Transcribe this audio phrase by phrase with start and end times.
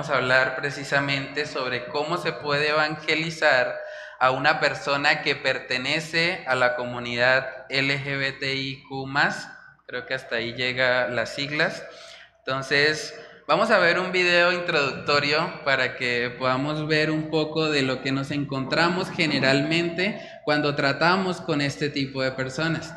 [0.00, 3.78] vamos a hablar precisamente sobre cómo se puede evangelizar
[4.18, 8.88] a una persona que pertenece a la comunidad LGBTIQ.
[9.86, 11.84] Creo que hasta ahí llega las siglas.
[12.38, 13.14] Entonces,
[13.46, 18.10] vamos a ver un video introductorio para que podamos ver un poco de lo que
[18.10, 22.94] nos encontramos generalmente cuando tratamos con este tipo de personas.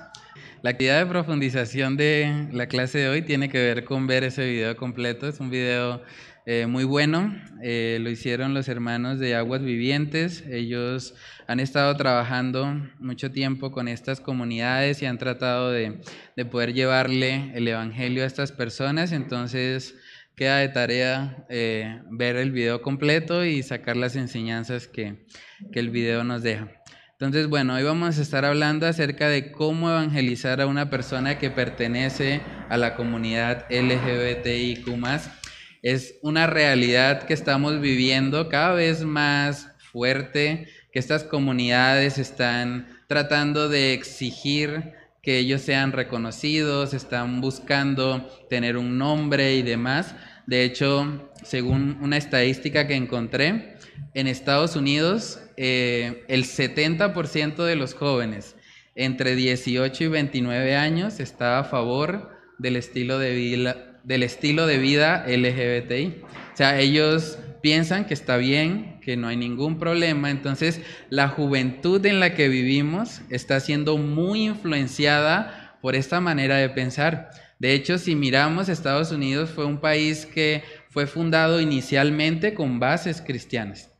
[0.61, 4.45] La actividad de profundización de la clase de hoy tiene que ver con ver ese
[4.45, 5.27] video completo.
[5.27, 6.01] Es un video
[6.45, 7.33] eh, muy bueno.
[7.61, 10.43] Eh, lo hicieron los hermanos de Aguas Vivientes.
[10.49, 11.15] Ellos
[11.47, 16.01] han estado trabajando mucho tiempo con estas comunidades y han tratado de,
[16.51, 19.13] poder llevarle el Evangelio a estas personas.
[19.13, 19.95] Entonces
[20.35, 25.25] queda de tarea eh, ver el video completo y sacar las enseñanzas que,
[25.71, 26.67] que el video nos deja.
[27.11, 31.49] Entonces, bueno, hoy vamos a estar hablando acerca de cómo evangelizar a una persona que
[31.49, 34.89] pertenece a la comunidad LGBTIQ
[35.83, 43.69] es una realidad que estamos viviendo cada vez más fuerte, que estas comunidades están tratando
[43.69, 50.15] de exigir que ellos sean reconocidos, están buscando tener un nombre y demás.
[50.47, 53.77] De hecho, según una estadística que encontré,
[54.13, 58.55] en Estados Unidos eh, el 70% de los jóvenes
[58.95, 64.77] entre 18 y 29 años está a favor del estilo de vida, del estilo de
[64.77, 66.21] vida LGBTI.
[66.53, 70.29] O sea, ellos piensan que está bien, que no hay ningún problema.
[70.29, 76.69] Entonces, la juventud en la que vivimos está siendo muy influenciada por esta manera de
[76.69, 77.29] pensar.
[77.59, 83.21] De hecho, si miramos, Estados Unidos fue un país que fue fundado inicialmente con bases
[83.21, 83.91] cristianas.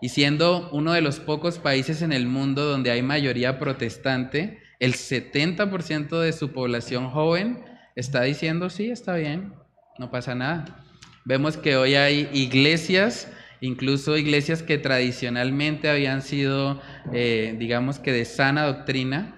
[0.00, 4.94] Y siendo uno de los pocos países en el mundo donde hay mayoría protestante, el
[4.94, 7.62] 70% de su población joven
[7.96, 9.52] está diciendo, sí, está bien,
[9.98, 10.84] no pasa nada.
[11.24, 13.30] Vemos que hoy hay iglesias,
[13.60, 16.80] incluso iglesias que tradicionalmente habían sido,
[17.12, 19.36] eh, digamos que de sana doctrina,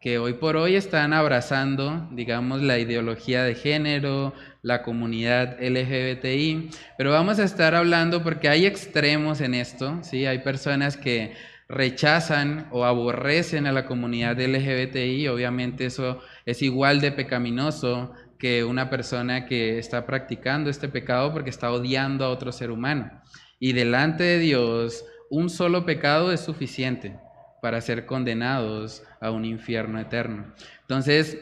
[0.00, 7.10] que hoy por hoy están abrazando, digamos, la ideología de género, la comunidad LGBTI, pero
[7.12, 10.26] vamos a estar hablando porque hay extremos en esto, ¿sí?
[10.26, 11.34] Hay personas que
[11.68, 18.88] rechazan o aborrecen a la comunidad LGBTI, obviamente eso es igual de pecaminoso que una
[18.88, 23.10] persona que está practicando este pecado porque está odiando a otro ser humano.
[23.58, 27.18] Y delante de Dios, un solo pecado es suficiente
[27.60, 30.54] para ser condenados a un infierno eterno.
[30.82, 31.38] Entonces,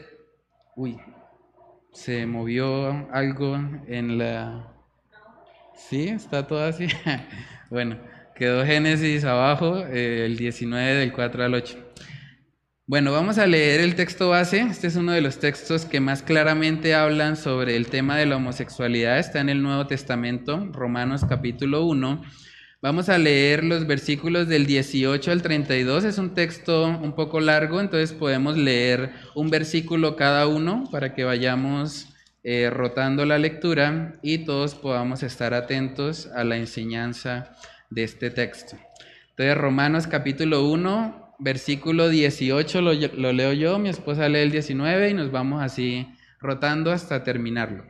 [0.75, 0.97] uy,
[1.91, 3.55] se movió algo
[3.87, 4.71] en la...
[5.75, 6.07] ¿Sí?
[6.07, 6.87] ¿Está todo así?
[7.69, 7.97] bueno,
[8.33, 11.77] quedó Génesis abajo, eh, el 19 del 4 al 8.
[12.87, 14.59] Bueno, vamos a leer el texto base.
[14.59, 18.35] Este es uno de los textos que más claramente hablan sobre el tema de la
[18.35, 19.17] homosexualidad.
[19.17, 22.21] Está en el Nuevo Testamento, Romanos capítulo 1.
[22.83, 26.03] Vamos a leer los versículos del 18 al 32.
[26.03, 31.23] Es un texto un poco largo, entonces podemos leer un versículo cada uno para que
[31.23, 32.09] vayamos
[32.43, 37.55] eh, rotando la lectura y todos podamos estar atentos a la enseñanza
[37.89, 38.77] de este texto.
[39.31, 42.93] Entonces, Romanos capítulo 1, versículo 18 lo,
[43.33, 46.07] leo yo, mi esposa lee el 19 y nos vamos así
[46.39, 47.85] rotando hasta terminarlo.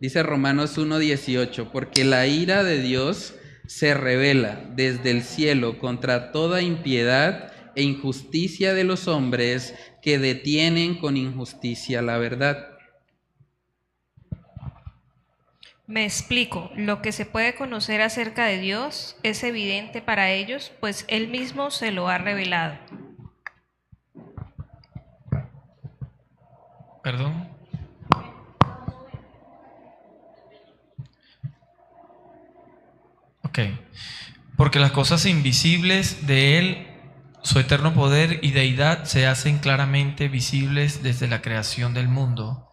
[0.00, 3.34] Dice Romanos 1:18, porque la ira de Dios
[3.66, 10.96] se revela desde el cielo contra toda impiedad e injusticia de los hombres que detienen
[10.98, 12.71] con injusticia la verdad.
[15.92, 21.04] Me explico, lo que se puede conocer acerca de Dios es evidente para ellos, pues
[21.06, 22.78] Él mismo se lo ha revelado.
[27.02, 27.46] Perdón.
[33.42, 33.58] Ok.
[34.56, 36.86] Porque las cosas invisibles de Él,
[37.42, 42.71] su eterno poder y deidad, se hacen claramente visibles desde la creación del mundo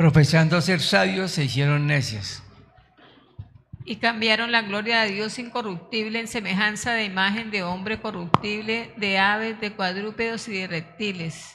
[0.00, 2.42] Profesando ser sabios, se hicieron necios.
[3.84, 9.18] Y cambiaron la gloria de Dios incorruptible en semejanza de imagen de hombre corruptible, de
[9.18, 11.54] aves, de cuadrúpedos y de reptiles.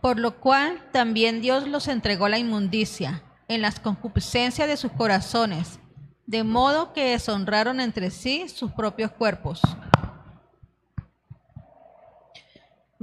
[0.00, 4.92] Por lo cual también Dios los entregó a la inmundicia en las concupiscencias de sus
[4.92, 5.80] corazones,
[6.26, 9.60] de modo que deshonraron entre sí sus propios cuerpos.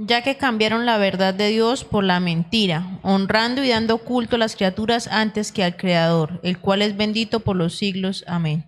[0.02, 4.38] Ya que cambiaron la verdad de Dios por la mentira, honrando y dando culto a
[4.38, 8.24] las criaturas antes que al Creador, el cual es bendito por los siglos.
[8.26, 8.64] Amén.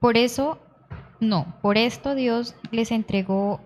[0.00, 0.58] Por eso,
[1.20, 3.60] no, por esto Dios les entregó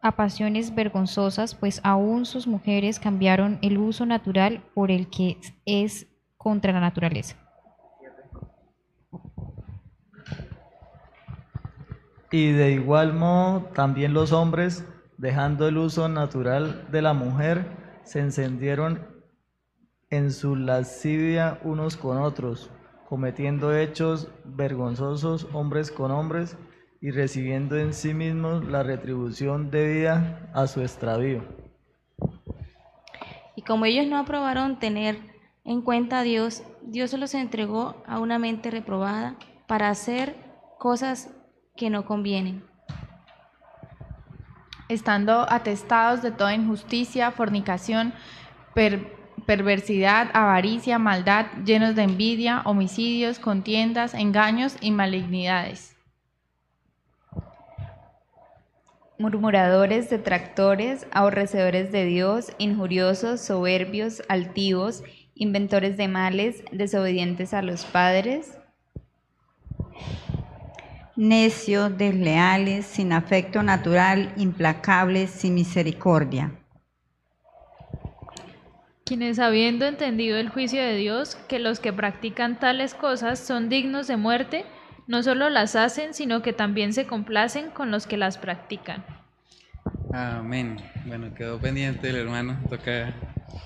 [0.00, 6.06] a pasiones vergonzosas, pues aún sus mujeres cambiaron el uso natural por el que es
[6.36, 7.45] contra la naturaleza.
[12.30, 14.84] Y de igual modo también los hombres,
[15.16, 17.66] dejando el uso natural de la mujer,
[18.02, 19.06] se encendieron
[20.10, 22.70] en su lascivia unos con otros,
[23.08, 26.56] cometiendo hechos vergonzosos hombres con hombres
[27.00, 31.44] y recibiendo en sí mismos la retribución debida a su extravío.
[33.54, 35.18] Y como ellos no aprobaron tener
[35.64, 39.36] en cuenta a Dios, Dios se los entregó a una mente reprobada
[39.66, 40.36] para hacer
[40.78, 41.30] cosas
[41.76, 42.64] que no convienen.
[44.88, 48.12] Estando atestados de toda injusticia, fornicación,
[48.74, 49.14] per-
[49.46, 55.96] perversidad, avaricia, maldad, llenos de envidia, homicidios, contiendas, engaños y malignidades.
[59.18, 65.02] murmuradores, detractores, aborrecedores de Dios, injuriosos, soberbios, altivos,
[65.34, 68.58] inventores de males, desobedientes a los padres,
[71.16, 76.52] necios, desleales, sin afecto natural, implacables, sin misericordia.
[79.04, 84.08] Quienes habiendo entendido el juicio de Dios, que los que practican tales cosas son dignos
[84.08, 84.64] de muerte,
[85.06, 89.04] no solo las hacen, sino que también se complacen con los que las practican.
[90.12, 90.78] Amén.
[91.06, 92.58] Bueno, quedó pendiente el hermano.
[92.68, 93.14] Toca.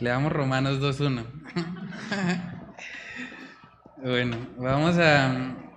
[0.00, 1.24] Le damos Romanos 2.1.
[4.02, 5.69] bueno, vamos a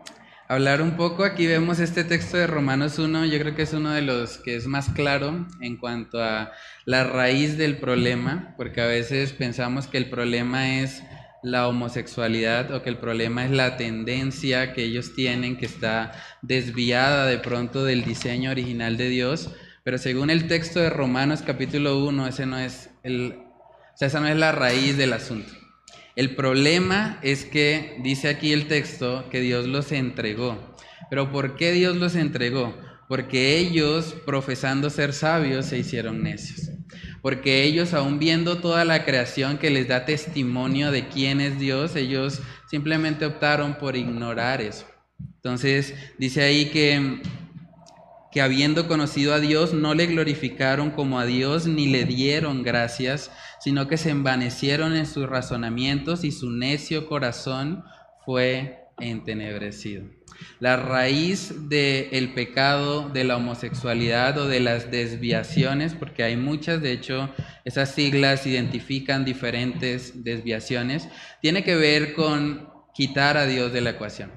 [0.48, 1.24] hablar un poco.
[1.24, 3.26] Aquí vemos este texto de Romanos 1.
[3.26, 6.52] Yo creo que es uno de los que es más claro en cuanto a
[6.86, 11.04] la raíz del problema, porque a veces pensamos que el problema es
[11.44, 17.26] la homosexualidad o que el problema es la tendencia que ellos tienen que está desviada
[17.26, 19.50] de pronto del diseño original de Dios,
[19.84, 23.44] pero según el texto de Romanos capítulo 1, ese no es el
[23.94, 25.54] o sea, esa no es la raíz del asunto.
[26.16, 30.76] El problema es que dice aquí el texto que Dios los entregó.
[31.10, 32.78] Pero ¿por qué Dios los entregó?
[33.08, 36.70] Porque ellos, profesando ser sabios, se hicieron necios.
[37.22, 41.96] Porque ellos, aún viendo toda la creación que les da testimonio de quién es Dios,
[41.96, 44.86] ellos simplemente optaron por ignorar eso.
[45.36, 47.22] Entonces, dice ahí que,
[48.32, 53.32] que habiendo conocido a Dios, no le glorificaron como a Dios ni le dieron gracias,
[53.64, 57.86] sino que se envanecieron en sus razonamientos y su necio corazón
[58.26, 60.04] fue entenebrecido.
[60.60, 66.92] La raíz del pecado, de la homosexualidad o de las desviaciones, porque hay muchas, de
[66.92, 67.30] hecho,
[67.64, 71.08] esas siglas identifican diferentes desviaciones,
[71.42, 74.32] tiene que ver con quitar a Dios de la ecuación.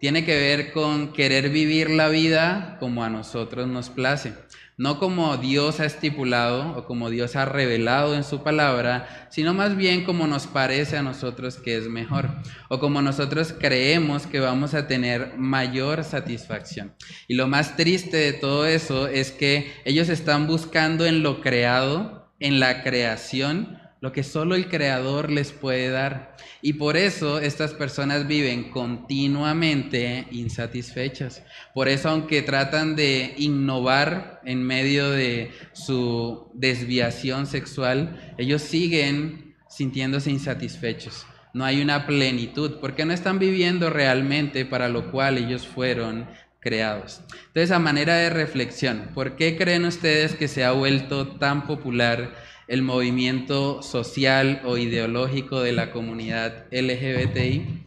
[0.00, 4.34] Tiene que ver con querer vivir la vida como a nosotros nos place
[4.78, 9.76] no como Dios ha estipulado o como Dios ha revelado en su palabra, sino más
[9.76, 12.28] bien como nos parece a nosotros que es mejor
[12.68, 16.94] o como nosotros creemos que vamos a tener mayor satisfacción.
[17.26, 22.30] Y lo más triste de todo eso es que ellos están buscando en lo creado,
[22.38, 26.36] en la creación, lo que solo el creador les puede dar.
[26.62, 31.42] Y por eso estas personas viven continuamente insatisfechas.
[31.74, 40.30] Por eso aunque tratan de innovar en medio de su desviación sexual, ellos siguen sintiéndose
[40.30, 41.26] insatisfechos.
[41.52, 46.28] No hay una plenitud, porque no están viviendo realmente para lo cual ellos fueron
[46.60, 47.22] creados.
[47.46, 52.34] Entonces, a manera de reflexión, ¿por qué creen ustedes que se ha vuelto tan popular
[52.68, 57.84] el movimiento social o ideológico de la comunidad LGBTI?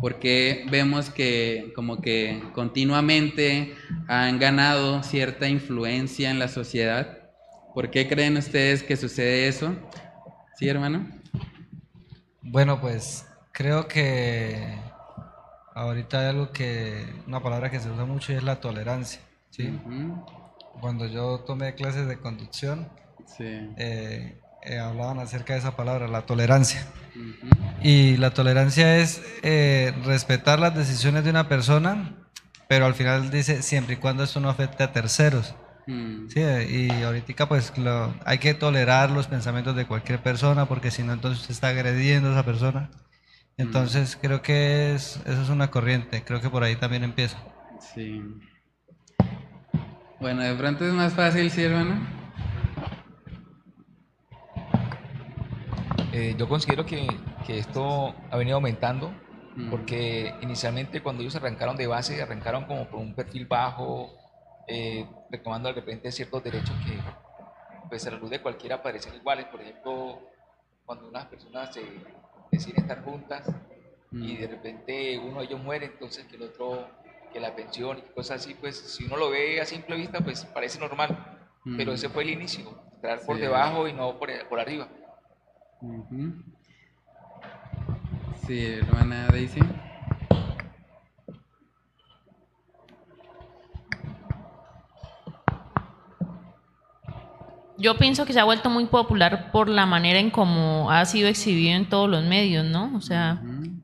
[0.00, 3.74] Porque vemos que como que continuamente
[4.06, 7.18] han ganado cierta influencia en la sociedad.
[7.74, 9.74] ¿Por qué creen ustedes que sucede eso?
[10.56, 11.06] ¿Sí, hermano?
[12.42, 14.78] Bueno, pues creo que
[15.74, 19.20] ahorita hay algo que, una palabra que se usa mucho y es la tolerancia.
[19.50, 19.76] ¿sí?
[20.80, 22.88] Cuando yo tomé clases de conducción,
[23.36, 23.44] Sí.
[23.76, 26.84] eh, eh, hablaban acerca de esa palabra, la tolerancia.
[27.82, 32.14] Y la tolerancia es eh, respetar las decisiones de una persona,
[32.68, 35.54] pero al final dice siempre y cuando esto no afecte a terceros.
[35.86, 36.28] Mm.
[36.28, 41.02] Sí, y ahorita pues lo- hay que tolerar los pensamientos de cualquier persona porque si
[41.02, 42.90] no entonces usted está agrediendo a esa persona.
[43.56, 47.38] Entonces creo que es, eso es una corriente, creo que por ahí también empieza.
[47.94, 48.22] Sí.
[50.20, 52.17] Bueno, de pronto es más fácil, ¿sí, hermano?
[56.18, 57.06] Eh, yo considero que,
[57.46, 59.12] que esto ha venido aumentando
[59.54, 59.70] Mm.
[59.70, 64.08] porque inicialmente cuando ellos arrancaron de base, arrancaron como por un perfil bajo,
[64.68, 66.96] eh, reclamando de repente ciertos derechos que
[67.88, 69.46] pues a la luz de cualquiera parecen iguales.
[69.46, 70.20] Por ejemplo,
[70.86, 71.82] cuando unas personas se
[72.52, 73.50] deciden estar juntas
[74.12, 76.88] y de repente uno de ellos muere, entonces que el otro,
[77.32, 80.44] que la pensión y cosas así, pues si uno lo ve a simple vista, pues
[80.44, 81.16] parece normal.
[81.76, 81.94] Pero Mm.
[81.94, 83.42] ese fue el inicio, entrar por Sí.
[83.42, 84.86] debajo y no por, por arriba.
[88.46, 89.60] Sí, hermana Daisy.
[97.80, 101.28] Yo pienso que se ha vuelto muy popular por la manera en cómo ha sido
[101.28, 102.90] exhibido en todos los medios, ¿no?
[102.96, 103.40] O sea,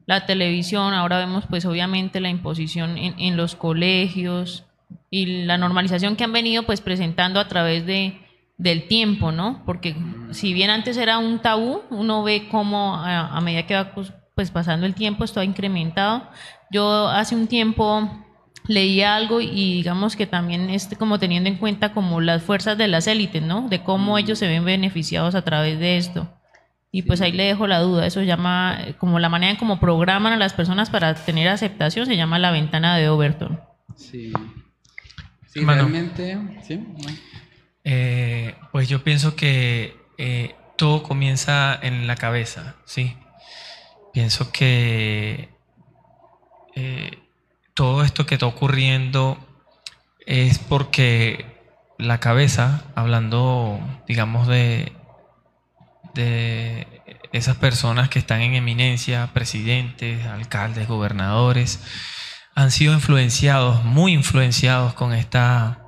[0.06, 4.64] la televisión, ahora vemos pues obviamente la imposición en, en los colegios
[5.10, 8.20] y la normalización que han venido pues presentando a través de,
[8.56, 9.62] del tiempo, ¿no?
[9.66, 9.96] Porque
[10.30, 14.12] si bien antes era un tabú, uno ve cómo a, a medida que va pues,
[14.34, 16.28] pues, pasando el tiempo esto ha incrementado.
[16.70, 18.08] Yo hace un tiempo
[18.66, 22.88] leí algo y digamos que también este como teniendo en cuenta como las fuerzas de
[22.88, 23.68] las élites, ¿no?
[23.68, 26.30] De cómo ellos se ven beneficiados a través de esto.
[26.90, 29.80] Y pues ahí le dejo la duda, eso se llama como la manera en cómo
[29.80, 33.61] programan a las personas para tener aceptación, se llama la ventana de Overton.
[33.96, 34.32] Sí.
[35.49, 35.82] Sí, Hermano.
[35.82, 36.76] realmente, sí.
[36.76, 37.18] bueno.
[37.85, 43.17] Eh, pues yo pienso que eh, todo comienza en la cabeza, ¿sí?
[44.12, 45.50] Pienso que
[46.75, 47.19] eh,
[47.75, 49.38] todo esto que está ocurriendo
[50.26, 51.47] es porque
[51.99, 54.93] la cabeza, hablando, digamos, de,
[56.14, 56.87] de
[57.33, 61.81] esas personas que están en eminencia, presidentes, alcaldes, gobernadores,
[62.55, 65.84] han sido influenciados, muy influenciados con esta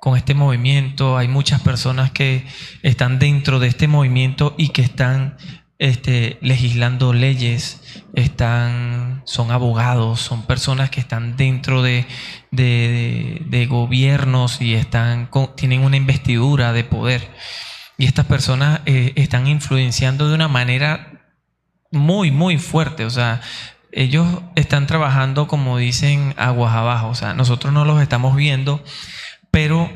[0.00, 1.16] con este movimiento.
[1.16, 2.46] Hay muchas personas que
[2.82, 5.36] están dentro de este movimiento y que están
[5.78, 12.04] este, legislando leyes, están, son abogados, son personas que están dentro de,
[12.50, 17.30] de- de- gobiernos y están tienen una investidura de poder.
[17.96, 21.22] Y estas personas eh, están influenciando de una manera
[21.92, 23.04] muy, muy fuerte.
[23.04, 23.40] O sea,
[23.92, 27.08] ellos están trabajando, como dicen, aguas abajo.
[27.08, 28.82] O sea, nosotros no los estamos viendo,
[29.58, 29.90] pero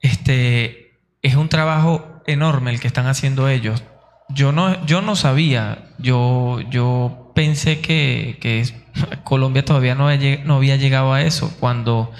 [0.00, 3.84] este es un trabajo enorme el que están haciendo ellos.
[4.28, 8.74] Yo no, yo no sabía, yo, yo pensé que, que es-
[9.22, 11.54] Colombia todavía no había, lleg- no había llegado a eso.
[11.60, 12.10] Cuando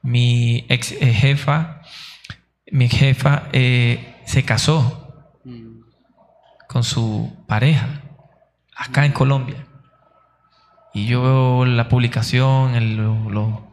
[0.00, 1.80] mi ex eh, jefa,
[2.70, 5.08] mi jefa eh, se casó
[6.68, 7.88] con su pareja
[8.76, 9.66] acá en Colombia.
[10.94, 13.71] Y yo veo la publicación, el- lo- lo-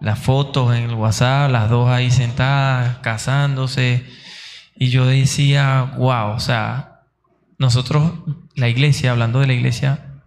[0.00, 4.04] las fotos en el WhatsApp, las dos ahí sentadas, casándose.
[4.76, 7.02] Y yo decía, wow, o sea,
[7.58, 8.12] nosotros,
[8.54, 10.20] la iglesia, hablando de la iglesia,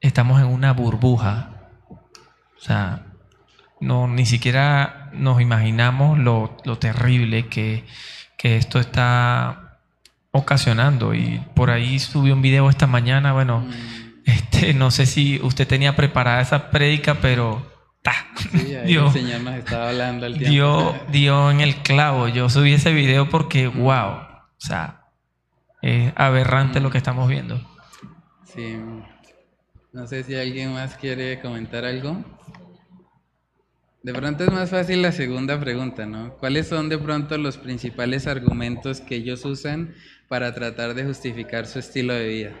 [0.00, 1.50] estamos en una burbuja.
[1.88, 3.06] O sea,
[3.80, 7.84] no, ni siquiera nos imaginamos lo, lo terrible que,
[8.36, 9.78] que esto está
[10.30, 11.14] ocasionando.
[11.14, 13.66] Y por ahí subí un video esta mañana, bueno,
[14.24, 17.73] este, no sé si usted tenía preparada esa prédica, pero
[18.36, 20.50] Sí, ahí dio, el Señor nos estaba hablando al tiempo.
[20.50, 22.28] dio, dio en el clavo.
[22.28, 25.04] Yo subí ese video porque, wow, o sea,
[25.82, 27.60] es aberrante lo que estamos viendo.
[28.44, 28.78] Sí.
[29.92, 32.24] No sé si alguien más quiere comentar algo.
[34.02, 36.36] De pronto es más fácil la segunda pregunta, ¿no?
[36.36, 39.94] ¿Cuáles son de pronto los principales argumentos que ellos usan
[40.28, 42.52] para tratar de justificar su estilo de vida?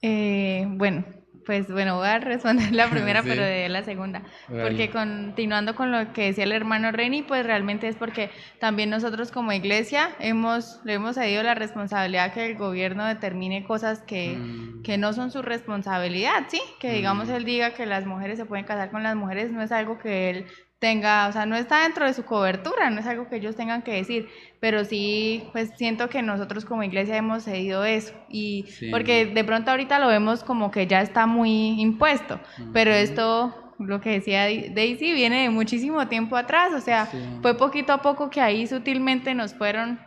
[0.00, 1.04] Eh, bueno,
[1.44, 3.28] pues bueno, voy a responder la primera, Sí.
[3.28, 4.22] pero de la segunda.
[4.48, 9.30] Porque continuando con lo que decía el hermano Reni, pues realmente es porque también nosotros
[9.32, 14.82] como iglesia hemos, le hemos cedido la responsabilidad que el gobierno determine cosas que, Mm.
[14.82, 16.60] que no son su responsabilidad, ¿sí?
[16.80, 19.72] Que digamos él diga que las mujeres se pueden casar con las mujeres, no es
[19.72, 20.46] algo que él
[20.78, 23.82] tenga, o sea, no está dentro de su cobertura, no es algo que ellos tengan
[23.82, 24.28] que decir,
[24.62, 28.90] pero sí, pues siento que nosotros como iglesia hemos cedido eso y Sí.
[28.92, 32.38] porque de pronto ahorita lo vemos como que ya está muy impuesto,
[32.72, 37.18] pero esto, lo que decía Daisy, viene de muchísimo tiempo atrás, o sea, Sí.
[37.42, 39.98] fue poquito a poco que ahí sutilmente nos fueron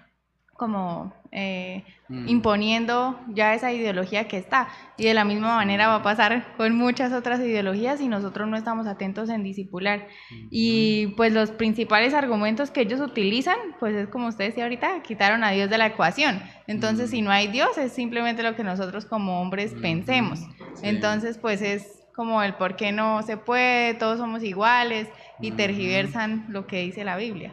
[0.53, 2.27] como eh, Mm.
[2.29, 4.67] imponiendo ya esa ideología que está.
[4.95, 8.55] Y de la misma manera va a pasar con muchas otras ideologías si nosotros no
[8.57, 10.07] estamos atentos en discipular.
[10.51, 15.43] Y pues los principales argumentos que ellos utilizan, pues es como usted decía ahorita, quitaron
[15.43, 16.43] a Dios de la ecuación.
[16.67, 20.41] Entonces, si no hay Dios, es simplemente lo que nosotros como hombres pensemos.
[20.83, 25.07] Entonces, pues es como el por qué no se puede, todos somos iguales
[25.41, 27.51] y tergiversan lo que dice la Biblia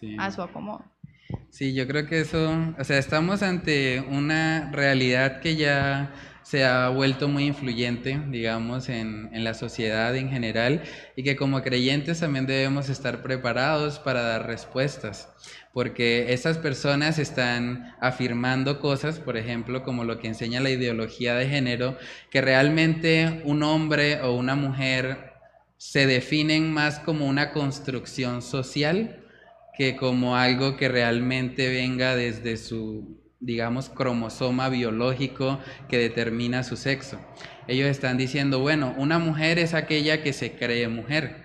[0.00, 0.16] Sí.
[0.18, 0.91] a su acomodo.
[1.52, 6.10] Sí, yo creo que eso, o sea, estamos ante una realidad que ya
[6.42, 10.82] se ha vuelto muy influyente, digamos, en, en la sociedad en general
[11.14, 15.28] y que como creyentes también debemos estar preparados para dar respuestas,
[15.74, 21.48] porque esas personas están afirmando cosas, por ejemplo, como lo que enseña la ideología de
[21.48, 21.98] género,
[22.30, 25.34] que realmente un hombre o una mujer
[25.76, 29.21] se definen más como una construcción social
[29.76, 37.20] que como algo que realmente venga desde su, digamos, cromosoma biológico que determina su sexo.
[37.66, 41.44] Ellos están diciendo, bueno, una mujer es aquella que se cree mujer.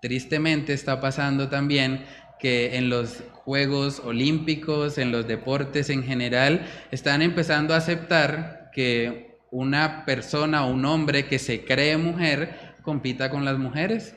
[0.00, 2.04] Tristemente está pasando también
[2.38, 9.38] que en los Juegos Olímpicos, en los deportes en general, están empezando a aceptar que
[9.50, 14.14] una persona un hombre que se cree mujer compita con las mujeres.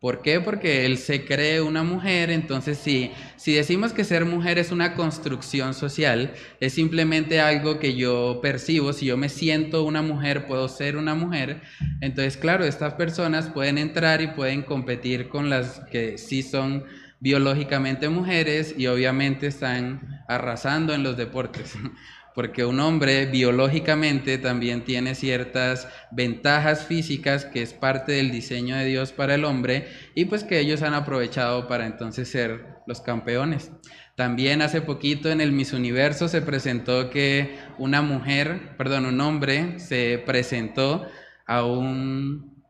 [0.00, 0.40] ¿Por qué?
[0.40, 4.94] Porque él se cree una mujer, entonces si, si decimos que ser mujer es una
[4.94, 10.68] construcción social, es simplemente algo que yo percibo, si yo me siento una mujer, puedo
[10.68, 11.60] ser una mujer,
[12.00, 16.86] entonces claro, estas personas pueden entrar y pueden competir con las que sí son
[17.20, 21.74] biológicamente mujeres y obviamente están arrasando en los deportes.
[22.34, 28.84] Porque un hombre biológicamente también tiene ciertas ventajas físicas que es parte del diseño de
[28.84, 33.72] Dios para el hombre y pues que ellos han aprovechado para entonces ser los campeones.
[34.16, 39.78] También hace poquito en el Miss Universo se presentó que una mujer, perdón, un hombre
[39.78, 41.06] se presentó
[41.46, 42.62] a un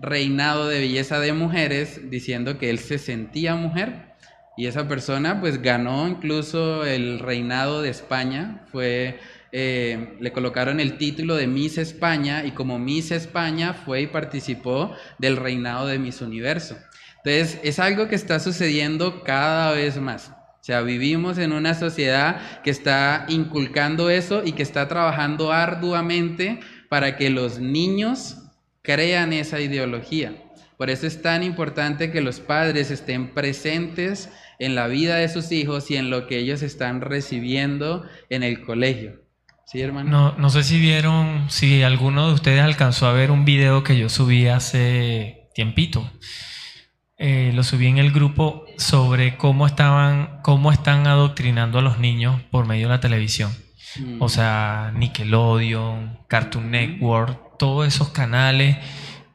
[0.00, 4.07] reinado de belleza de mujeres diciendo que él se sentía mujer
[4.58, 9.20] y esa persona pues ganó incluso el reinado de España, fue,
[9.52, 14.92] eh, le colocaron el título de Miss España y como Miss España fue y participó
[15.16, 16.76] del reinado de Miss Universo.
[17.18, 20.30] Entonces es algo que está sucediendo cada vez más.
[20.30, 26.58] O sea, vivimos en una sociedad que está inculcando eso y que está trabajando arduamente
[26.88, 28.38] para que los niños
[28.82, 30.34] crean esa ideología.
[30.78, 35.52] Por eso es tan importante que los padres estén presentes en la vida de sus
[35.52, 39.22] hijos y en lo que ellos están recibiendo en el colegio.
[39.66, 40.10] ¿Sí, hermano?
[40.10, 43.98] No, no sé si vieron, si alguno de ustedes alcanzó a ver un video que
[43.98, 46.10] yo subí hace tiempito.
[47.18, 52.40] Eh, lo subí en el grupo sobre cómo estaban, cómo están adoctrinando a los niños
[52.50, 53.52] por medio de la televisión.
[53.98, 54.22] Mm.
[54.22, 58.78] O sea, Nickelodeon, Cartoon Network, todos esos canales,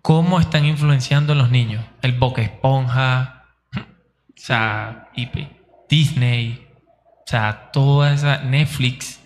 [0.01, 1.83] cómo están influenciando a los niños.
[2.01, 3.42] El Boca Esponja,
[4.43, 5.29] o sea, y
[5.87, 9.21] Disney, o sea, toda esa Netflix.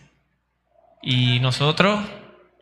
[1.02, 2.02] Y nosotros,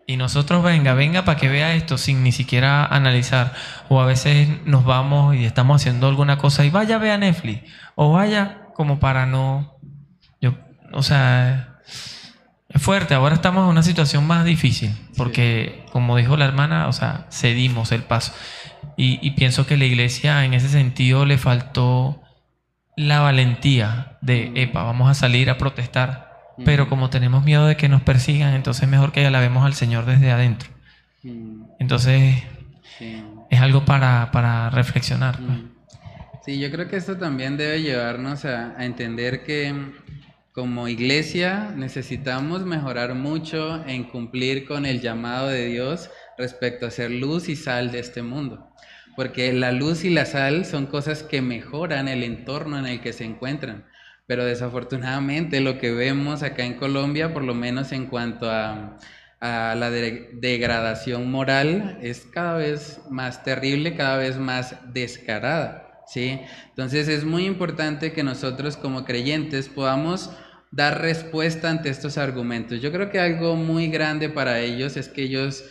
[0.08, 3.52] y nosotros venga, venga para que vea esto sin ni siquiera analizar.
[3.90, 7.70] O a veces nos vamos y estamos haciendo alguna cosa y vaya, vea Netflix.
[7.96, 9.78] O vaya como para no...
[10.40, 10.54] Yo,
[10.94, 11.80] o sea,
[12.70, 13.16] es fuerte.
[13.16, 17.92] Ahora estamos en una situación más difícil porque, como dijo la hermana, o sea, cedimos
[17.92, 18.32] el paso.
[18.96, 22.22] Y, y pienso que la iglesia en ese sentido le faltó
[22.96, 27.90] la valentía de, epa, vamos a salir a protestar, pero como tenemos miedo de que
[27.90, 30.70] nos persigan, entonces mejor que alabemos al Señor desde adentro.
[31.80, 32.44] Entonces,
[33.50, 35.38] es algo para, para reflexionar.
[35.38, 35.60] pues.
[36.46, 39.94] Sí, yo creo que esto también debe llevarnos a, a entender que mm,
[40.52, 47.10] como iglesia necesitamos mejorar mucho en cumplir con el llamado de Dios respecto a ser
[47.10, 48.70] luz y sal de este mundo.
[49.16, 53.14] Porque la luz y la sal son cosas que mejoran el entorno en el que
[53.14, 53.86] se encuentran.
[54.28, 58.98] Pero desafortunadamente lo que vemos acá en Colombia, por lo menos en cuanto a,
[59.42, 66.02] la de- degradación moral, es cada vez más terrible, cada vez más descarada.
[66.08, 66.40] ¿sí?
[66.70, 70.32] Entonces es muy importante que nosotros como creyentes podamos
[70.72, 72.82] dar respuesta ante estos argumentos.
[72.82, 75.64] Yo creo que algo muy grande para ellos es que ellos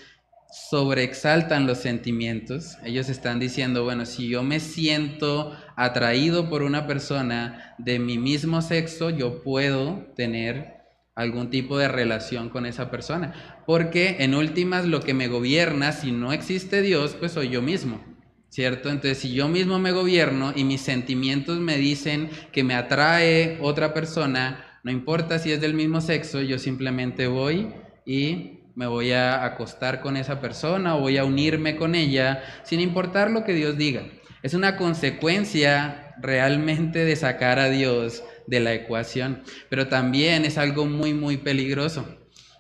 [0.55, 2.79] sobreexaltan los sentimientos.
[2.85, 8.63] Ellos están diciendo, bueno, si yo me siento atraído por una persona de mi mismo
[8.63, 10.75] sexo, yo puedo tener
[11.17, 13.63] algún tipo de relación con esa persona.
[13.67, 18.01] Porque en últimas lo que me gobierna, si no existe Dios, pues soy yo mismo.
[18.49, 18.91] ¿Cierto?
[18.91, 23.93] Entonces, si yo mismo me gobierno y mis sentimientos me dicen que me atrae otra
[23.93, 27.73] persona, No importa si es del mismo sexo, yo simplemente voy
[28.05, 32.81] y me voy a acostar con esa persona o voy a unirme con ella, sin
[32.81, 34.03] importar lo que Dios diga.
[34.43, 40.87] Es una consecuencia realmente de sacar a Dios de la ecuación, pero también es algo
[40.87, 42.07] muy, muy peligroso,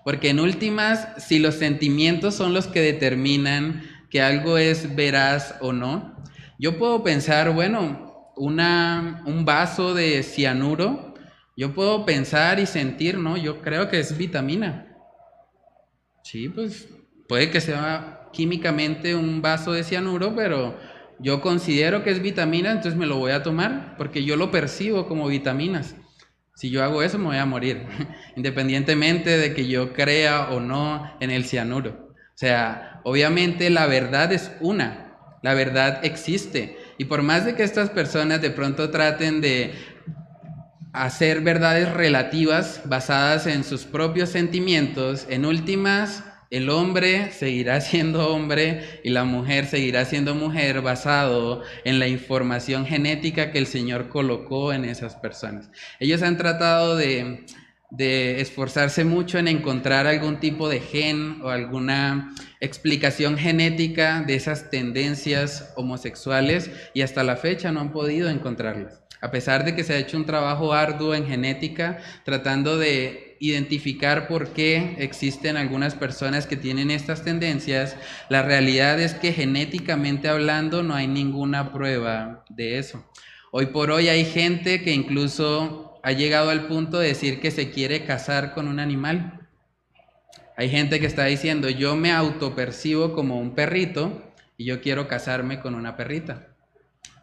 [0.04, 5.72] porque en últimas, si los sentimientos son los que determinan que algo es veraz o
[5.72, 6.16] no,
[6.58, 11.14] yo puedo pensar, bueno, una, un vaso de cianuro,
[11.56, 13.36] yo puedo pensar y sentir, ¿no?
[13.36, 14.93] Yo creo que es vitamina.
[16.24, 16.88] Sí, pues
[17.28, 20.74] puede que sea químicamente un vaso de cianuro, pero
[21.18, 25.06] yo considero que es vitamina, entonces me lo voy a tomar porque yo lo percibo
[25.06, 25.94] como vitaminas.
[26.54, 27.82] Si yo hago eso me voy a morir,
[28.36, 32.08] independientemente de que yo crea o no en el cianuro.
[32.10, 36.78] O sea, obviamente la verdad es una, la verdad existe.
[36.96, 39.74] Y por más de que estas personas de pronto traten de
[40.94, 49.00] hacer verdades relativas basadas en sus propios sentimientos, en últimas, el hombre seguirá siendo hombre
[49.02, 54.72] y la mujer seguirá siendo mujer basado en la información genética que el Señor colocó
[54.72, 55.68] en esas personas.
[55.98, 57.44] Ellos han tratado de,
[57.90, 64.70] de esforzarse mucho en encontrar algún tipo de gen o alguna explicación genética de esas
[64.70, 69.03] tendencias homosexuales y hasta la fecha no han podido encontrarlas.
[69.24, 74.28] A pesar de que se ha hecho un trabajo arduo en genética, tratando de identificar
[74.28, 77.96] por qué existen algunas personas que tienen estas tendencias,
[78.28, 83.02] la realidad es que genéticamente hablando no hay ninguna prueba de eso.
[83.50, 87.70] Hoy por hoy hay gente que incluso ha llegado al punto de decir que se
[87.70, 89.48] quiere casar con un animal.
[90.54, 95.60] Hay gente que está diciendo, yo me autopercibo como un perrito y yo quiero casarme
[95.60, 96.48] con una perrita.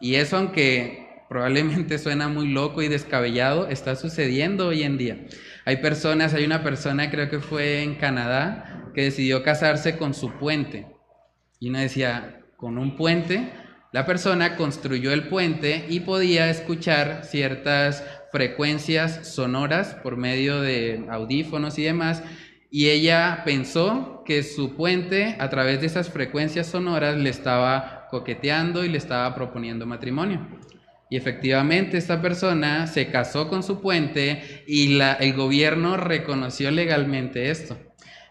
[0.00, 5.24] Y eso aunque probablemente suena muy loco y descabellado, está sucediendo hoy en día.
[5.64, 10.32] Hay personas, hay una persona, creo que fue en Canadá, que decidió casarse con su
[10.32, 10.88] puente.
[11.58, 13.50] Y uno decía, con un puente,
[13.92, 21.78] la persona construyó el puente y podía escuchar ciertas frecuencias sonoras por medio de audífonos
[21.78, 22.22] y demás.
[22.70, 28.84] Y ella pensó que su puente, a través de esas frecuencias sonoras, le estaba coqueteando
[28.84, 30.46] y le estaba proponiendo matrimonio.
[31.12, 37.76] Y efectivamente esta persona se casó con su puente y el gobierno reconoció legalmente esto.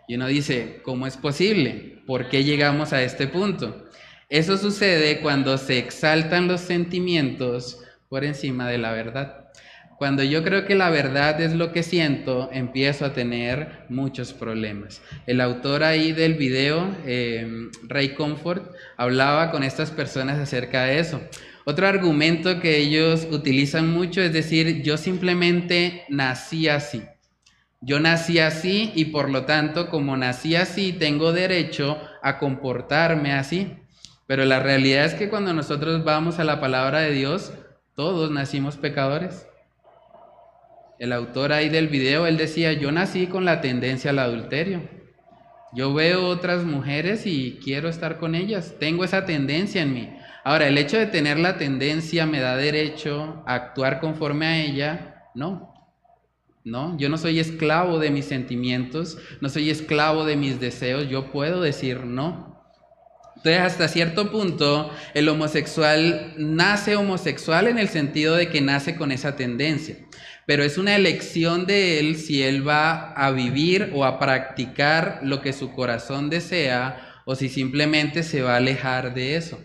[0.08, 2.02] Y uno dice, ¿cómo es posible?
[2.08, 3.86] ¿Por qué llegamos a este punto?
[4.30, 9.52] Eso sucede cuando se exaltan los sentimientos por encima de la verdad.
[10.00, 15.04] Cuando yo creo que la verdad es lo que siento, empiezo a tener muchos problemas.
[15.28, 21.22] El autor ahí del video, eh, Ray Comfort, hablaba con estas personas acerca de eso.
[21.66, 27.04] Otro argumento que ellos utilizan mucho es decir, yo simplemente nací así.
[27.82, 33.76] Yo nací así y por lo tanto, como nací así, tengo derecho a comportarme así.
[34.28, 37.54] Pero la realidad es que cuando nosotros vamos a la palabra de Dios,
[37.96, 39.48] todos nacimos pecadores.
[41.00, 44.82] El autor ahí del video, él decía, yo nací con la tendencia al adulterio.
[45.74, 48.76] Yo veo otras mujeres y quiero estar con ellas.
[48.80, 50.10] Tengo esa tendencia en mí.
[50.44, 55.30] Ahora, el hecho de tener la tendencia me da derecho a actuar conforme a ella,
[55.36, 55.72] no.
[56.64, 61.32] No, yo no soy esclavo de mis sentimientos, no soy esclavo de mis deseos, yo
[61.32, 62.52] puedo decir no.
[63.36, 69.12] Entonces, hasta cierto punto, el homosexual nace homosexual en el sentido de que nace con
[69.12, 69.96] esa tendencia,
[70.46, 75.42] pero es una elección de él si él va a vivir o a practicar lo
[75.42, 79.60] que su corazón desea o si simplemente se va a alejar de eso.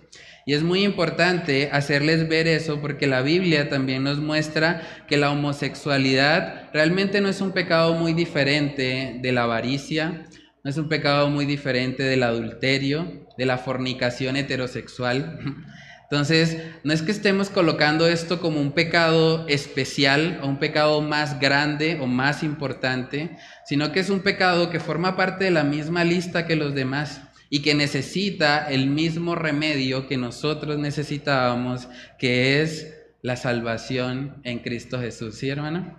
[0.49, 5.33] Y es muy importante hacerles ver eso porque la Biblia también nos muestra que la
[5.33, 10.25] homosexualidad realmente no es un pecado muy diferente de la avaricia,
[10.63, 15.41] no es un pecado muy diferente del adulterio, de la fornicación heterosexual.
[16.09, 21.41] Entonces, no es que estemos colocando esto como un pecado especial o un pecado más
[21.41, 26.05] grande o más importante, sino que es un pecado que forma parte de la misma
[26.05, 32.95] lista que los demás y que necesita el mismo remedio que nosotros necesitábamos, que es
[33.23, 35.37] la salvación en Cristo Jesús.
[35.37, 35.97] ¿Sí, hermano?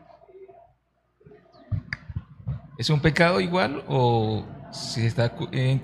[2.77, 5.36] ¿Es un pecado igual o se está,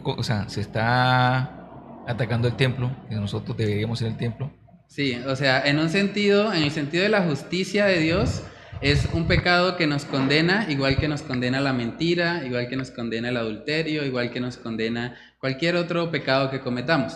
[0.03, 4.51] o sea, se está atacando el templo, que nosotros deberíamos ser el templo?
[4.87, 8.43] Sí, o sea, en un sentido, en el sentido de la justicia de Dios,
[8.83, 12.91] es un pecado que nos condena, igual que nos condena la mentira, igual que nos
[12.91, 17.13] condena el adulterio, igual que nos condena cualquier otro pecado que cometamos.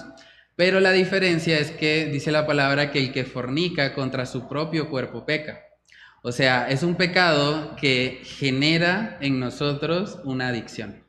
[0.56, 4.90] Pero la diferencia es que dice la palabra que el que fornica contra su propio
[4.90, 5.60] cuerpo peca.
[6.24, 11.04] O sea, es un pecado que genera en nosotros una adicción,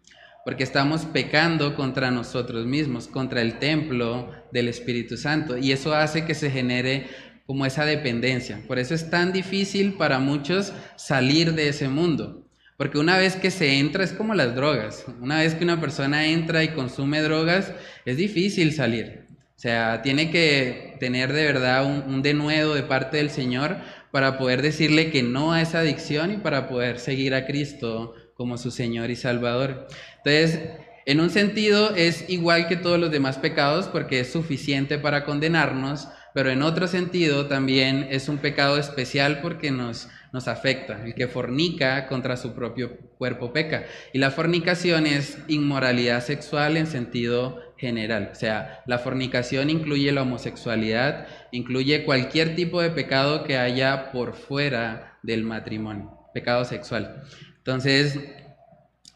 [0.45, 6.25] porque estamos pecando contra nosotros mismos, contra el templo del Espíritu Santo, y eso hace
[6.25, 7.07] que se genere
[7.49, 8.61] como esa dependencia.
[8.67, 13.51] Por eso es tan difícil para muchos salir de ese mundo, porque una vez que
[13.51, 17.73] se entra es como las drogas, una vez que una persona entra y consume drogas,
[18.05, 19.29] es difícil salir.
[19.57, 23.79] O sea, tiene que tener de verdad un, un denuedo de parte del Señor
[24.11, 28.59] para poder decirle que no a esa adicción y para poder seguir a Cristo como
[28.59, 29.89] su Señor y Salvador.
[30.23, 30.61] Entonces,
[31.07, 36.09] en un sentido es igual que todos los demás pecados porque es suficiente para condenarnos,
[36.39, 41.05] pero en otro sentido también es un pecado especial porque nos, nos afecta.
[41.05, 43.87] El que fornica contra su propio cuerpo peca.
[44.13, 48.29] Y la fornicación es inmoralidad sexual en sentido general.
[48.31, 54.35] O sea, la fornicación incluye la homosexualidad, incluye cualquier tipo de pecado que haya por
[54.35, 57.25] fuera del matrimonio, pecado sexual.
[57.57, 58.17] Entonces,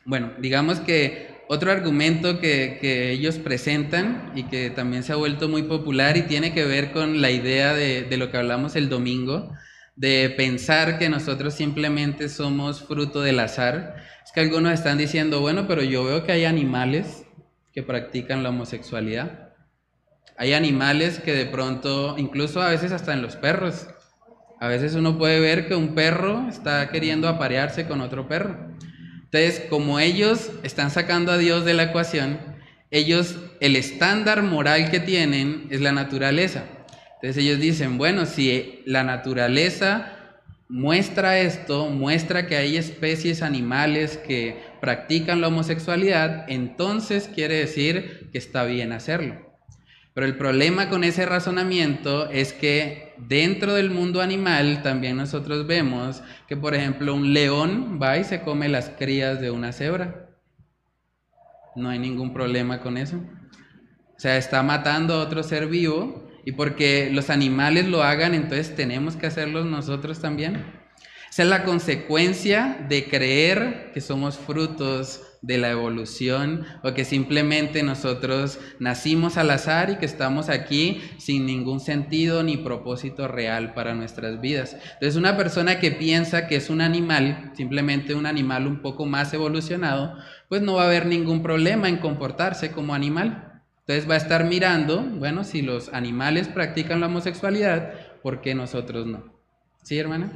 [0.04, 5.64] bueno, digamos que otro argumento que, ellos presentan y que también se ha vuelto muy
[5.64, 9.52] popular y tiene que ver con la idea de, de lo que hablamos el domingo,
[9.94, 13.96] de pensar que nosotros simplemente somos fruto del azar.
[14.24, 17.26] Es que algunos están diciendo, bueno, pero yo veo que hay animales
[17.74, 19.50] que practican la homosexualidad.
[20.38, 23.88] Hay animales que de pronto, incluso a veces hasta en los perros,
[24.58, 28.72] a veces uno puede ver que un perro está queriendo aparearse con otro perro.
[29.32, 32.38] Entonces, como ellos están sacando a Dios de la ecuación,
[32.90, 36.64] ellos, el estándar moral que tienen es la naturaleza.
[37.14, 40.18] Entonces ellos dicen, bueno, si la naturaleza
[40.68, 48.38] muestra esto, muestra que hay especies animales que practican la homosexualidad, entonces quiere decir que
[48.38, 49.51] está bien hacerlo.
[50.14, 56.22] Pero el problema con ese razonamiento es que dentro del mundo animal también nosotros vemos
[56.46, 60.28] que, por ejemplo, un león va y se come las crías de una cebra.
[61.74, 63.16] No hay ningún problema con eso.
[63.16, 68.74] O sea, está matando a otro ser vivo y porque los animales lo hagan, entonces
[68.76, 70.64] tenemos que hacerlo nosotros también.
[71.30, 77.82] Esa es la consecuencia de creer que somos frutos de la evolución o que simplemente
[77.82, 83.94] nosotros nacimos al azar y que estamos aquí sin ningún sentido ni propósito real para
[83.94, 84.76] nuestras vidas.
[84.94, 89.34] Entonces una persona que piensa que es un animal, simplemente un animal un poco más
[89.34, 90.16] evolucionado,
[90.48, 93.62] pues no va a haber ningún problema en comportarse como animal.
[93.80, 99.06] Entonces va a estar mirando, bueno, si los animales practican la homosexualidad, ¿por qué nosotros
[99.06, 99.24] no?
[99.82, 100.30] ¿Sí, hermana?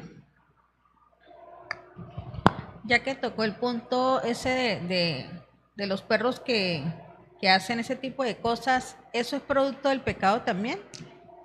[2.86, 5.26] Ya que tocó el punto ese de,
[5.76, 6.84] de, los perros que,
[7.40, 10.78] que hacen ese tipo de cosas, ¿eso es producto del pecado también?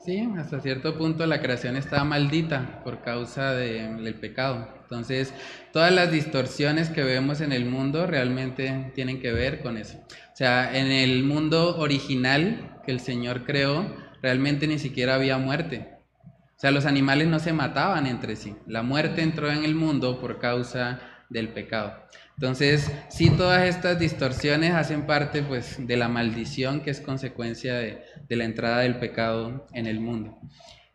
[0.03, 4.67] Sí, hasta cierto punto la creación está maldita por causa del pecado.
[4.81, 5.31] Entonces,
[5.71, 9.99] todas las distorsiones que vemos en el mundo realmente tienen que ver con eso.
[10.33, 15.99] O sea, en el mundo original que el Señor creó, realmente ni siquiera había muerte.
[16.23, 18.55] O sea, los animales no se mataban entre sí.
[18.65, 20.99] La muerte entró en el mundo por causa
[21.31, 21.93] del pecado.
[22.35, 28.03] Entonces, sí, todas estas distorsiones hacen parte pues, de la maldición que es consecuencia de,
[28.29, 30.39] la entrada del pecado en el mundo.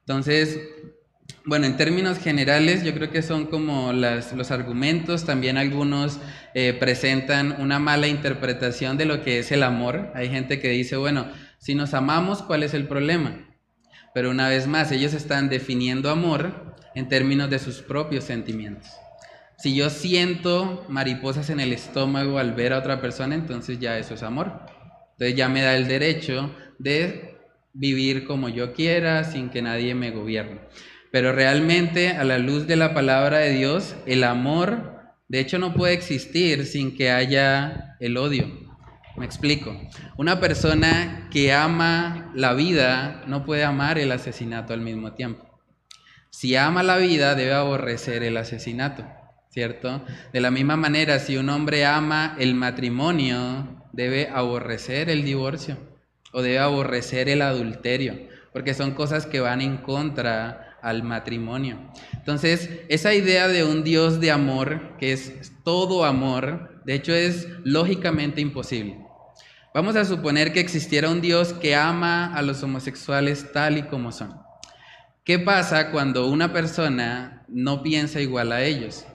[0.00, 0.58] Entonces,
[1.44, 5.24] bueno, en términos generales, yo creo que son como los argumentos.
[5.24, 6.18] También algunos
[6.54, 10.10] eh, presentan una mala interpretación de lo que es el amor.
[10.14, 13.56] Hay gente que dice, bueno, si nos amamos, ¿cuál es el problema?
[14.14, 18.88] Pero una vez más, ellos están definiendo amor en términos de sus propios sentimientos.
[19.58, 24.14] Si yo siento mariposas en el estómago al ver a otra persona, entonces ya eso
[24.14, 24.52] es amor.
[25.12, 27.38] Entonces ya me da el derecho de
[27.72, 30.60] vivir como yo quiera sin que nadie me gobierne.
[31.10, 34.96] Pero realmente a la luz de la palabra de Dios, el amor
[35.28, 38.66] de hecho no puede existir sin que haya el odio.
[39.16, 39.74] Me explico.
[40.18, 45.46] Una persona que ama la vida no puede amar el asesinato al mismo tiempo.
[46.28, 49.06] Si ama la vida, debe aborrecer el asesinato.
[49.56, 50.02] ¿Cierto?
[50.34, 55.78] De la misma manera, si un hombre ama el matrimonio, debe aborrecer el divorcio
[56.30, 61.78] o debe aborrecer el adulterio, porque son cosas que van en contra al matrimonio.
[62.12, 67.48] Entonces, esa idea de un Dios de amor, que es todo amor, de hecho es
[67.64, 68.98] lógicamente imposible.
[69.72, 74.12] Vamos a suponer que existiera un Dios que ama a los homosexuales tal y como
[74.12, 74.34] son.
[75.24, 79.06] ¿Qué pasa cuando una persona no piensa igual a ellos?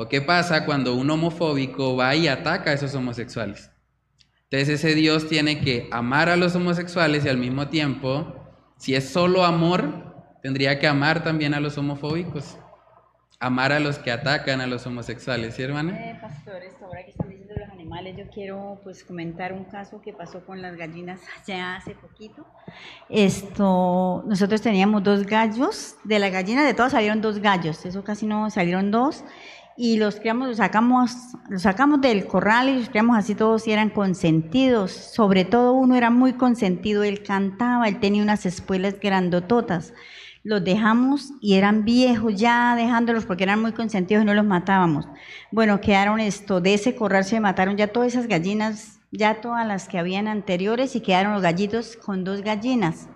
[0.00, 3.70] ¿O qué pasa cuando un homofóbico va y ataca a esos homosexuales?
[4.44, 8.34] Entonces ese Dios tiene que amar a los homosexuales y al mismo tiempo,
[8.78, 12.56] si es solo amor, tendría que amar también a los homofóbicos.
[13.40, 15.92] amar a los que atacan a los homosexuales, ¿sí, hermana?
[15.98, 20.12] Eh, pastores, ahora que están diciendo los animales, yo quiero pues comentar un caso que
[20.12, 22.46] pasó con las gallinas ya hace poquito.
[23.08, 28.26] Esto, nosotros teníamos dos gallos, de la gallina de todas salieron dos gallos, eso casi
[28.26, 29.24] no salieron dos,
[29.82, 31.10] y los criamos, los sacamos,
[31.48, 35.94] los sacamos del corral y los criamos así todos y eran consentidos, sobre todo uno
[35.94, 39.94] era muy consentido, él cantaba, él tenía unas espuelas grandototas
[40.42, 45.06] los dejamos y eran viejos ya dejándolos porque eran muy consentidos y no los matábamos.
[45.50, 49.88] Bueno, quedaron esto, de ese corral se mataron ya todas esas gallinas, ya todas las
[49.88, 53.08] que habían anteriores y quedaron los gallitos con dos gallinas.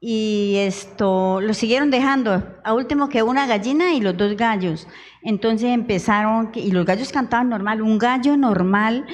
[0.00, 4.86] Y esto, lo siguieron dejando, a último que una gallina y los dos gallos.
[5.22, 9.06] Entonces empezaron, y los gallos cantaban normal, un gallo normal,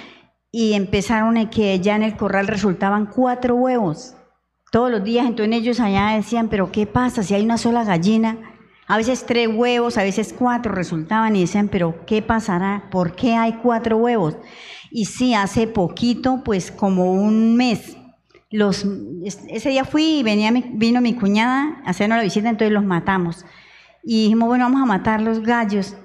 [0.50, 4.14] y empezaron a que ya en el corral resultaban cuatro huevos
[4.70, 5.26] todos los días.
[5.26, 8.38] Entonces ellos allá decían, pero ¿qué pasa si hay una sola gallina?
[8.86, 12.88] A veces tres huevos, a veces cuatro resultaban y decían, pero ¿qué pasará?
[12.90, 14.36] ¿Por qué hay cuatro huevos?
[14.90, 17.96] Y sí, hace poquito, pues como un mes,
[18.54, 18.86] los,
[19.24, 23.44] ese día fui y venía vino mi cuñada a hacernos la visita, entonces los matamos.
[24.04, 25.96] Y dijimos, bueno, vamos a matar los gallos.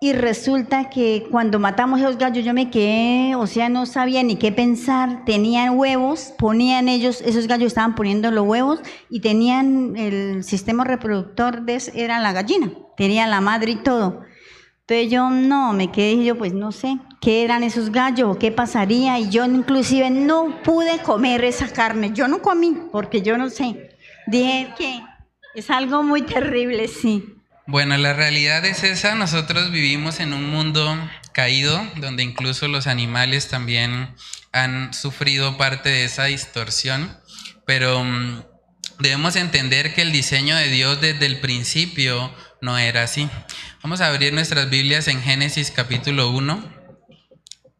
[0.00, 4.36] Y resulta que cuando matamos esos gallos yo me quedé, o sea, no sabía ni
[4.36, 5.26] qué pensar.
[5.26, 11.66] Tenían huevos, ponían ellos, esos gallos estaban poniendo los huevos y tenían el sistema reproductor
[11.66, 14.22] de era la gallina, tenía la madre y todo.
[14.86, 19.18] Entonces yo no, me quedé yo pues no sé qué eran esos gallos, qué pasaría
[19.18, 22.12] y yo inclusive no pude comer esa carne.
[22.14, 23.96] Yo no comí porque yo no sé.
[24.26, 25.02] Dije que
[25.54, 27.24] es algo muy terrible, sí.
[27.66, 29.14] Bueno, la realidad es esa.
[29.14, 30.96] Nosotros vivimos en un mundo
[31.32, 34.14] caído, donde incluso los animales también
[34.52, 37.16] han sufrido parte de esa distorsión,
[37.66, 38.42] pero mm,
[38.98, 43.28] debemos entender que el diseño de Dios desde el principio no era así.
[43.82, 46.79] Vamos a abrir nuestras Biblias en Génesis capítulo 1.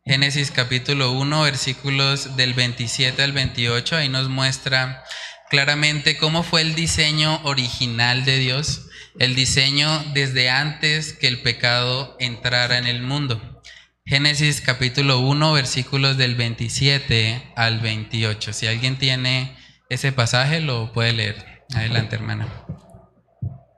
[0.05, 5.05] Génesis capítulo 1, versículos del 27 al 28, ahí nos muestra
[5.49, 8.87] claramente cómo fue el diseño original de Dios
[9.19, 13.61] el diseño desde antes que el pecado entrara en el mundo.
[14.05, 18.53] Génesis capítulo 1, versículos del 27 al 28.
[18.53, 19.57] Si alguien tiene
[19.89, 21.65] ese pasaje, lo puede leer.
[21.75, 22.49] Adelante, hermana.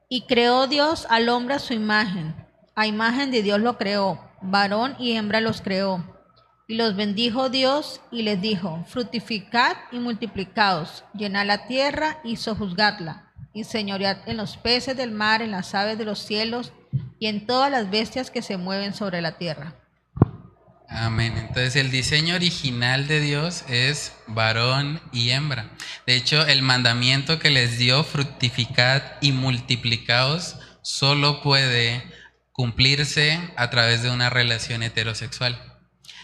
[0.08, 2.34] Y creó Dios al hombre a su imagen.
[2.74, 4.31] A imagen de Dios lo creó.
[4.42, 6.04] Varón y hembra los creó.
[6.68, 13.32] Y los bendijo Dios y les dijo, fructificad y multiplicaos, llenad la tierra y sojuzgadla
[13.52, 16.72] y señoread en los peces del mar, en las aves de los cielos
[17.18, 19.74] y en todas las bestias que se mueven sobre la tierra.
[20.88, 21.34] Amén.
[21.38, 25.70] Entonces el diseño original de Dios es varón y hembra.
[26.06, 32.02] De hecho, el mandamiento que les dio, fructificad y multiplicaos, solo puede
[32.52, 35.80] cumplirse a través de una relación heterosexual.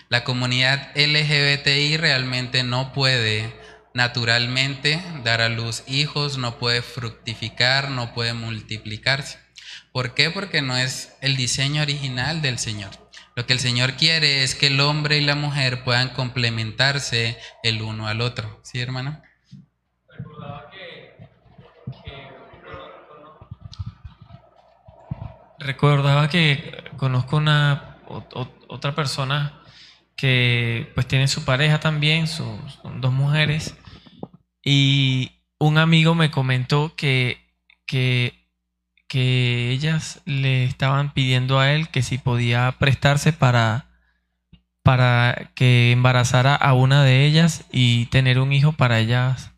[0.09, 3.53] La comunidad LGBTI realmente no puede
[3.95, 9.39] naturalmente dar a luz hijos, no puede fructificar, no puede multiplicarse.
[9.93, 10.31] ¿Por qué?
[10.31, 12.91] Porque no es el diseño original del Señor.
[13.35, 17.83] Lo que el Señor quiere es que el hombre y la mujer puedan complementarse el
[17.83, 18.61] uno al otro.
[18.65, 19.23] ¿Sí, hermano?
[25.59, 27.99] Recordaba que conozco una
[28.69, 29.61] otra persona
[30.17, 32.61] que pues tiene su pareja también, son
[33.01, 33.77] dos mujeres,
[34.65, 37.39] y un amigo me comentó que,
[37.87, 38.35] que,
[39.11, 43.87] ellas le estaban pidiendo a él que si podía prestarse para,
[44.83, 49.53] para que embarazara a una de ellas y tener un hijo para ellas,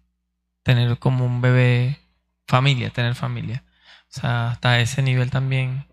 [0.62, 1.98] tener como un bebé
[2.46, 3.64] familia, tener familia.
[4.04, 5.86] O sea, hasta ese nivel también.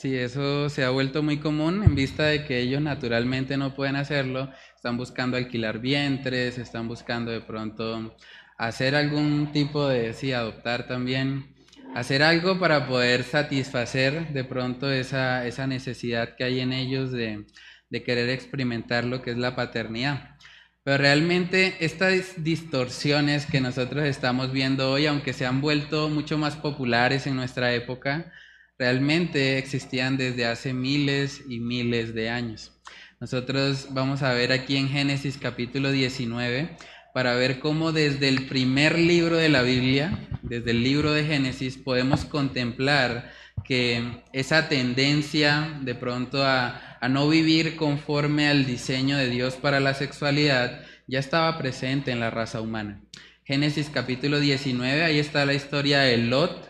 [0.00, 3.96] Sí, eso se ha vuelto muy común en vista de que ellos naturalmente no pueden
[3.96, 8.16] hacerlo están buscando alquilar vientres, están buscando de pronto
[8.56, 11.54] hacer algún tipo de, sí, adoptar también,
[11.94, 17.44] hacer algo para poder satisfacer de pronto esa, esa necesidad que hay en ellos de,
[17.90, 20.38] de querer experimentar lo que es la paternidad.
[20.82, 26.56] Pero realmente estas distorsiones que nosotros estamos viendo hoy, aunque se han vuelto mucho más
[26.56, 28.32] populares en nuestra época,
[28.80, 32.72] realmente existían desde hace miles y miles de años.
[33.20, 36.78] Nosotros vamos a ver aquí en Génesis capítulo 19
[37.12, 41.76] para ver cómo desde el primer libro de la Biblia, desde el libro de Génesis,
[41.76, 43.30] podemos contemplar
[43.64, 49.92] que esa tendencia de pronto a, no vivir conforme al diseño de Dios para la
[49.92, 53.02] sexualidad ya estaba presente en la raza humana.
[53.44, 56.69] Génesis capítulo 19, ahí está la historia de Lot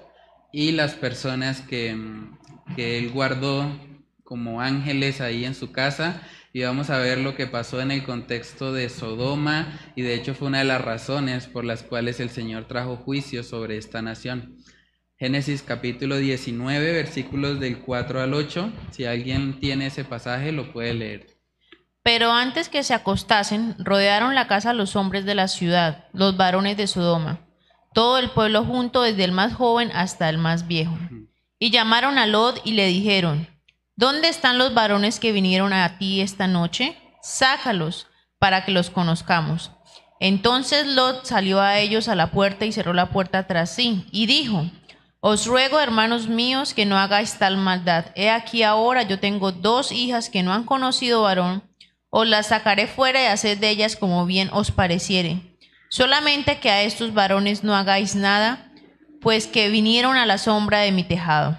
[0.53, 1.97] y las personas que,
[2.77, 3.71] que él guardó
[4.25, 6.23] como ángeles ahí en su casa
[6.53, 10.35] y vamos a ver lo que pasó en el contexto de Sodoma y de hecho
[10.35, 14.57] fue una de las razones por las cuales el Señor trajo juicio sobre esta nación.
[15.17, 20.95] Génesis capítulo 19 versículos del 4 al 8, si alguien tiene ese pasaje lo puede
[20.95, 21.27] leer.
[22.03, 26.79] Pero antes que se acostasen, rodearon la casa los hombres de la ciudad, los varones
[26.79, 27.50] de Sodoma,
[27.93, 30.97] todo el pueblo junto desde el más joven hasta el más viejo.
[31.59, 33.49] Y llamaron a Lot y le dijeron,
[34.01, 36.97] ¿Dónde están los varones que vinieron a ti esta noche?
[37.21, 38.07] Sácalos
[38.39, 39.73] para que los conozcamos.
[40.21, 44.25] Entonces Lot salió a ellos a la puerta y cerró la puerta tras sí, y
[44.25, 44.65] dijo,
[45.21, 48.07] Os ruego, hermanos míos, que no hagáis tal maldad.
[48.15, 51.63] He aquí ahora yo tengo dos hijas que no han conocido varón,
[52.09, 55.50] os las sacaré fuera y haced de ellas como bien os pareciere.
[55.93, 58.71] Solamente que a estos varones no hagáis nada,
[59.21, 61.59] pues que vinieron a la sombra de mi tejado.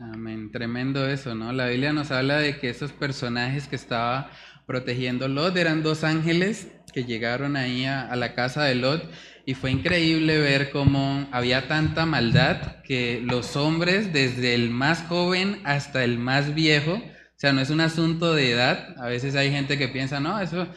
[0.00, 1.52] Amén, tremendo eso, ¿no?
[1.52, 4.30] La Biblia nos habla de que esos personajes que estaba
[4.64, 9.02] protegiendo Lot eran dos ángeles que llegaron ahí a, a, la casa de Lot
[9.44, 15.60] y fue increíble ver cómo había tanta maldad que los hombres, desde el más joven
[15.64, 19.50] hasta el más viejo, o sea, no es un asunto de edad, a veces hay
[19.50, 20.68] gente que piensa, no, eso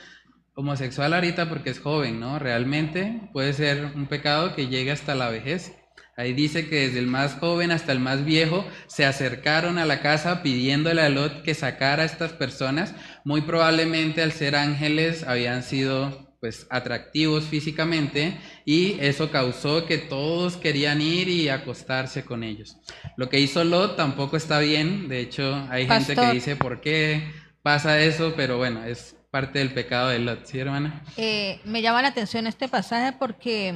[0.56, 2.40] homosexual ahorita porque es joven, ¿no?
[2.40, 5.74] Realmente puede ser un pecado que llegue hasta la vejez.
[6.16, 10.02] Ahí dice que desde el más joven hasta el más viejo se acercaron a la
[10.02, 12.94] casa pidiéndole a Lot que sacara a estas personas.
[13.24, 20.58] Muy probablemente al ser ángeles habían sido pues atractivos físicamente y eso causó que todos
[20.58, 22.76] querían ir y acostarse con ellos.
[23.16, 27.32] Lo que hizo Lot tampoco está bien, de hecho hay gente que dice por qué
[27.64, 31.02] pasa eso, pero bueno, es parte del pecado de Lot, ¿sí hermana?
[31.18, 33.74] Eh, me llama la atención este pasaje porque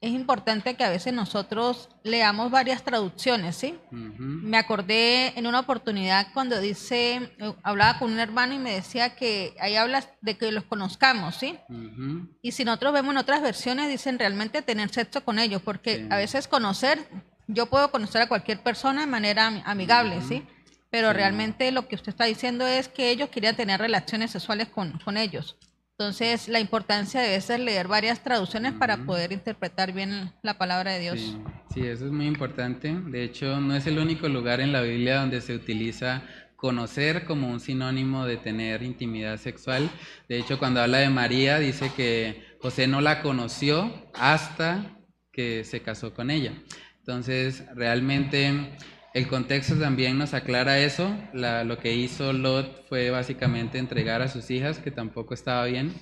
[0.00, 3.76] es importante que a veces nosotros leamos varias traducciones, ¿sí?
[3.90, 4.42] Uh -huh.
[4.42, 7.32] Me acordé en una oportunidad cuando dice,
[7.64, 11.58] hablaba con un hermano y me decía que ahí hablas de que los conozcamos, ¿sí?
[11.68, 12.28] Uh -huh.
[12.40, 16.06] Y si nosotros vemos en otras versiones, dicen realmente tener sexo con ellos, porque sí.
[16.10, 17.00] a veces conocer,
[17.48, 20.28] yo puedo conocer a cualquier persona de manera amigable, uh -huh.
[20.28, 20.46] ¿sí?
[20.92, 21.14] Pero sí.
[21.14, 25.16] realmente lo que usted está diciendo es que ellos querían tener relaciones sexuales con, con
[25.16, 25.56] ellos.
[25.92, 28.78] Entonces, la importancia debe ser leer varias traducciones uh -huh.
[28.78, 31.18] para poder interpretar bien la palabra de Dios.
[31.18, 31.38] Sí,
[31.72, 32.94] sí, eso es muy importante.
[33.06, 36.24] De hecho, no es el único lugar en la Biblia donde se utiliza
[36.56, 39.90] conocer como un sinónimo de tener intimidad sexual.
[40.28, 44.98] De hecho, cuando habla de María, dice que José no la conoció hasta
[45.32, 46.52] que se casó con ella.
[46.98, 48.76] Entonces, realmente
[49.14, 51.14] el contexto también nos aclara eso.
[51.34, 55.92] La, lo que hizo Lot fue básicamente entregar a sus hijas, que tampoco estaba bien,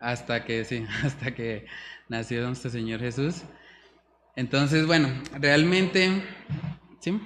[0.00, 1.66] hasta que, sí, hasta que
[2.08, 3.42] nació nuestro Señor Jesús.
[4.36, 5.08] Entonces, bueno,
[5.38, 6.22] realmente,
[7.00, 7.20] ¿sí?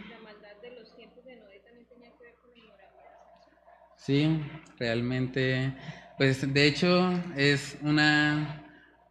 [3.97, 4.39] Sí,
[4.79, 5.75] realmente,
[6.19, 8.64] pues de hecho es una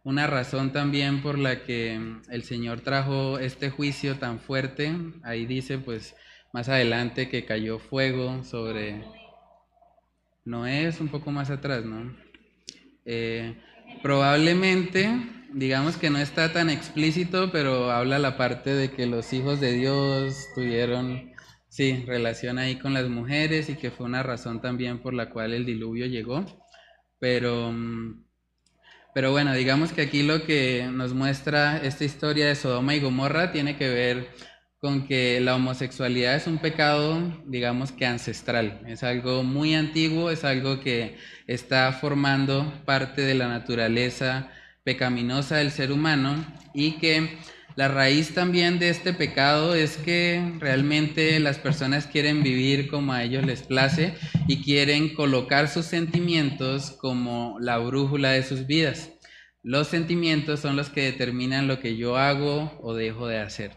[0.04, 1.98] una razón también por la que
[2.30, 4.94] el Señor trajo este juicio tan fuerte.
[5.22, 6.14] Ahí dice, pues,
[6.52, 9.02] más adelante que cayó fuego sobre
[10.44, 12.14] Noé, es un poco más atrás, ¿no?
[13.06, 13.56] Eh,
[14.02, 15.10] probablemente,
[15.54, 19.72] digamos que no está tan explícito, pero habla la parte de que los hijos de
[19.72, 21.32] Dios tuvieron,
[21.68, 25.54] sí, relación ahí con las mujeres y que fue una razón también por la cual
[25.54, 26.44] el diluvio llegó.
[27.18, 27.72] Pero
[29.14, 33.52] pero bueno, digamos que aquí lo que nos muestra esta historia de Sodoma y Gomorra
[33.52, 34.28] tiene que ver
[34.78, 40.44] con que la homosexualidad es un pecado, digamos que ancestral, es algo muy antiguo, es
[40.44, 44.50] algo que está formando parte de la naturaleza
[44.82, 46.44] pecaminosa del ser humano
[46.74, 47.38] y que
[47.76, 53.24] la raíz también de este pecado es que realmente las personas quieren vivir como a
[53.24, 54.14] ellos les place
[54.46, 59.10] y quieren colocar sus sentimientos como la brújula de sus vidas.
[59.64, 63.72] Los sentimientos son los que determinan lo que yo hago o dejo de hacer.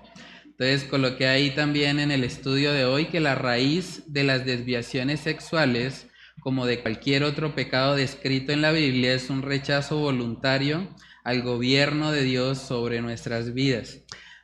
[0.45, 5.21] Entonces coloqué ahí también en el estudio de hoy que la raíz de las desviaciones
[5.21, 6.07] sexuales,
[6.39, 10.87] como de cualquier otro pecado descrito en la Biblia, es un rechazo voluntario
[11.27, 13.97] al gobierno de Dios sobre nuestras vidas.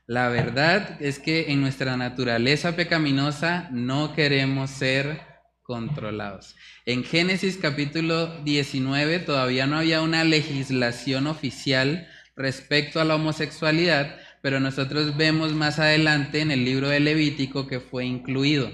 [0.05, 5.21] La verdad es que en nuestra naturaleza pecaminosa no queremos ser
[5.61, 6.57] controlados.
[6.85, 12.05] En Génesis capítulo 19 todavía no había una legislación oficial
[12.35, 17.79] respecto a la homosexualidad, pero nosotros vemos más adelante en el libro de Levítico que
[17.79, 18.69] fue incluido.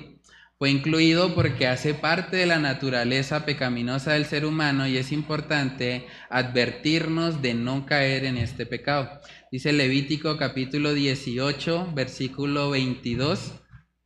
[0.59, 6.05] Fue incluido porque hace parte de la naturaleza pecaminosa del ser humano y es importante
[6.29, 9.21] advertirnos de no caer en este pecado.
[9.53, 13.53] Dice Levítico capítulo 18, versículo 22.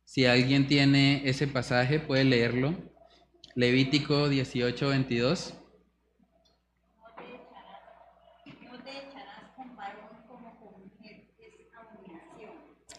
[0.04, 2.76] Si alguien tiene ese pasaje, puede leerlo.
[3.56, 5.54] Levítico 18, 22.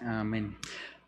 [0.01, 0.57] Amén.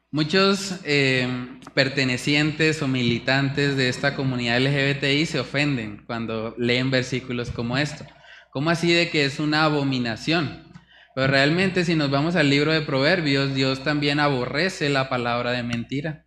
[0.10, 1.28] Muchos eh,
[1.74, 8.05] pertenecientes o militantes de esta comunidad LGBTI se ofenden cuando leen versículos como esto.
[8.51, 10.72] ¿Cómo así de que es una abominación?
[11.14, 15.64] Pero realmente si nos vamos al libro de Proverbios, Dios también aborrece la palabra de
[15.64, 16.26] mentira.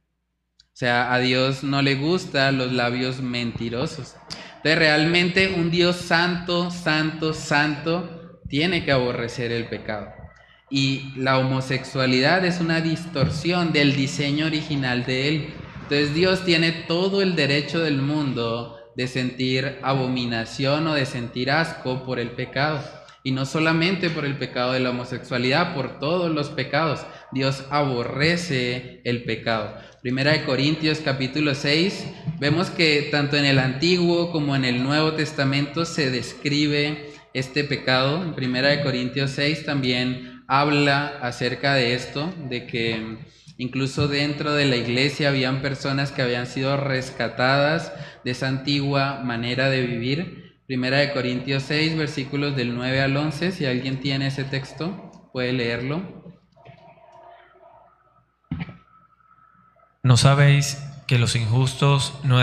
[0.59, 4.15] O sea, a Dios no le gustan los labios mentirosos.
[4.57, 10.20] Entonces realmente un Dios santo, santo, santo tiene que aborrecer el pecado.
[10.71, 15.49] Y la homosexualidad es una distorsión del diseño original de Él.
[15.83, 22.05] Entonces Dios tiene todo el derecho del mundo de sentir abominación o de sentir asco
[22.05, 22.81] por el pecado.
[23.23, 27.01] Y no solamente por el pecado de la homosexualidad, por todos los pecados.
[27.33, 29.75] Dios aborrece el pecado.
[30.03, 32.07] Primera de Corintios capítulo 6,
[32.39, 38.23] vemos que tanto en el Antiguo como en el Nuevo Testamento se describe este pecado.
[38.23, 43.19] En Primera de Corintios 6 también habla acerca de esto, de que
[43.57, 47.93] incluso dentro de la iglesia habían personas que habían sido rescatadas
[48.25, 50.59] de esa antigua manera de vivir.
[50.67, 55.53] Primera de Corintios 6, versículos del 9 al 11, si alguien tiene ese texto, puede
[55.53, 56.03] leerlo.
[60.03, 62.41] ¿No sabéis que los injustos no,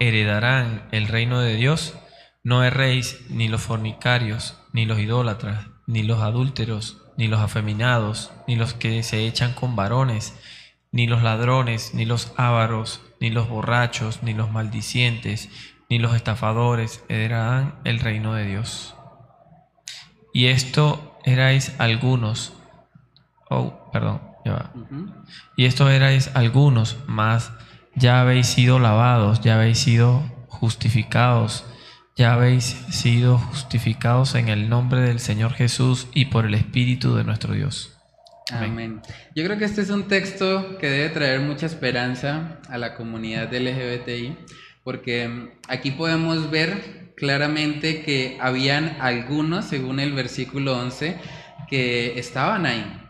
[0.00, 1.94] heredarán el reino de Dios?
[2.44, 8.56] No erréis ni los fornicarios, ni los idólatras, ni los adúlteros, ni los afeminados, ni
[8.56, 10.34] los que se echan con varones,
[10.92, 15.48] ni los ladrones, ni los ávaros, ni los borrachos, ni los maldicientes,
[15.88, 18.94] ni los estafadores heredarán el reino de Dios.
[20.32, 22.52] Y esto erais algunos,
[23.48, 24.72] oh, perdón, ya va.
[25.56, 27.52] Y esto erais algunos, mas
[27.94, 31.64] ya habéis sido lavados, ya habéis sido justificados
[32.16, 37.24] ya habéis sido justificados en el nombre del Señor Jesús y por el Espíritu de
[37.24, 37.92] nuestro Dios.
[38.50, 39.02] Amén.
[39.34, 43.52] Yo creo que este es un texto que debe traer mucha esperanza a la comunidad
[43.52, 44.34] LGBTI,
[44.82, 51.18] porque aquí podemos ver claramente que habían algunos, según el versículo 11,
[51.68, 53.02] que estaban ahí.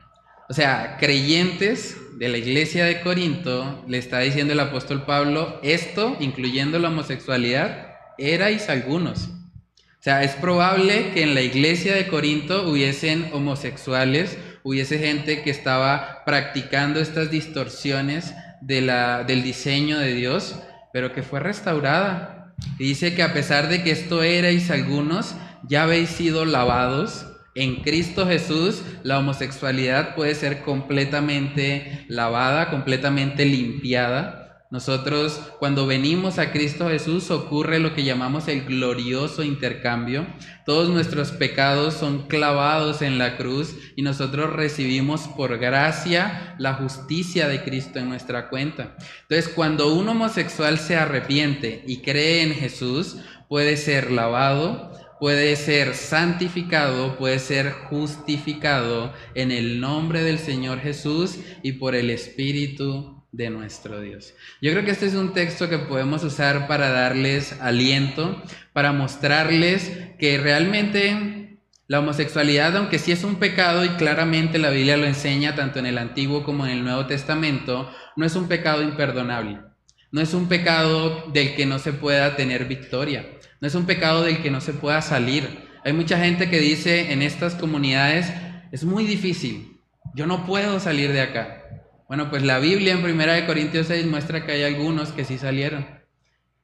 [0.49, 6.17] O sea, creyentes de la iglesia de Corinto, le está diciendo el apóstol Pablo, esto,
[6.19, 7.86] incluyendo la homosexualidad,
[8.19, 9.25] erais algunos.
[9.27, 15.51] O sea, es probable que en la iglesia de Corinto hubiesen homosexuales, hubiese gente que
[15.51, 20.57] estaba practicando estas distorsiones del diseño de Dios,
[20.93, 22.55] pero que fue restaurada.
[22.79, 25.35] Dice que a pesar de que esto erais algunos,
[25.69, 27.27] ya habéis sido lavados.
[27.55, 34.46] En Cristo Jesús la homosexualidad puede ser completamente lavada, completamente limpiada.
[34.69, 40.27] Nosotros cuando venimos a Cristo Jesús ocurre lo que llamamos el glorioso intercambio.
[40.65, 47.47] Todos nuestros pecados son clavados en la cruz y nosotros recibimos por gracia la justicia
[47.47, 48.97] de Cristo en nuestra cuenta.
[49.23, 54.91] Entonces cuando un homosexual se arrepiente y cree en Jesús, puede ser lavado,
[55.21, 62.11] puede ser santificado, puede ser justificado en el nombre del Señor Jesús y por el
[62.11, 64.35] Espíritu de nuestro Dios.
[64.63, 69.93] Yo creo que este es un texto que podemos usar para darles aliento, para mostrarles
[70.19, 75.55] que realmente la homosexualidad, aunque sí es un pecado y claramente la Biblia lo enseña
[75.55, 79.61] tanto en el Antiguo como en el Nuevo Testamento, no es un pecado imperdonable.
[80.11, 83.27] No es un pecado del que no se pueda tener victoria.
[83.61, 85.69] No es un pecado del que no se pueda salir.
[85.85, 88.33] Hay mucha gente que dice en estas comunidades,
[88.73, 89.79] es muy difícil,
[90.15, 91.66] yo no puedo salir de acá.
[92.09, 95.87] Bueno, pues la Biblia en 1 Corintios 6 muestra que hay algunos que sí salieron.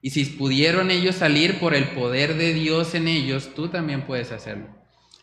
[0.00, 4.30] Y si pudieron ellos salir por el poder de Dios en ellos, tú también puedes
[4.30, 4.68] hacerlo.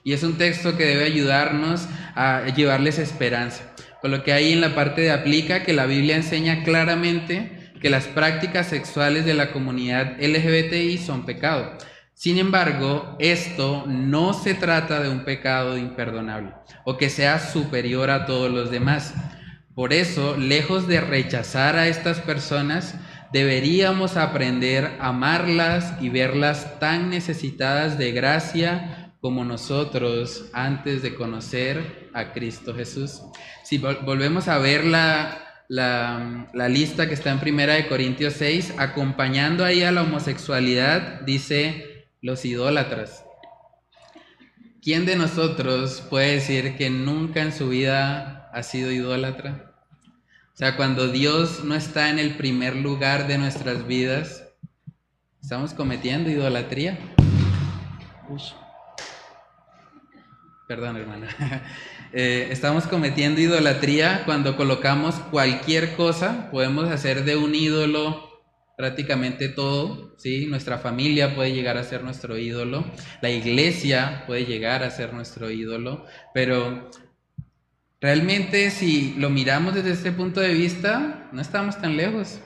[0.03, 3.63] Y es un texto que debe ayudarnos a llevarles esperanza.
[4.01, 7.89] Por lo que ahí en la parte de aplica que la Biblia enseña claramente que
[7.89, 11.77] las prácticas sexuales de la comunidad LGBTI son pecado.
[12.13, 16.51] Sin embargo, esto no se trata de un pecado imperdonable
[16.83, 19.13] o que sea superior a todos los demás.
[19.79, 22.95] Por eso, lejos de rechazar a estas personas,
[23.31, 32.09] deberíamos aprender a amarlas y verlas tan necesitadas de gracia como nosotros antes de conocer
[32.13, 33.21] a Cristo Jesús.
[33.63, 39.63] Si volvemos a ver la, la, lista que está en Primera de Corintios 6, acompañando
[39.63, 43.23] ahí a la homosexualidad, dice los idólatras.
[44.81, 49.67] ¿Quién de nosotros puede decir que nunca en su vida ha sido idólatra?
[50.59, 54.43] O sea, cuando Dios no está en el primer lugar de nuestras vidas,
[55.41, 56.99] estamos cometiendo idolatría.
[58.27, 58.51] Ush.
[60.67, 61.29] Perdón, hermana.
[62.11, 68.41] Eh, estamos cometiendo idolatría cuando colocamos cualquier cosa, podemos hacer de un ídolo
[68.75, 70.47] prácticamente todo, ¿sí?
[70.47, 72.83] Nuestra familia puede llegar a ser nuestro ídolo,
[73.21, 76.03] la iglesia puede llegar a ser nuestro ídolo,
[76.33, 76.89] pero
[78.01, 82.39] realmente si lo miramos desde este punto de vista, no estamos tan lejos.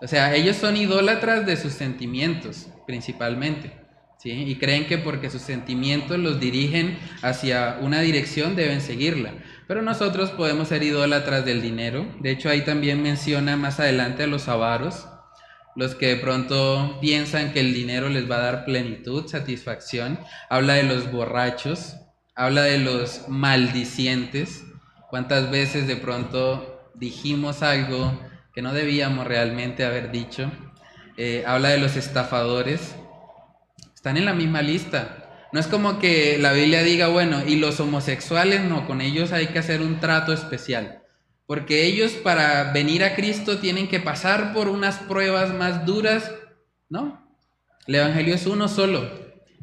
[0.00, 3.72] O sea, ellos son idólatras de sus sentimientos, principalmente.
[4.18, 4.30] ¿sí?
[4.30, 9.34] Y creen que porque sus sentimientos los dirigen hacia una dirección deben seguirla.
[9.66, 12.06] Pero nosotros podemos ser idólatras del dinero.
[12.20, 15.06] De hecho, ahí también menciona más adelante a los avaros,
[15.74, 20.18] los que de pronto piensan que el dinero les va a dar plenitud, satisfacción.
[20.48, 21.96] Habla de los borrachos,
[22.34, 24.64] habla de los maldicientes.
[25.10, 28.20] ¿Cuántas veces de pronto dijimos algo
[28.54, 30.52] que no debíamos realmente haber dicho?
[31.16, 32.94] Eh, habla de los estafadores,
[33.94, 35.48] están en la misma lista.
[35.50, 39.46] No es como que la Biblia diga, bueno, y los homosexuales no, con ellos hay
[39.46, 41.02] que hacer un trato especial.
[41.46, 46.30] Porque ellos para venir a Cristo tienen que pasar por unas pruebas más duras,
[46.90, 47.26] ¿no?
[47.86, 49.10] El Evangelio es uno solo.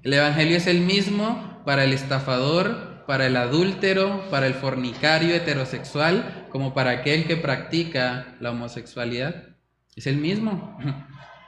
[0.02, 6.47] El Evangelio es el mismo para el estafador, para el adúltero, para el fornicario heterosexual,
[6.49, 9.56] como para aquel que practica la homosexualidad.
[9.95, 10.78] Es el mismo.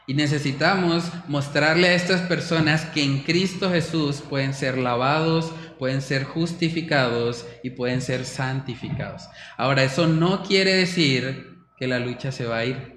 [0.08, 6.24] Y necesitamos mostrarle a estas personas que en Cristo Jesús pueden ser lavados, pueden ser
[6.24, 9.28] justificados y pueden ser santificados.
[9.58, 12.97] Ahora, eso no quiere decir que la lucha se va a ir.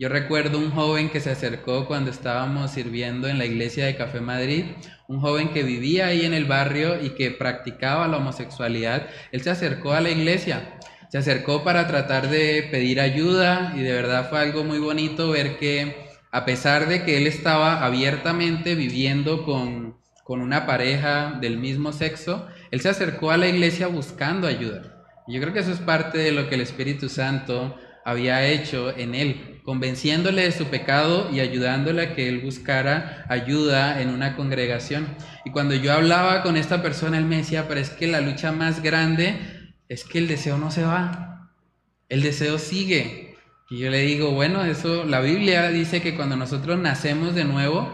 [0.00, 4.20] Yo recuerdo un joven que se acercó cuando estábamos sirviendo en la iglesia de Café
[4.20, 4.64] Madrid,
[5.08, 9.08] un joven que vivía ahí en el barrio y que practicaba la homosexualidad.
[9.32, 10.78] Él se acercó a la iglesia,
[11.08, 15.58] se acercó para tratar de pedir ayuda y de verdad fue algo muy bonito ver
[15.58, 15.96] que
[16.30, 22.80] a pesar de que él estaba abiertamente viviendo con, una pareja del mismo sexo, él
[22.82, 25.04] se acercó a la iglesia buscando ayuda.
[25.26, 27.74] Yo creo que eso es parte de lo que el Espíritu Santo
[28.04, 34.00] había hecho en él, convenciéndole de su pecado y ayudándole a que él buscara ayuda
[34.00, 35.06] en una congregación.
[35.44, 38.50] Y cuando yo hablaba con esta persona, él me decía, pero es que la lucha
[38.50, 39.36] más grande
[39.90, 41.52] es que el deseo no se va,
[42.08, 43.36] el deseo sigue.
[43.68, 47.92] Y yo le digo, bueno, eso, la Biblia dice que cuando nosotros nacemos de nuevo,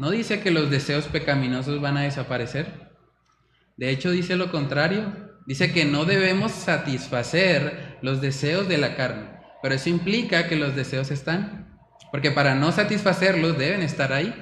[0.00, 2.66] no dice que los deseos pecaminosos van a desaparecer.
[3.76, 5.12] De hecho, dice lo contrario.
[5.46, 9.33] Dice que no debemos satisfacer los deseos de la carne.
[9.64, 11.78] Pero eso implica que los deseos están.
[12.12, 14.34] Porque para no satisfacerlos deben estar ahí.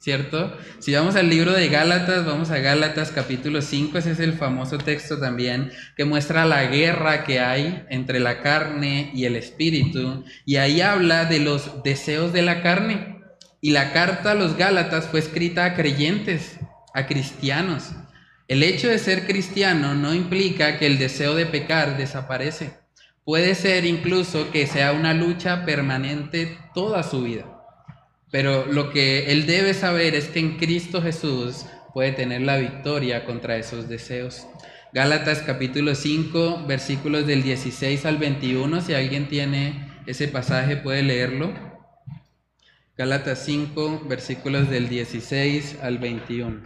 [0.00, 0.52] ¿cierto?
[0.80, 4.78] Si vamos al libro de Gálatas, vamos a Gálatas capítulo 5, ese es el famoso
[4.78, 10.56] texto también que muestra la guerra que hay entre la carne y el espíritu, y
[10.56, 13.22] ahí habla de los deseos de la carne.
[13.60, 16.58] Y la carta a los Gálatas fue escrita a creyentes,
[16.94, 17.92] a cristianos.
[18.48, 22.77] El hecho de ser cristiano no implica que el deseo de pecar desaparece.
[23.28, 27.44] Puede ser incluso que sea una lucha permanente toda su vida.
[28.30, 33.26] Pero lo que él debe saber es que en Cristo Jesús puede tener la victoria
[33.26, 34.46] contra esos deseos.
[34.94, 41.52] Gálatas capítulo 5, versículos del 16 al 21, si alguien tiene ese pasaje puede leerlo.
[42.96, 46.62] Gálatas 5, versículos del 16 al 21.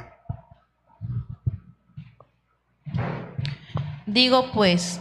[4.06, 5.00] Digo pues,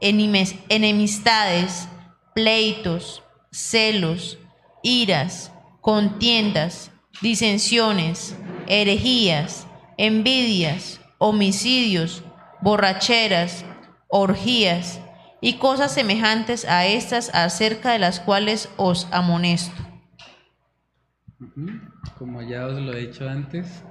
[0.00, 1.88] enemistades,
[2.34, 4.38] pleitos, celos
[4.82, 6.90] iras, contiendas,
[7.20, 8.36] disensiones,
[8.66, 12.22] herejías, envidias, homicidios,
[12.60, 13.64] borracheras,
[14.08, 15.00] orgías
[15.40, 19.82] y cosas semejantes a estas acerca de las cuales os amonesto.
[22.18, 23.84] Como ya os lo he dicho antes.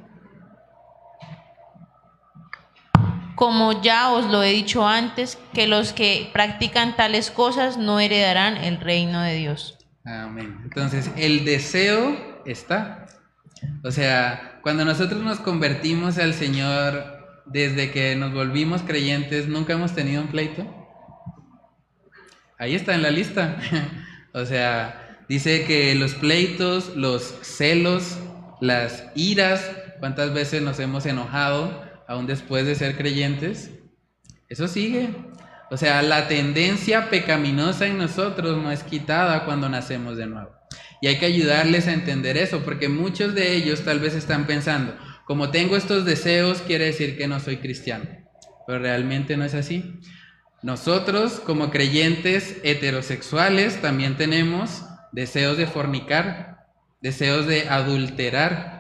[3.37, 8.57] Como ya os lo he dicho antes, que los que practican tales cosas no heredarán
[8.57, 9.77] el reino de Dios.
[10.03, 10.61] Amén.
[10.63, 13.05] Entonces, el deseo está.
[13.83, 19.93] O sea, cuando nosotros nos convertimos al Señor, desde que nos volvimos creyentes, nunca hemos
[19.93, 20.65] tenido un pleito.
[22.57, 23.57] Ahí está en la lista.
[24.33, 28.17] o sea, dice que los pleitos, los celos,
[28.61, 29.63] las iras,
[29.99, 33.71] ¿cuántas veces nos hemos enojado aún después de ser creyentes?
[34.49, 35.09] Eso sigue.
[35.69, 40.51] O sea, la tendencia pecaminosa en nosotros no es quitada cuando nacemos de nuevo.
[41.01, 44.95] Y hay que ayudarles a entender eso, porque muchos de ellos tal vez están pensando,
[45.25, 48.05] como tengo estos deseos, quiere decir que no soy cristiano.
[48.65, 49.99] Pero realmente no es así.
[50.63, 56.65] Nosotros, como creyentes heterosexuales, también tenemos deseos de fornicar,
[57.01, 58.76] deseos de adulterar.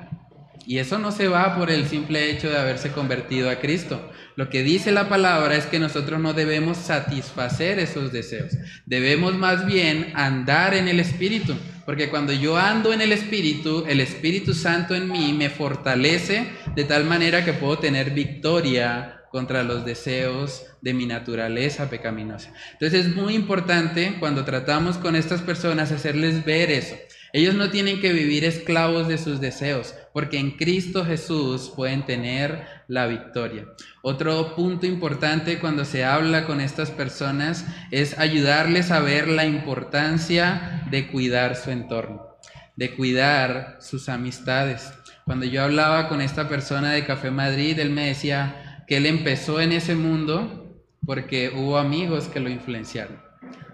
[0.67, 4.11] Y eso no se va por el simple hecho de haberse convertido a Cristo.
[4.35, 8.51] Lo que dice la palabra es que nosotros no debemos satisfacer esos deseos.
[8.85, 11.55] Debemos más bien andar en el Espíritu.
[11.85, 16.83] Porque cuando yo ando en el Espíritu, el Espíritu Santo en mí me fortalece de
[16.83, 22.51] tal manera que puedo tener victoria contra los deseos de mi naturaleza pecaminosa.
[22.73, 26.95] Entonces es muy importante cuando tratamos con estas personas hacerles ver eso.
[27.33, 32.65] Ellos no tienen que vivir esclavos de sus deseos, porque en Cristo Jesús pueden tener
[32.87, 33.65] la victoria.
[34.01, 40.83] Otro punto importante cuando se habla con estas personas es ayudarles a ver la importancia
[40.89, 42.37] de cuidar su entorno,
[42.75, 44.93] de cuidar sus amistades.
[45.25, 49.59] Cuando yo hablaba con esta persona de Café Madrid, él me decía, que él empezó
[49.59, 53.21] en ese mundo porque hubo amigos que lo influenciaron.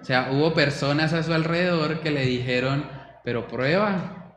[0.01, 2.83] O sea, hubo personas a su alrededor que le dijeron,
[3.23, 4.35] pero prueba,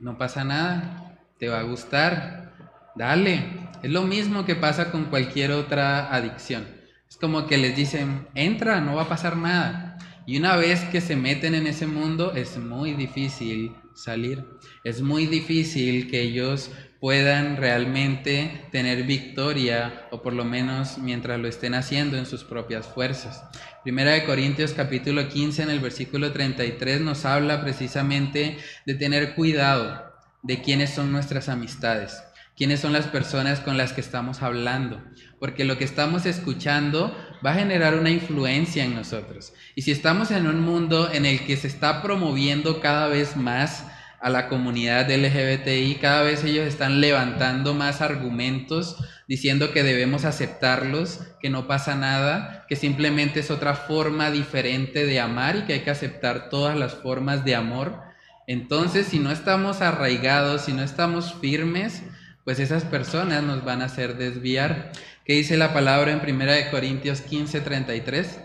[0.00, 2.52] no pasa nada, te va a gustar,
[2.94, 3.68] dale.
[3.82, 6.66] Es lo mismo que pasa con cualquier otra adicción.
[7.08, 9.98] Es como que les dicen, entra, no va a pasar nada.
[10.26, 14.44] Y una vez que se meten en ese mundo, es muy difícil salir.
[14.84, 16.70] Es muy difícil que ellos
[17.04, 22.86] puedan realmente tener victoria o por lo menos mientras lo estén haciendo en sus propias
[22.86, 23.44] fuerzas.
[23.82, 30.14] Primera de Corintios capítulo 15 en el versículo 33 nos habla precisamente de tener cuidado
[30.42, 32.22] de quiénes son nuestras amistades,
[32.56, 35.04] quiénes son las personas con las que estamos hablando,
[35.38, 39.52] porque lo que estamos escuchando va a generar una influencia en nosotros.
[39.74, 43.84] Y si estamos en un mundo en el que se está promoviendo cada vez más
[44.24, 48.96] a la comunidad LGBTI, cada vez ellos están levantando más argumentos
[49.28, 55.20] diciendo que debemos aceptarlos, que no pasa nada, que simplemente es otra forma diferente de
[55.20, 58.00] amar y que hay que aceptar todas las formas de amor.
[58.46, 62.02] Entonces, si no estamos arraigados, si no estamos firmes,
[62.44, 64.90] pues esas personas nos van a hacer desviar.
[65.26, 68.38] ¿Qué dice la palabra en 1 Corintios 15, 33?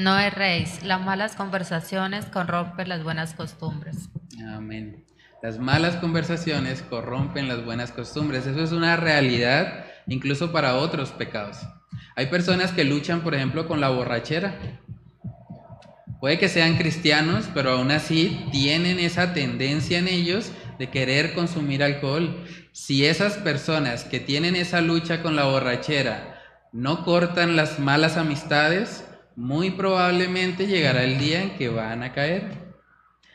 [0.00, 4.08] No erréis, las malas conversaciones corrompen las buenas costumbres.
[4.48, 5.04] Amén.
[5.42, 8.46] Las malas conversaciones corrompen las buenas costumbres.
[8.46, 11.58] Eso es una realidad incluso para otros pecados.
[12.16, 14.54] Hay personas que luchan, por ejemplo, con la borrachera.
[16.18, 21.82] Puede que sean cristianos, pero aún así tienen esa tendencia en ellos de querer consumir
[21.82, 22.42] alcohol.
[22.72, 26.40] Si esas personas que tienen esa lucha con la borrachera
[26.72, 29.04] no cortan las malas amistades,
[29.40, 32.70] muy probablemente llegará el día en que van a caer.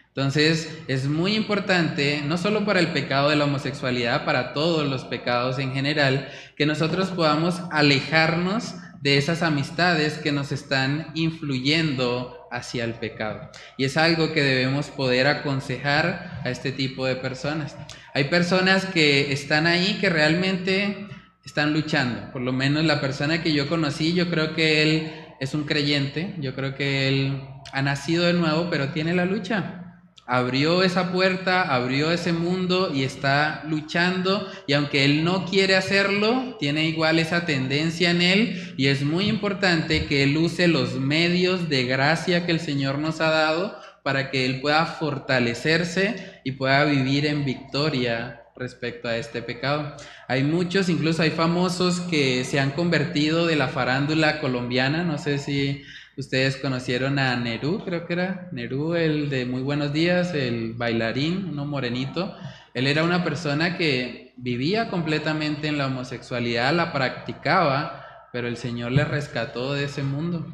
[0.10, 5.04] Entonces es muy importante, no solo para el pecado de la homosexualidad, para todos los
[5.04, 12.86] pecados en general, que nosotros podamos alejarnos de esas amistades que nos están influyendo hacia
[12.86, 13.50] el pecado.
[13.76, 17.76] Y es algo que debemos poder aconsejar a este tipo de personas.
[18.14, 21.08] Hay personas que están ahí que realmente
[21.44, 22.32] están luchando.
[22.32, 26.36] Por lo menos la persona que yo conocí, yo creo que él es un creyente,
[26.40, 29.82] yo creo que él ha nacido de nuevo, pero tiene la lucha.
[30.28, 34.48] Abrió esa puerta, abrió ese mundo y está luchando.
[34.66, 38.74] Y aunque él no quiere hacerlo, tiene igual esa tendencia en él.
[38.76, 43.22] Y es muy importante que él use los medios de gracia que el Señor nos
[43.22, 49.42] ha dado para que él pueda fortalecerse y pueda vivir en victoria respecto a este
[49.42, 49.96] pecado.
[50.28, 55.40] Hay muchos, incluso hay famosos que se han convertido de la farándula colombiana, no sé
[55.40, 55.84] si
[56.18, 61.50] ustedes conocieron a Nerú, creo que era Nerú, el de Muy Buenos Días, el bailarín,
[61.52, 62.34] uno morenito.
[62.74, 68.94] Él era una persona que vivía completamente en la homosexualidad, la practicaba, pero el Señor
[68.94, 70.46] le rescató de ese mundo.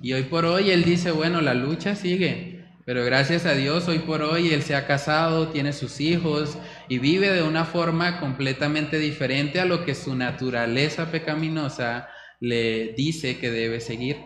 [0.00, 4.00] Y hoy por hoy él dice, bueno, la lucha sigue, pero gracias a Dios, hoy
[4.00, 6.58] por hoy él se ha casado, tiene sus hijos
[6.92, 13.38] y vive de una forma completamente diferente a lo que su naturaleza pecaminosa le dice
[13.38, 14.18] que debe seguir.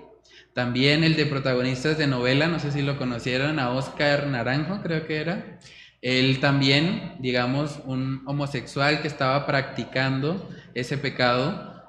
[0.52, 5.06] También el de protagonistas de novela, no sé si lo conocieron, a Oscar Naranjo creo
[5.06, 5.60] que era.
[6.02, 11.84] Él también, digamos, un homosexual que estaba practicando ese pecado,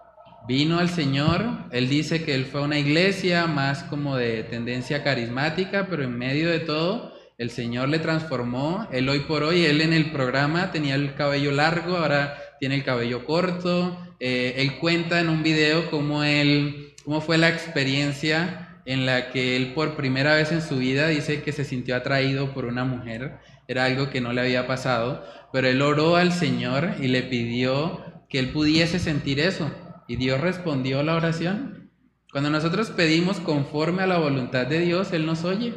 [0.48, 5.04] vino al Señor, él dice que él fue a una iglesia más como de tendencia
[5.04, 9.82] carismática, pero en medio de todo, el Señor le transformó, él hoy por hoy, él
[9.82, 15.20] en el programa tenía el cabello largo, ahora tiene el cabello corto, eh, él cuenta
[15.20, 20.36] en un video cómo, él, cómo fue la experiencia en la que él por primera
[20.36, 24.22] vez en su vida dice que se sintió atraído por una mujer, era algo que
[24.22, 25.24] no le había pasado,
[25.54, 29.70] pero él oró al Señor y le pidió que él pudiese sentir eso.
[30.08, 31.92] Y Dios respondió la oración.
[32.32, 35.74] Cuando nosotros pedimos conforme a la voluntad de Dios, Él nos oye.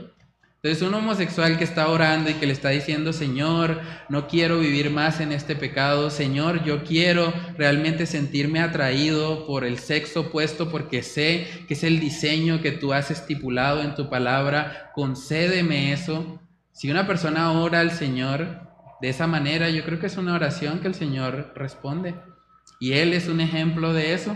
[0.63, 3.81] Entonces un homosexual que está orando y que le está diciendo, Señor,
[4.11, 9.79] no quiero vivir más en este pecado, Señor, yo quiero realmente sentirme atraído por el
[9.79, 14.91] sexo opuesto porque sé que es el diseño que tú has estipulado en tu palabra,
[14.95, 16.39] concédeme eso.
[16.73, 18.69] Si una persona ora al Señor
[19.01, 22.15] de esa manera, yo creo que es una oración que el Señor responde.
[22.79, 24.35] Y él es un ejemplo de eso.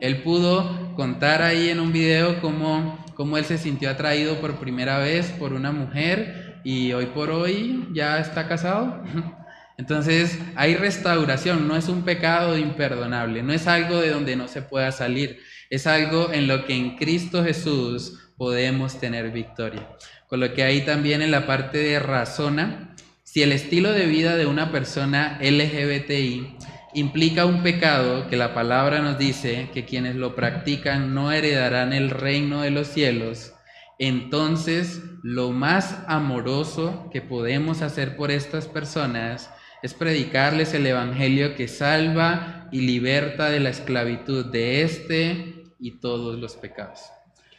[0.00, 4.98] Él pudo contar ahí en un video cómo, cómo él se sintió atraído por primera
[4.98, 9.02] vez por una mujer y hoy por hoy ya está casado.
[9.78, 14.62] Entonces hay restauración, no es un pecado imperdonable, no es algo de donde no se
[14.62, 15.40] pueda salir,
[15.70, 19.88] es algo en lo que en Cristo Jesús podemos tener victoria.
[20.28, 22.94] Con lo que ahí también en la parte de razona,
[23.24, 26.58] si el estilo de vida de una persona LGBTI
[26.94, 32.10] implica un pecado que la palabra nos dice que quienes lo practican no heredarán el
[32.10, 33.54] reino de los cielos,
[33.98, 39.50] entonces lo más amoroso que podemos hacer por estas personas
[39.82, 46.38] es predicarles el Evangelio que salva y liberta de la esclavitud de este y todos
[46.38, 47.00] los pecados.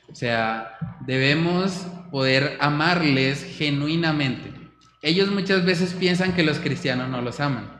[0.09, 4.53] O sea, debemos poder amarles genuinamente.
[5.01, 7.72] Ellos muchas veces piensan que los cristianos no los aman.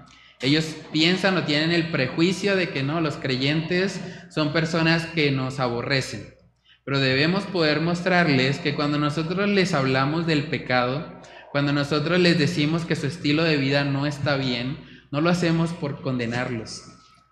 [0.44, 5.62] Ellos piensan o tienen el prejuicio de que no, los creyentes son personas que nos
[5.62, 6.36] aborrecen.
[6.84, 11.22] Pero debemos poder mostrarles que cuando nosotros les hablamos del pecado,
[11.54, 14.78] cuando nosotros les decimos que su estilo de vida no está bien,
[15.12, 16.84] no lo hacemos por condenarlos,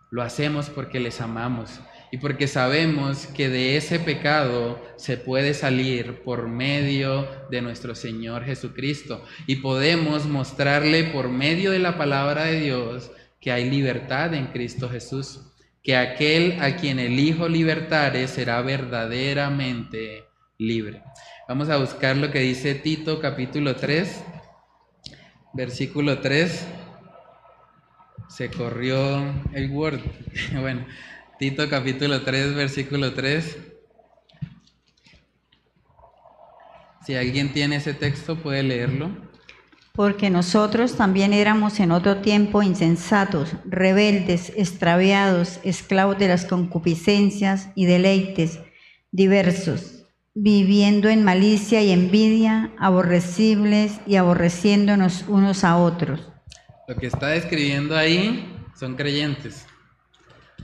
[0.09, 1.81] lo hacemos porque les amamos
[2.11, 8.43] y porque sabemos que de ese pecado se puede salir por medio de nuestro Señor
[8.43, 14.47] Jesucristo y podemos mostrarle por medio de la palabra de Dios que hay libertad en
[14.47, 15.39] Cristo Jesús,
[15.81, 20.25] que aquel a quien el Hijo libertare será verdaderamente
[20.57, 21.01] libre.
[21.47, 24.23] Vamos a buscar lo que dice Tito capítulo 3,
[25.53, 26.67] versículo 3.
[28.29, 29.99] Se corrió el Word.
[30.61, 30.85] bueno,
[31.41, 33.57] Tito capítulo 3, versículo 3.
[37.03, 39.09] Si alguien tiene ese texto, puede leerlo.
[39.93, 47.87] Porque nosotros también éramos en otro tiempo insensatos, rebeldes, extraviados, esclavos de las concupiscencias y
[47.87, 48.59] deleites
[49.11, 56.21] diversos, viviendo en malicia y envidia, aborrecibles y aborreciéndonos unos a otros.
[56.87, 58.47] Lo que está describiendo ahí
[58.79, 59.65] son creyentes.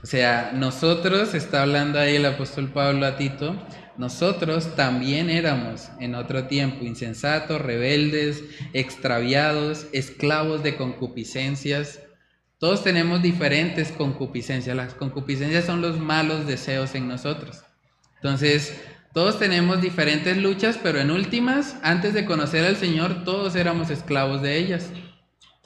[0.02, 3.56] O sea, nosotros, está hablando ahí el apóstol Pablo a Tito,
[3.96, 12.00] nosotros también éramos en otro tiempo insensatos, rebeldes, extraviados, esclavos de concupiscencias.
[12.58, 14.76] Todos tenemos diferentes concupiscencias.
[14.76, 17.64] Las concupiscencias son los malos deseos en nosotros.
[18.16, 18.80] Entonces,
[19.12, 24.42] todos tenemos diferentes luchas, pero en últimas, antes de conocer al Señor, todos éramos esclavos
[24.42, 24.90] de ellas.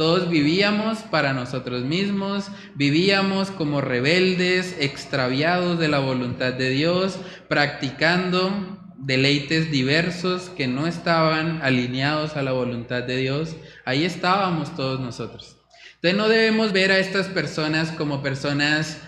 [0.03, 8.80] Todos vivíamos para nosotros mismos, vivíamos como rebeldes, extraviados de la voluntad de Dios, practicando
[8.98, 13.55] deleites diversos que no estaban alineados a la voluntad de Dios.
[13.84, 15.59] Ahí estábamos todos nosotros.
[15.94, 19.00] Entonces no debemos ver a estas personas como personas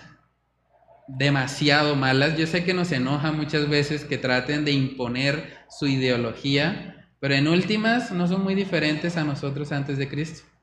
[1.09, 2.37] demasiado malas.
[2.37, 7.49] Yo sé que nos enoja muchas veces que traten de imponer su ideología, pero en
[7.49, 10.54] últimas no son muy diferentes a nosotros antes de Cristo.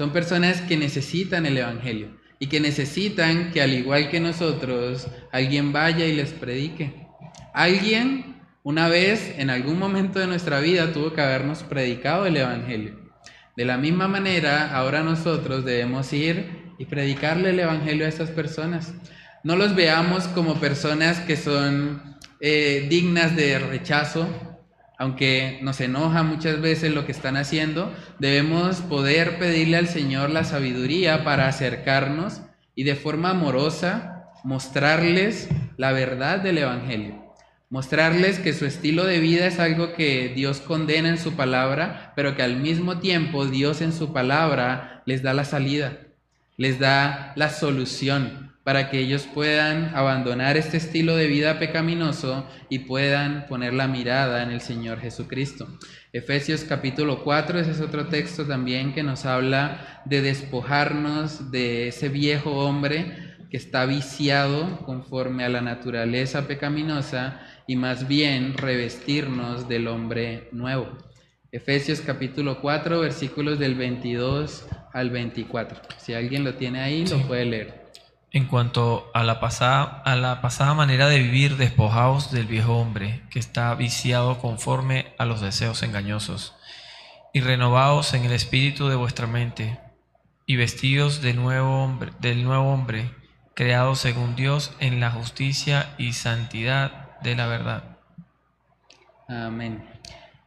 [0.00, 5.74] Son personas que necesitan el Evangelio y que necesitan que al igual que nosotros, alguien
[5.74, 7.06] vaya y les predique.
[7.52, 12.98] Alguien una vez, en algún momento de nuestra vida, tuvo que habernos predicado el Evangelio.
[13.58, 18.94] De la misma manera, ahora nosotros debemos ir y predicarle el Evangelio a esas personas.
[19.44, 24.26] No los veamos como personas que son eh, dignas de rechazo,
[25.00, 30.44] aunque nos enoja muchas veces lo que están haciendo, debemos poder pedirle al Señor la
[30.44, 32.42] sabiduría para acercarnos
[32.74, 35.48] y de forma amorosa mostrarles
[35.78, 37.34] la verdad del Evangelio.
[37.70, 42.36] Mostrarles que su estilo de vida es algo que Dios condena en su palabra, pero
[42.36, 45.96] que al mismo tiempo Dios en su palabra les da la salida,
[46.58, 52.78] les da la solución para que ellos puedan abandonar este estilo de vida pecaminoso y
[52.78, 55.66] puedan poner la mirada en el Señor Jesucristo.
[56.12, 62.10] Efesios capítulo 4, ese es otro texto también que nos habla de despojarnos de ese
[62.10, 63.12] viejo hombre
[63.50, 70.96] que está viciado conforme a la naturaleza pecaminosa y más bien revestirnos del hombre nuevo.
[71.50, 75.80] Efesios capítulo 4, versículos del 22 al 24.
[75.98, 77.79] Si alguien lo tiene ahí, lo puede leer.
[78.32, 83.22] En cuanto a la, pasada, a la pasada manera de vivir, despojaos del viejo hombre,
[83.30, 86.54] que está viciado conforme a los deseos engañosos,
[87.32, 89.80] y renovaos en el espíritu de vuestra mente,
[90.46, 93.14] y vestidos del nuevo hombre, del nuevo hombre
[93.54, 97.98] creado según Dios en la justicia y santidad de la verdad.
[99.28, 99.84] Amén.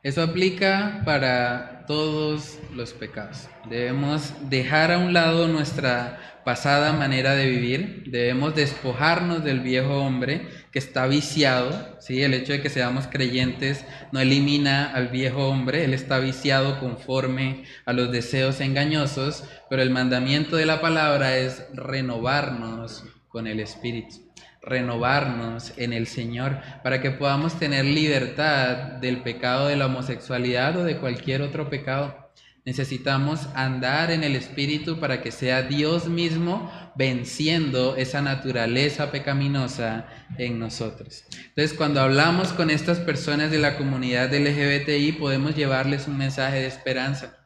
[0.02, 3.48] Eso aplica para todos los pecados.
[3.70, 10.48] Debemos dejar a un lado nuestra pasada manera de vivir, debemos despojarnos del viejo hombre
[10.72, 12.22] que está viciado, ¿sí?
[12.22, 17.64] el hecho de que seamos creyentes no elimina al viejo hombre, él está viciado conforme
[17.86, 24.23] a los deseos engañosos, pero el mandamiento de la palabra es renovarnos con el Espíritu
[24.64, 30.84] renovarnos en el Señor para que podamos tener libertad del pecado de la homosexualidad o
[30.84, 32.24] de cualquier otro pecado.
[32.66, 40.06] Necesitamos andar en el Espíritu para que sea Dios mismo venciendo esa naturaleza pecaminosa
[40.38, 41.26] en nosotros.
[41.50, 46.68] Entonces, cuando hablamos con estas personas de la comunidad LGBTI, podemos llevarles un mensaje de
[46.68, 47.38] esperanza.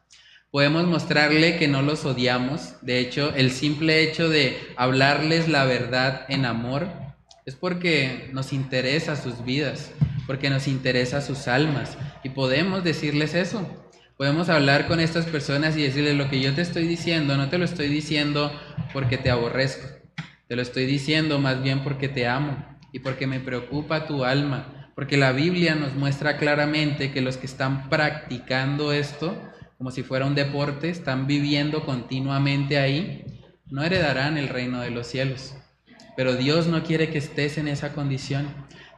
[0.52, 2.74] Podemos mostrarle que no los odiamos.
[2.80, 7.07] De hecho, el simple hecho de hablarles la verdad en amor
[7.48, 9.90] es porque nos interesa sus vidas,
[10.26, 11.96] porque nos interesa sus almas.
[12.22, 13.66] Y podemos decirles eso.
[14.18, 17.56] Podemos hablar con estas personas y decirles lo que yo te estoy diciendo, no te
[17.56, 18.52] lo estoy diciendo
[18.92, 19.88] porque te aborrezco,
[20.46, 24.90] te lo estoy diciendo más bien porque te amo y porque me preocupa tu alma,
[24.94, 29.40] porque la Biblia nos muestra claramente que los que están practicando esto,
[29.78, 33.24] como si fuera un deporte, están viviendo continuamente ahí,
[33.70, 35.54] no heredarán el reino de los cielos.
[36.18, 38.48] Pero Dios no quiere que estés en esa condición.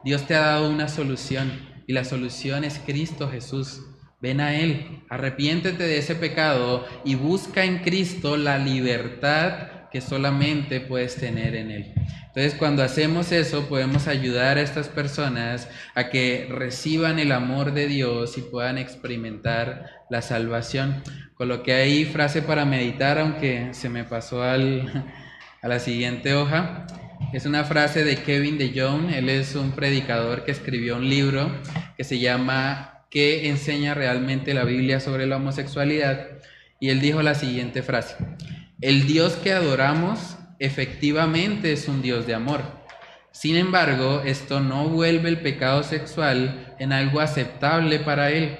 [0.02, 1.52] Dios te ha dado una solución
[1.86, 3.82] y la solución es Cristo Jesús.
[4.22, 10.80] Ven a Él, arrepiéntete de ese pecado y busca en Cristo la libertad que solamente
[10.80, 11.92] puedes tener en Él.
[12.28, 17.86] Entonces, cuando hacemos eso, podemos ayudar a estas personas a que reciban el amor de
[17.86, 21.02] Dios y puedan experimentar la salvación.
[21.34, 25.04] Coloqué ahí frase para meditar, aunque se me pasó al,
[25.60, 26.86] a la siguiente hoja.
[27.32, 31.48] Es una frase de Kevin de Jong, él es un predicador que escribió un libro
[31.96, 36.26] que se llama ¿Qué enseña realmente la Biblia sobre la homosexualidad?
[36.80, 38.16] Y él dijo la siguiente frase,
[38.80, 42.62] el Dios que adoramos efectivamente es un Dios de amor.
[43.30, 48.56] Sin embargo, esto no vuelve el pecado sexual en algo aceptable para él.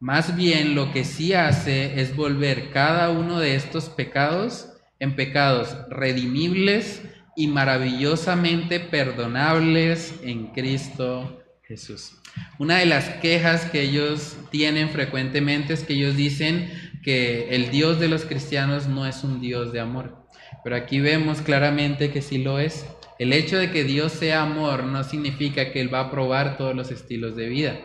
[0.00, 5.76] Más bien lo que sí hace es volver cada uno de estos pecados en pecados
[5.88, 7.02] redimibles
[7.38, 12.14] y maravillosamente perdonables en Cristo Jesús.
[12.58, 16.68] Una de las quejas que ellos tienen frecuentemente es que ellos dicen
[17.04, 20.26] que el Dios de los cristianos no es un Dios de amor.
[20.64, 22.84] Pero aquí vemos claramente que sí lo es.
[23.20, 26.74] El hecho de que Dios sea amor no significa que Él va a probar todos
[26.74, 27.78] los estilos de vida.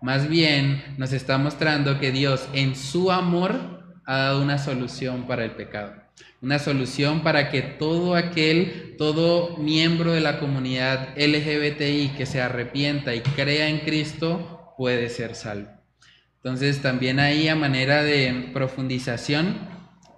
[0.00, 5.44] Más bien nos está mostrando que Dios en su amor ha dado una solución para
[5.44, 6.03] el pecado
[6.44, 13.14] una solución para que todo aquel, todo miembro de la comunidad LGBTI que se arrepienta
[13.14, 15.70] y crea en Cristo puede ser salvo.
[16.36, 19.56] Entonces también ahí a manera de profundización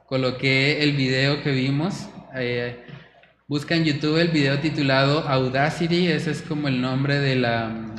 [0.06, 2.08] coloqué el video que vimos.
[2.34, 2.84] Eh,
[3.46, 7.94] busca en YouTube el video titulado Audacity, ese es como el nombre de la,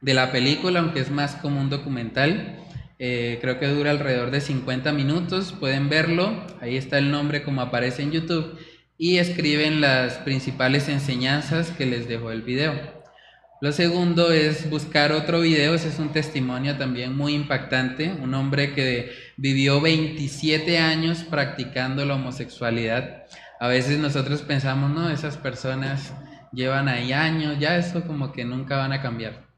[0.00, 2.56] de la película, aunque es más como un documental.
[3.02, 7.62] Eh, creo que dura alrededor de 50 minutos, pueden verlo, ahí está el nombre como
[7.62, 8.58] aparece en YouTube
[8.98, 12.74] y escriben las principales enseñanzas que les dejó el video.
[13.62, 18.74] Lo segundo es buscar otro video, ese es un testimonio también muy impactante, un hombre
[18.74, 23.24] que vivió 27 años practicando la homosexualidad.
[23.60, 26.12] A veces nosotros pensamos, no, esas personas
[26.52, 29.49] llevan ahí años, ya eso como que nunca van a cambiar.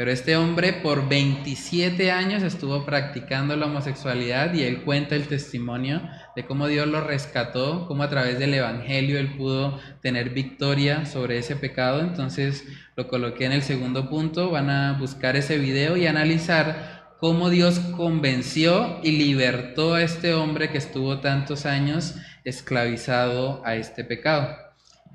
[0.00, 6.00] Pero este hombre por 27 años estuvo practicando la homosexualidad y él cuenta el testimonio
[6.34, 11.36] de cómo Dios lo rescató, cómo a través del Evangelio él pudo tener victoria sobre
[11.36, 12.00] ese pecado.
[12.00, 12.64] Entonces
[12.96, 17.78] lo coloqué en el segundo punto, van a buscar ese video y analizar cómo Dios
[17.94, 24.56] convenció y libertó a este hombre que estuvo tantos años esclavizado a este pecado.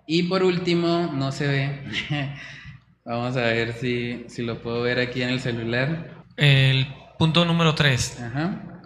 [0.05, 2.35] Y por último, no se ve.
[3.05, 6.25] Vamos a ver si, si lo puedo ver aquí en el celular.
[6.37, 6.87] El
[7.19, 8.17] punto número 3.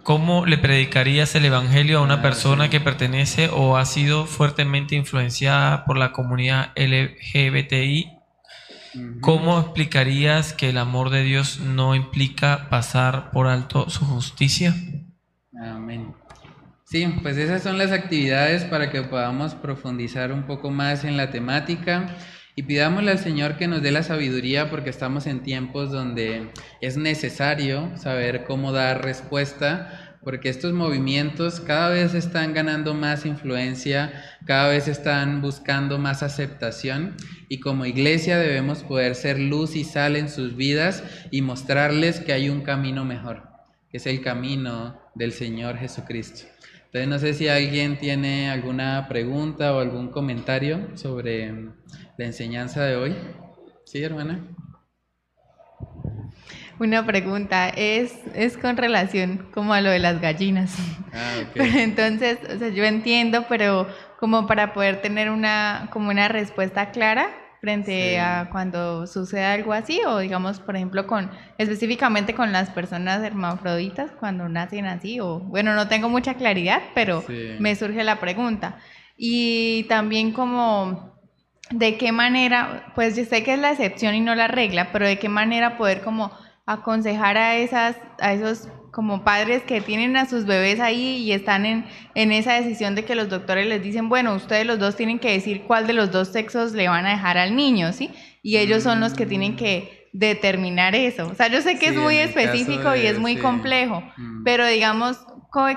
[0.04, 4.94] ¿Cómo le predicarías el Evangelio a una Ah, persona que pertenece o ha sido fuertemente
[4.94, 8.18] influenciada por la comunidad LGBTI?
[9.20, 14.74] ¿Cómo explicarías que el amor de Dios no implica pasar por alto su justicia?
[15.62, 16.14] Amén.
[16.84, 21.30] Sí, pues esas son las actividades para que podamos profundizar un poco más en la
[21.30, 22.16] temática
[22.60, 26.50] y pidámosle al Señor que nos dé la sabiduría porque estamos en tiempos donde
[26.82, 34.12] es necesario saber cómo dar respuesta porque estos movimientos cada vez están ganando más influencia,
[34.44, 37.16] cada vez están buscando más aceptación
[37.48, 42.34] y como iglesia debemos poder ser luz y sal en sus vidas y mostrarles que
[42.34, 43.44] hay un camino mejor,
[43.90, 46.42] que es el camino del Señor Jesucristo.
[46.92, 51.70] Entonces no sé si alguien tiene alguna pregunta o algún comentario sobre
[52.20, 53.16] la enseñanza de hoy.
[53.86, 54.40] Sí, hermana.
[56.78, 60.76] Una pregunta, es, es con relación como a lo de las gallinas.
[61.14, 61.44] Ah.
[61.54, 63.86] Pero entonces, o sea, yo entiendo, pero
[64.18, 67.30] como para poder tener una, como una respuesta clara
[67.62, 68.16] frente Sí.
[68.16, 74.10] a cuando sucede algo así, o digamos, por ejemplo, con específicamente con las personas hermafroditas
[74.20, 77.56] cuando nacen así, o bueno, no tengo mucha claridad, pero Sí.
[77.60, 78.78] me surge la pregunta.
[79.16, 81.18] Y también como
[81.70, 85.06] de qué manera, pues yo sé que es la excepción y no la regla, pero
[85.06, 86.32] de qué manera poder como
[86.66, 91.64] aconsejar a esas, a esos como padres que tienen a sus bebés ahí y están
[91.64, 91.84] en,
[92.16, 95.30] en esa decisión de que los doctores les dicen, bueno, ustedes los dos tienen que
[95.30, 98.10] decir cuál de los dos sexos le van a dejar al niño, ¿sí?
[98.42, 101.28] Y ellos son los que tienen que determinar eso.
[101.28, 103.40] O sea, yo sé que Sí, es muy específico y es muy sí.
[103.40, 104.42] complejo, Mm.
[104.44, 105.24] pero digamos,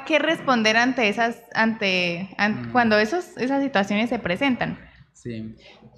[0.07, 2.71] ¿qué responder ante esas, ante, an- Mm.
[2.71, 4.79] cuando esos, esas situaciones se presentan?
[5.23, 5.55] Sí.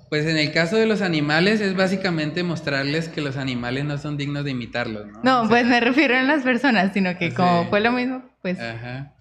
[0.10, 4.18] Pues en el caso de los animales es básicamente mostrarles que los animales no son
[4.18, 5.20] dignos de imitarlos, ¿no?
[5.24, 7.70] No, O sea, pues me refiero a las personas, sino que como Sí.
[7.70, 9.12] fue lo mismo, pues Ajá.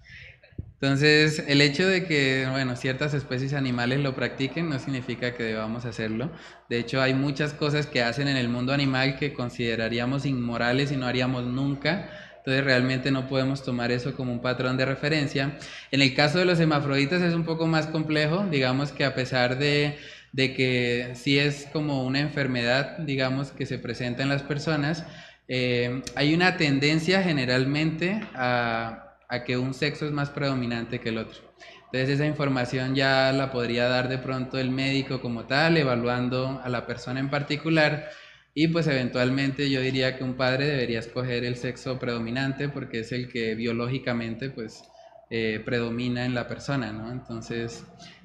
[0.79, 5.85] Entonces, el hecho de que, bueno, ciertas especies animales lo practiquen no significa que debamos
[5.85, 6.31] hacerlo.
[6.69, 10.97] De hecho, hay muchas cosas que hacen en el mundo animal que consideraríamos inmorales y
[10.97, 12.09] no haríamos nunca.
[12.45, 15.57] Entonces, realmente no podemos tomar eso como un patrón de referencia.
[15.89, 18.45] En el caso de los hermafroditas es un poco más complejo.
[18.51, 19.97] Digamos que a pesar de,
[20.35, 25.03] que sí es como una enfermedad, digamos, que se presenta en las personas,
[25.47, 31.17] eh, hay una tendencia generalmente a, a que un sexo es más predominante que el
[31.17, 31.39] otro.
[31.85, 36.69] Entonces esa información ya la podría dar de pronto el médico como tal, evaluando a
[36.69, 38.11] la persona en particular.
[38.57, 43.11] Y pues eventualmente yo diría que un padre debería escoger el sexo predominante porque es
[43.11, 44.81] el que biológicamente pues
[45.29, 47.11] eh, predomina en la persona, ¿no?
[47.11, 47.83] Entonces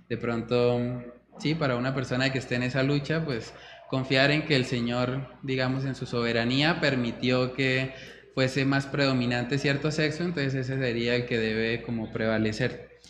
[0.08, 1.02] de pronto,
[1.40, 3.52] sí, para una persona que esté en esa lucha, pues
[3.88, 7.92] confiar en que el Señor, digamos, en su soberanía permitió que
[8.32, 13.00] fuese más predominante cierto sexo, entonces ese sería el que debe como prevalecer.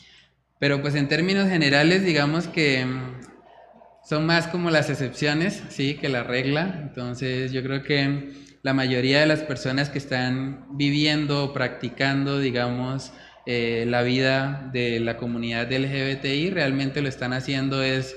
[0.59, 2.87] Pero pues en términos generales, digamos que
[4.11, 6.81] son más como las excepciones, sí, que la regla.
[6.83, 13.13] Entonces yo creo que la mayoría de las personas que están viviendo o practicando, digamos,
[13.47, 18.17] eh, la vida de la comunidad LGBTI realmente lo están haciendo es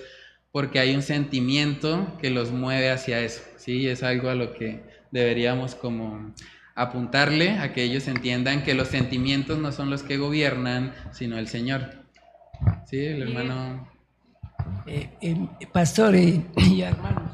[0.51, 3.87] porque hay un sentimiento que los mueve hacia eso, ¿sí?
[3.87, 4.81] Es algo a lo que
[5.11, 6.33] deberíamos como
[6.73, 11.47] apuntarle a que ellos entiendan que los sentimientos no son los que gobiernan, sino el
[11.47, 12.03] Señor.
[12.87, 13.92] Sí, el hermano.
[14.85, 17.31] Eh, eh, pastor y, hermanos,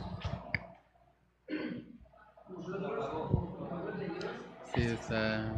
[4.76, 5.52] Sí, está.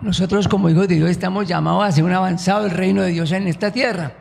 [0.00, 3.30] nosotros como hijos de Dios estamos llamados a ser un avanzado del reino de Dios
[3.32, 4.14] en esta tierra.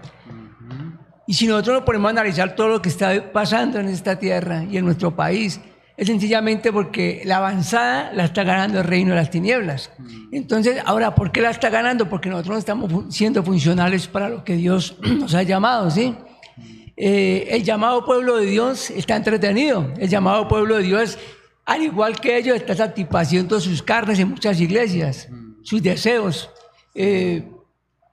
[1.27, 4.65] Y si nosotros nos ponemos a analizar todo lo que está pasando en esta tierra
[4.65, 5.61] y en nuestro país,
[5.97, 9.91] es sencillamente porque la avanzada la está ganando el reino de las tinieblas.
[10.31, 12.09] Entonces, ahora, ¿por qué la está ganando?
[12.09, 16.15] Porque nosotros no estamos siendo funcionales para lo que Dios nos ha llamado, ¿sí?
[16.97, 19.93] Eh, el llamado pueblo de Dios está entretenido.
[19.97, 21.17] El llamado pueblo de Dios,
[21.65, 25.27] al igual que ellos, está satisfaciendo sus carnes en muchas iglesias,
[25.63, 26.49] sus deseos.
[26.93, 27.47] Eh,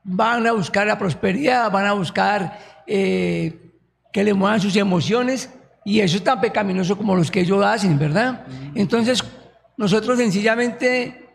[0.04, 3.72] van a buscar la prosperidad, van a buscar eh,
[4.12, 5.50] que le muevan sus emociones
[5.88, 8.44] Y eso es tan pecaminoso como los que ellos hacen, ¿verdad?
[8.74, 9.24] Entonces,
[9.76, 11.30] nosotros sencillamente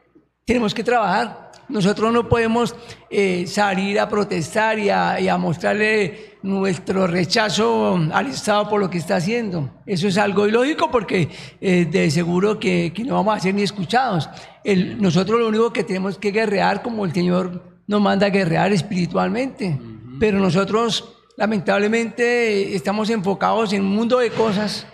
[0.46, 1.52] tenemos que trabajar.
[1.70, 2.76] Nosotros no podemos
[3.10, 8.90] eh, salir a protestar y a, y a mostrarle nuestro rechazo al Estado por lo
[8.90, 9.70] que está haciendo.
[9.86, 11.30] Eso es algo ilógico porque
[11.62, 14.30] eh, de seguro que, que no vamos a ser ni escuchados.
[14.64, 18.72] El- nosotros lo único que tenemos que guerrear como el Señor nos manda a guerrear
[18.74, 19.80] espiritualmente.
[20.20, 24.86] Pero nosotros lamentablemente estamos enfocados en un mundo de cosas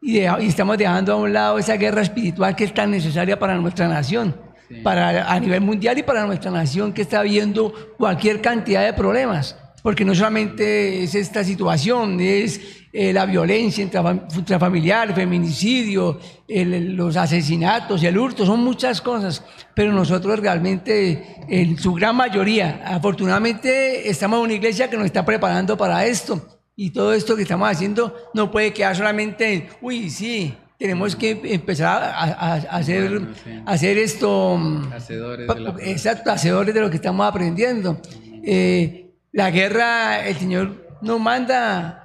[0.00, 3.38] y, de- y estamos dejando a un lado esa guerra espiritual que es tan necesaria
[3.38, 4.36] para nuestra nación,
[4.82, 9.56] para, a nivel mundial y para nuestra nación que está viendo cualquier cantidad de problemas.
[9.82, 12.60] Porque no solamente es esta situación, es
[12.92, 19.42] eh, la violencia intrafam- intrafamiliar, feminicidio, el- los asesinatos y el hurto, son muchas cosas.
[19.74, 25.24] Pero nosotros realmente, en su gran mayoría, afortunadamente estamos en una iglesia que nos está
[25.24, 26.60] preparando para esto.
[26.76, 31.40] Y todo esto que estamos haciendo no puede quedar solamente en, uy, sí, tenemos que
[31.44, 33.50] empezar a, a- a hacer, Bueno, sí.
[33.66, 34.58] hacer esto.
[34.94, 38.00] Hacedores de la Exacto, hacedores de lo que estamos aprendiendo.
[38.44, 42.01] Eh, la guerra, el Señor nos manda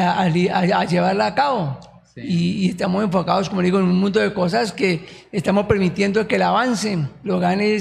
[0.00, 1.78] a, a- a- llevarla a cabo.
[2.16, 6.36] Y, y estamos enfocados, como digo, en un mundo de cosas que estamos permitiendo que
[6.36, 7.74] el avance lo gane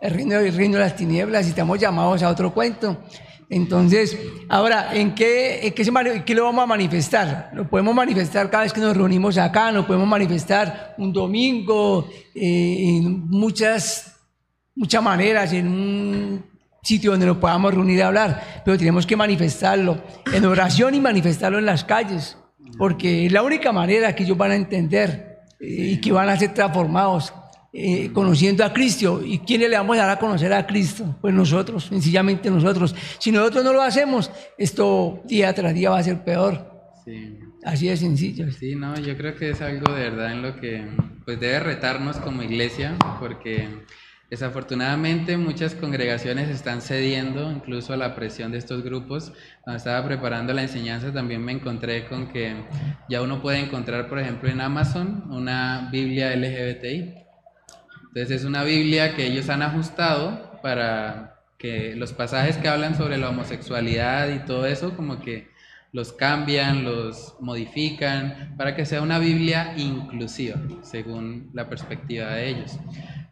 [0.00, 2.96] el reino, el reino de las tinieblas y estamos llamados a otro cuento.
[3.50, 4.18] Entonces,
[4.48, 7.50] ahora, ¿en qué, en qué, se en qué lo vamos a manifestar?
[7.54, 12.96] Lo podemos manifestar cada vez que nos reunimos acá, lo podemos manifestar un domingo, eh,
[12.98, 14.14] en muchas
[14.74, 16.44] muchas maneras, en un
[16.88, 19.92] sitio donde nos podamos reunir a hablar, pero tenemos que manifestarlo
[20.32, 22.36] en oración y manifestarlo en las calles,
[22.78, 26.36] porque es la única manera que ellos van a entender eh, y que van a
[26.36, 27.32] ser transformados.
[27.72, 29.20] eh, conociendo a Cristo.
[29.24, 31.16] ¿Y quiénes le vamos a dar a conocer a Cristo?
[31.20, 32.94] Pues nosotros, sencillamente nosotros.
[33.18, 36.54] Si nosotros no lo hacemos, esto día tras día va a ser peor.
[37.04, 37.38] Sí.
[37.64, 38.50] Así de sencillo.
[38.52, 40.86] Sí, no, yo creo que es algo de verdad en lo que
[41.24, 43.68] pues debe retarnos como iglesia, porque
[44.30, 49.32] desafortunadamente muchas congregaciones están cediendo incluso a la presión de estos grupos.
[49.62, 52.54] Cuando estaba preparando la enseñanza también me encontré con que
[53.08, 57.14] ya uno puede encontrar, por ejemplo, en Amazon una Biblia LGBTI.
[58.08, 63.18] Entonces es una Biblia que ellos han ajustado para que los pasajes que hablan sobre
[63.18, 65.48] la homosexualidad y todo eso como que
[65.92, 72.78] los cambian, los modifican, para que sea una Biblia inclusiva, según la perspectiva de ellos.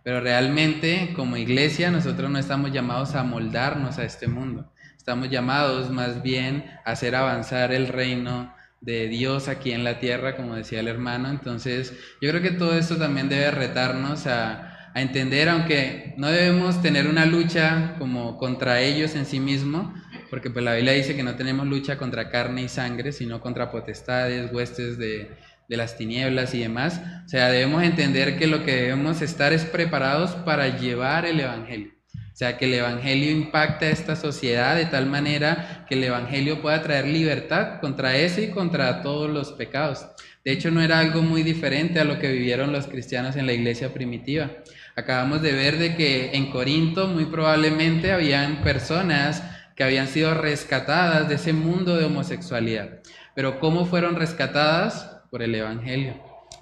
[0.07, 4.73] Pero realmente, como iglesia, nosotros no estamos llamados a moldarnos a este mundo.
[4.97, 10.37] Estamos llamados más bien a hacer avanzar el reino de Dios aquí en la tierra,
[10.37, 11.29] como decía el hermano.
[11.29, 11.93] Entonces,
[12.23, 17.09] yo creo que todo esto también debe retarnos a, a entender, aunque no debemos tener
[17.09, 19.93] una lucha como contra ellos en sí mismo,
[20.31, 23.73] porque pues la Biblia dice que no tenemos lucha contra carne y sangre, sino contra
[23.73, 25.37] potestades, huestes de,
[25.69, 27.01] de las tinieblas y demás.
[27.25, 31.93] O sea, debemos entender que lo que debemos estar es preparados para llevar el Evangelio.
[32.15, 36.61] O sea, que el Evangelio impacta a esta sociedad de tal manera que el Evangelio
[36.61, 40.07] pueda traer libertad contra ese y contra todos los pecados.
[40.45, 43.55] De hecho, no era algo muy diferente a lo que vivieron los cristianos en la
[43.55, 44.51] iglesia primitiva.
[44.95, 49.43] Acabamos de ver de que en Corinto muy probablemente habían personas
[49.75, 53.01] que habían sido rescatadas de ese mundo de homosexualidad.
[53.35, 55.16] Pero ¿cómo fueron rescatadas?
[55.37, 56.15] Por el Evangelio.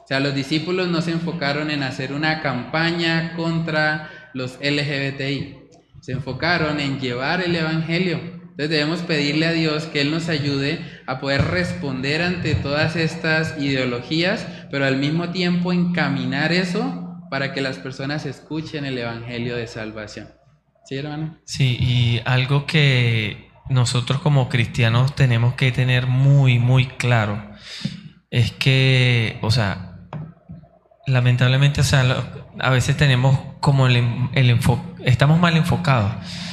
[0.03, 5.59] O sea, los discípulos no se enfocaron en hacer una campaña contra los LGBTI,
[6.01, 8.17] se enfocaron en llevar el Evangelio.
[8.17, 13.57] Entonces debemos pedirle a Dios que Él nos ayude a poder responder ante todas estas
[13.61, 19.69] ideologías, pero al mismo tiempo encaminar eso para que las personas escuchen el Evangelio de
[19.69, 20.31] salvación.
[20.85, 21.39] ¿Sí, hermano?
[21.45, 27.41] Sí, y algo que nosotros como cristianos tenemos que tener muy, muy claro
[28.35, 29.93] es que, o sea,
[31.07, 32.03] lamentablemente, o sea,
[32.59, 33.97] a veces tenemos como el
[34.35, 36.13] enfoque, estamos mal enfocados.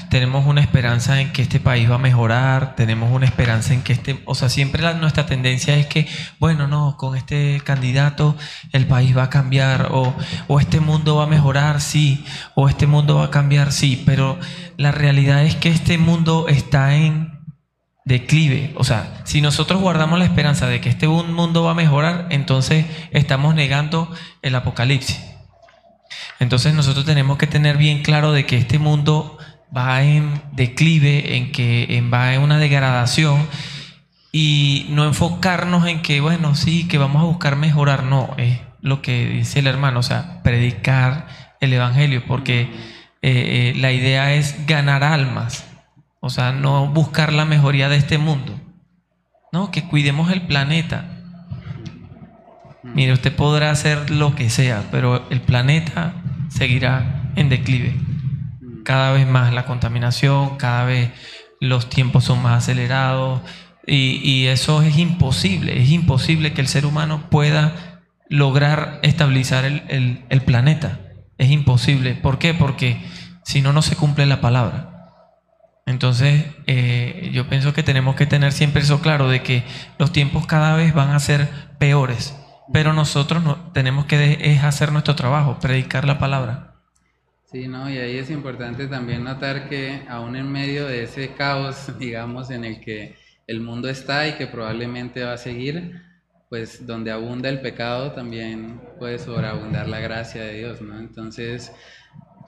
[0.09, 3.93] Tenemos una esperanza en que este país va a mejorar, tenemos una esperanza en que
[3.93, 6.05] este, o sea, siempre la- nuestra tendencia es que,
[6.37, 8.35] bueno, no, con este candidato
[8.73, 10.13] el país va a cambiar, o,
[10.49, 12.25] o este mundo va a mejorar, sí,
[12.55, 14.37] o este mundo va a cambiar, sí, pero
[14.75, 17.30] la realidad es que este mundo está en
[18.05, 18.73] declive.
[18.75, 22.27] O sea, si nosotros guardamos la esperanza de que este un- mundo va a mejorar,
[22.29, 24.11] entonces estamos negando
[24.41, 25.19] el apocalipsis.
[26.39, 29.37] Entonces nosotros tenemos que tener bien claro de que este mundo
[29.75, 33.47] va en declive, en que en- va en una degradación
[34.31, 39.01] y no enfocarnos en que, bueno, sí, que vamos a buscar mejorar, no, es lo
[39.01, 41.27] que dice el hermano, o sea, predicar
[41.59, 42.71] el Evangelio, porque eh,
[43.21, 45.65] eh, la idea es ganar almas,
[46.21, 48.59] o sea, no buscar la mejoría de este mundo,
[49.53, 51.17] no, que cuidemos el planeta,
[52.83, 56.13] Mire, usted podrá hacer lo que sea, pero el planeta
[56.49, 57.95] seguirá en declive.
[58.83, 61.11] Cada vez más la contaminación, cada vez
[61.59, 63.41] los tiempos son más acelerados
[63.85, 65.81] y, y eso es imposible.
[65.81, 70.99] Es imposible que el ser humano pueda lograr estabilizar el, el- el planeta.
[71.37, 72.15] Es imposible.
[72.15, 72.53] ¿Por qué?
[72.53, 72.99] Porque
[73.43, 74.90] si no, no se cumple la palabra.
[75.91, 79.63] Entonces, eh, yo pienso que tenemos que tener siempre eso claro, de que
[79.99, 81.49] los tiempos cada vez van a ser
[81.79, 82.33] peores,
[82.71, 86.75] pero nosotros no, tenemos que es hacer nuestro trabajo, predicar la palabra.
[87.51, 91.91] Sí, no, y ahí es importante también notar que aún en medio de ese caos,
[91.99, 96.01] digamos, en el que el mundo está y que probablemente va a seguir,
[96.47, 100.97] pues donde abunda el pecado también puede sobreabundar la gracia de Dios, ¿no?
[100.97, 101.73] Entonces,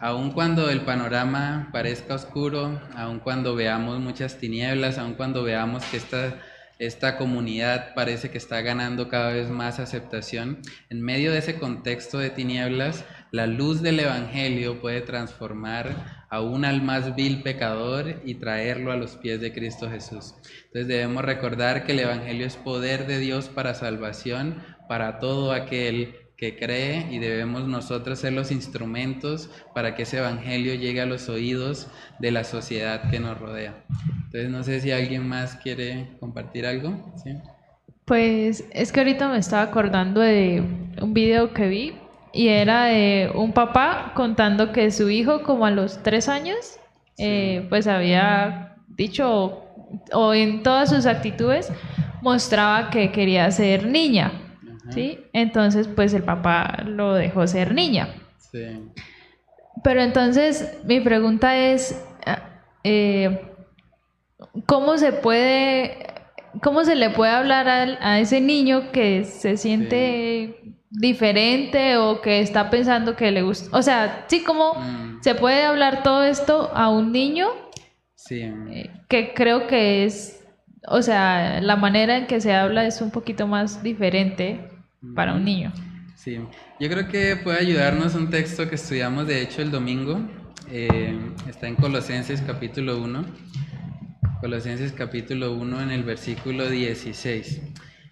[0.04, 5.96] aun cuando el panorama parezca oscuro, aun cuando veamos muchas tinieblas, aun cuando veamos que
[5.96, 6.42] esta,
[6.78, 10.60] esta comunidad parece que está ganando cada vez más aceptación,
[10.90, 16.82] en medio de ese contexto de tinieblas, la luz del Evangelio puede transformar aún al
[16.82, 20.36] más vil pecador y traerlo a los pies de Cristo Jesús.
[20.66, 26.23] Entonces debemos recordar que el Evangelio es poder de Dios para salvación para todo aquel
[26.38, 31.30] que cree y debemos nosotros ser los instrumentos para que ese evangelio llegue a los
[31.30, 31.88] oídos
[32.20, 33.84] de la sociedad que nos rodea.
[34.26, 37.14] Entonces no sé si alguien más quiere compartir algo.
[37.24, 37.32] ¿Sí?
[38.06, 40.64] Pues es que ahorita me estaba acordando de
[41.02, 41.94] un video que vi
[42.34, 46.80] y era de un papá contando que su hijo como a los tres años
[47.18, 49.62] eh, pues había dicho
[50.12, 51.72] o en todas sus actitudes
[52.22, 54.32] mostraba que quería ser niña,
[54.90, 55.20] ¿sí?
[55.34, 58.10] Entonces pues el papá lo dejó ser niña.
[58.38, 58.80] Sí.
[59.84, 62.02] Pero entonces mi pregunta es,
[62.84, 63.42] eh,
[64.66, 66.08] ¿cómo se puede,
[66.62, 72.40] cómo se le puede hablar al- a, ese niño que se siente diferente o que
[72.40, 73.76] está pensando que le gusta?
[73.76, 74.74] O sea, sí, ¿cómo
[75.22, 77.48] se puede hablar todo esto a un niño
[78.16, 78.50] Sí.
[79.10, 80.46] que creo que es,
[80.88, 84.70] o sea, la manera en que se habla es un poquito más diferente
[85.12, 85.74] para un niño?
[86.16, 86.38] Sí,
[86.80, 90.22] yo creo que puede ayudarnos un texto que estudiamos de hecho el domingo.
[90.70, 93.26] eh, está en Colosenses capítulo 1.
[94.40, 97.62] Colosenses capítulo 1 en el versículo 16.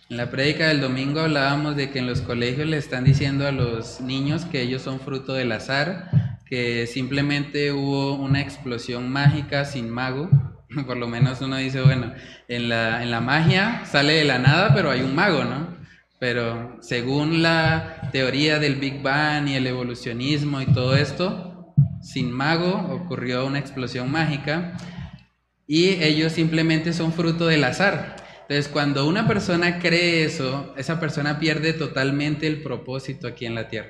[0.10, 3.52] En la prédica del domingo hablábamos de que en los colegios le están diciendo a
[3.52, 6.10] los niños que ellos son fruto del azar,
[6.46, 10.30] que simplemente hubo una explosión mágica sin mago.
[10.88, 12.14] Por lo menos uno dice, bueno,
[12.48, 15.81] en la, en la magia sale de la nada, pero hay un mago, ¿no?
[16.22, 22.76] Pero según la teoría del Big Bang y el evolucionismo y todo esto, sin mago
[22.92, 24.78] ocurrió una explosión mágica
[25.66, 28.18] y ellos simplemente son fruto del azar.
[28.42, 33.68] Entonces, cuando una persona cree eso, esa persona pierde totalmente el propósito aquí en la
[33.68, 33.90] tierra.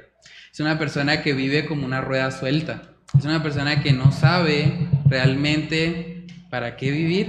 [0.54, 2.94] Es una persona que vive como una rueda suelta.
[3.20, 7.28] Es una persona que no sabe realmente para qué vivir.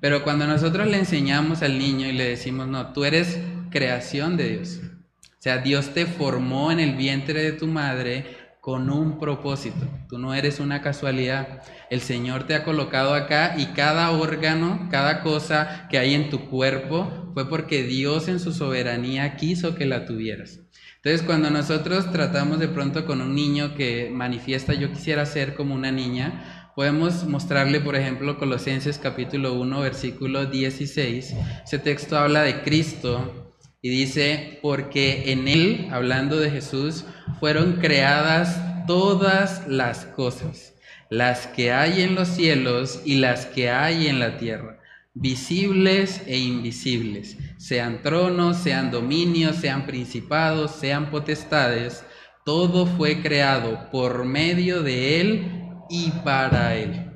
[0.00, 3.38] Pero cuando nosotros le enseñamos al niño y le decimos, no, tú eres
[3.74, 4.80] creación de Dios.
[4.84, 8.24] O sea, Dios te formó en el vientre de tu madre
[8.60, 9.90] con un propósito.
[10.08, 11.60] Tú no eres una casualidad.
[11.90, 16.48] El Señor te ha colocado acá y cada órgano, cada cosa que hay en tu
[16.48, 20.60] cuerpo fue porque Dios en su soberanía quiso que la tuvieras.
[21.02, 25.74] Entonces, cuando nosotros tratamos de pronto con un niño que manifiesta yo quisiera ser como
[25.74, 31.34] una niña, podemos mostrarle, por ejemplo, Colosenses capítulo 1, versículo 16.
[31.64, 33.43] Ese texto habla de Cristo
[33.84, 37.04] y dice, porque en Él, hablando de Jesús,
[37.38, 40.72] fueron creadas todas las cosas,
[41.10, 44.80] las que hay en los cielos y las que hay en la tierra,
[45.12, 52.06] visibles e invisibles, sean tronos, sean dominios, sean principados, sean potestades,
[52.46, 55.46] todo fue creado por medio de Él
[55.90, 57.12] y para Él.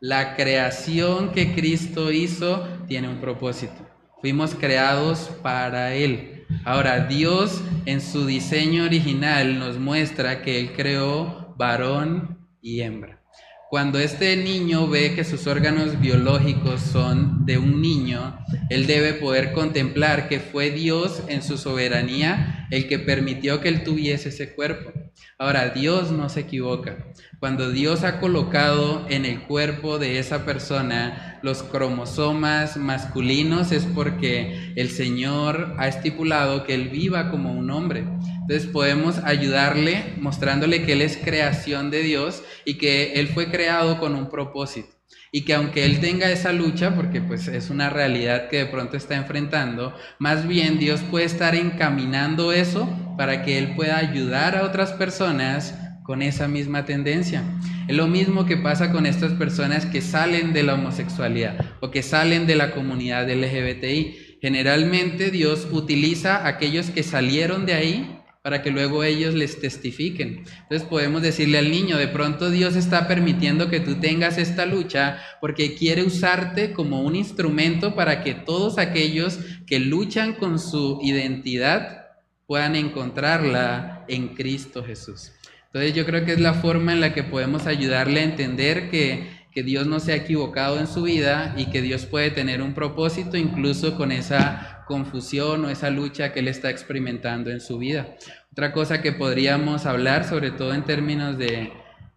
[0.00, 3.85] La creación que Cristo hizo tiene un propósito.
[4.20, 6.46] Fuimos creados para Él.
[6.64, 13.20] Ahora, Dios en su diseño original nos muestra que Él creó varón y hembra.
[13.68, 18.38] Cuando este niño ve que sus órganos biológicos son de un niño,
[18.70, 23.84] él debe poder contemplar que fue Dios en su soberanía el que permitió que él
[23.84, 24.92] tuviese ese cuerpo.
[25.38, 27.12] Ahora, Dios no se equivoca.
[27.38, 34.72] Cuando Dios ha colocado en el cuerpo de esa persona los cromosomas masculinos es porque
[34.74, 38.04] el Señor ha estipulado que él viva como un hombre.
[38.40, 43.98] Entonces podemos ayudarle mostrándole que él es creación de Dios y que él fue creado
[44.00, 44.95] con un propósito.
[45.36, 48.96] Y que aunque él tenga esa lucha, porque pues es una realidad que de pronto
[48.96, 52.88] está enfrentando, más bien Dios puede estar encaminando eso
[53.18, 57.42] para que él pueda ayudar a otras personas con esa misma tendencia.
[57.86, 62.02] Es lo mismo que pasa con estas personas que salen de la homosexualidad o que
[62.02, 64.38] salen de la comunidad LGBTI.
[64.40, 68.15] Generalmente Dios utiliza a aquellos que salieron de ahí
[68.46, 70.44] para que luego ellos les testifiquen.
[70.62, 75.18] Entonces podemos decirle al niño, de pronto Dios está permitiendo que tú tengas esta lucha
[75.40, 82.06] porque quiere usarte como un instrumento para que todos aquellos que luchan con su identidad
[82.46, 85.32] puedan encontrarla en Cristo Jesús.
[85.64, 89.28] Entonces yo creo que es la forma en la que podemos ayudarle a entender que,
[89.56, 92.74] que Dios no se ha equivocado en su vida y que Dios puede tener un
[92.74, 98.16] propósito incluso con esa confusión o esa lucha que él está experimentando en su vida.
[98.52, 101.72] Otra cosa que podríamos hablar, sobre todo en términos de,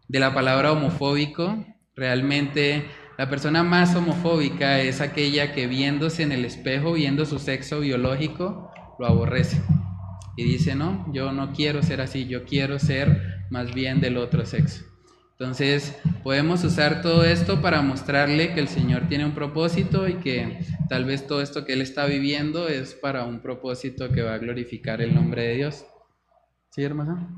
[0.09, 2.83] de la palabra homofóbico, realmente
[3.17, 8.69] la persona más homofóbica es aquella que viéndose en el espejo, viendo su sexo biológico,
[8.99, 9.61] lo aborrece.
[10.35, 14.45] Y dice, no, yo no quiero ser así, yo quiero ser más bien del otro
[14.45, 14.88] sexo.
[15.39, 20.59] Entonces, podemos usar todo esto para mostrarle que el Señor tiene un propósito y que
[20.89, 24.37] tal vez todo esto que Él está viviendo es para un propósito que va a
[24.37, 25.85] glorificar el nombre de Dios.
[26.71, 27.29] ¿Sí, hermana?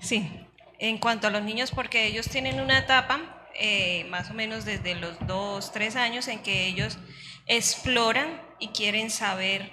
[0.00, 0.30] Sí,
[0.78, 4.94] en cuanto a los niños, porque ellos tienen una etapa, eh, más o menos desde
[4.94, 6.98] los dos, tres años, en que ellos
[7.46, 9.72] exploran y quieren saber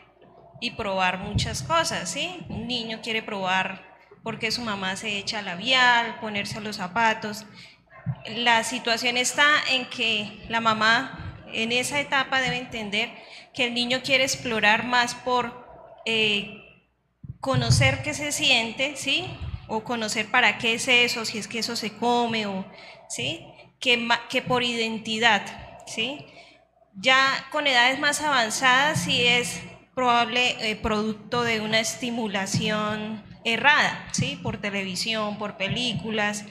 [0.61, 2.45] y probar muchas cosas, ¿sí?
[2.47, 3.91] Un niño quiere probar
[4.23, 7.45] por qué su mamá se echa labial, ponerse los zapatos.
[8.35, 13.09] La situación está en que la mamá en esa etapa debe entender
[13.53, 16.85] que el niño quiere explorar más por eh,
[17.39, 19.25] conocer qué se siente, ¿sí?
[19.67, 22.45] O conocer para qué es eso, si es que eso se come,
[23.09, 23.45] ¿sí?
[23.79, 25.41] Que, que por identidad,
[25.88, 26.23] ¿sí?
[26.93, 29.59] Ya con edades más avanzadas, sí es
[29.95, 34.39] probable eh, producto de una estimulación errada, ¿sí?
[34.41, 36.45] Por televisión, por películas,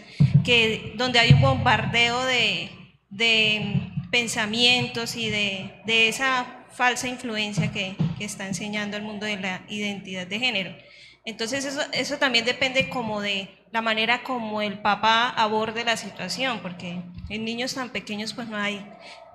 [0.45, 2.71] que, donde hay un bombardeo de,
[3.11, 9.37] de pensamientos y de, de esa falsa influencia que, que, está enseñando el mundo de
[9.37, 10.77] la identidad de género.
[11.25, 16.61] Entonces eso, eso también depende como de la manera como el papá aborde la situación,
[16.61, 18.85] porque en niños tan pequeños pues no hay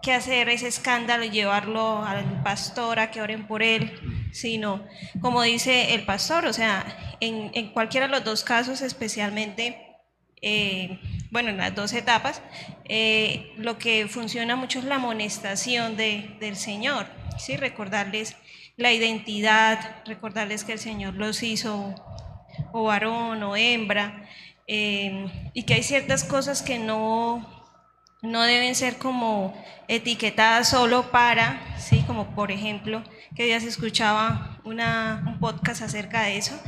[0.06, 4.00] que hacer ese escándalo y llevarlo al pastor a que oren por él,
[4.32, 4.86] sino
[5.20, 9.98] como dice el pastor, o sea, en, en cualquiera de los dos casos, especialmente,
[10.44, 11.00] eh,
[11.32, 12.44] bueno, en las dos etapas,
[12.84, 17.08] eh, lo que funciona mucho es la amonestación de, del Señor,
[17.40, 17.58] ¿sí?
[17.58, 18.36] recordarles
[18.78, 21.96] la identidad, recordarles que el Señor los hizo
[22.74, 24.30] o varón o hembra,
[24.68, 27.55] eh, y que hay ciertas cosas que no
[28.22, 29.54] no deben ser como
[29.88, 33.04] etiquetadas solo para, sí, como por ejemplo,
[33.36, 36.60] que ya se escuchaba una, un podcast acerca de eso,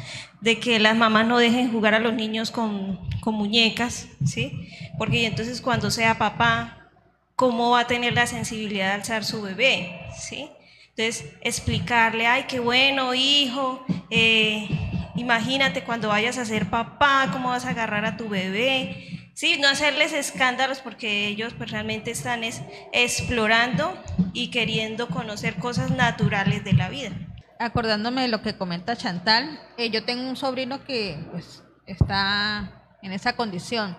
[0.41, 5.25] de que las mamás no dejen jugar a los niños con, con muñecas, sí, porque
[5.25, 6.89] entonces cuando sea papá,
[7.35, 10.49] ¿cómo va a tener la sensibilidad de alzar su bebé, sí?
[10.95, 14.67] Entonces, explicarle, ay, qué bueno, hijo, eh,
[15.15, 19.67] imagínate cuando vayas a ser papá, cómo vas a agarrar a tu bebé, Sí, no
[19.67, 23.95] hacerles escándalos porque ellos pues, realmente están es, explorando
[24.33, 27.11] y queriendo conocer cosas naturales de la vida.
[27.59, 33.13] Acordándome de lo que comenta Chantal, eh, yo tengo un sobrino que pues, está en
[33.13, 33.95] esa condición.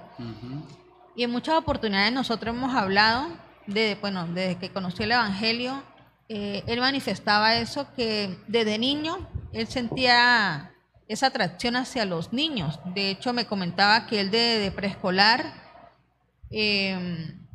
[1.14, 3.28] Y en muchas oportunidades nosotros hemos hablado,
[3.68, 5.84] de, bueno, desde que conoció el Evangelio,
[6.28, 10.72] eh, él manifestaba eso, que desde niño él sentía
[11.08, 12.78] esa atracción hacia los niños.
[12.94, 15.52] De hecho, me comentaba que él de, preescolar
[16.50, 17.46] em,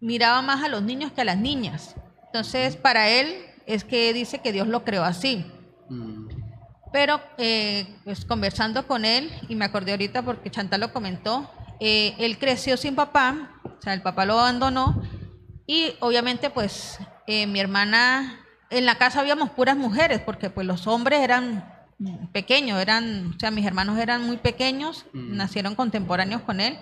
[0.00, 1.94] miraba más a los niños que a las niñas.
[2.26, 5.44] Entonces, para él es que dice que Dios lo creó así.
[5.90, 6.28] Mm.
[6.92, 11.50] Pero, eh, pues conversando con él, y me acordé ahorita porque Chantal lo comentó,
[11.80, 15.02] eh, él creció sin papá, o sea, el papá lo abandonó,
[15.66, 18.40] y obviamente, pues, eh, mi hermana,
[18.70, 21.77] en la casa habíamos puras mujeres, porque pues los hombres eran
[22.32, 25.36] pequeños, eran, o sea, mis hermanos eran muy pequeños, mm.
[25.36, 26.78] nacieron contemporáneos con él,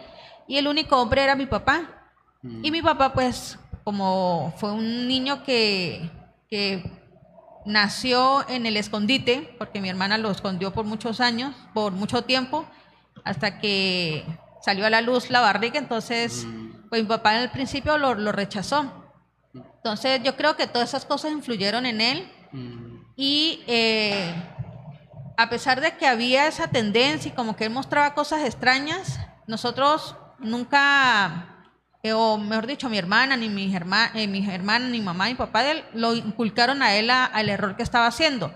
[0.47, 2.10] y el único hombre era mi papá.
[2.43, 2.64] Mm.
[2.64, 6.10] Y mi papá, pues, como fue un niño que,
[6.51, 6.90] que
[7.64, 12.66] nació en el escondite, porque mi hermana lo escondió por muchos años, por mucho tiempo,
[13.24, 14.24] hasta que
[14.62, 16.88] salió a la luz la barriga, entonces, mm.
[16.90, 19.05] pues mi papá en el principio lo, lo rechazó.
[19.55, 22.28] Entonces, yo creo que todas esas cosas influyeron en él
[23.16, 23.62] y...
[23.66, 24.34] Eh,
[25.36, 30.16] a pesar de que había esa tendencia y como que él mostraba cosas extrañas, nosotros
[30.38, 31.68] nunca,
[32.02, 35.62] eh, o mejor dicho, mi hermana, ni mis hermanas, mis hermanas, ni mamá, ni papá
[35.62, 38.52] de él, lo inculcaron a él a- al error que estaba haciendo.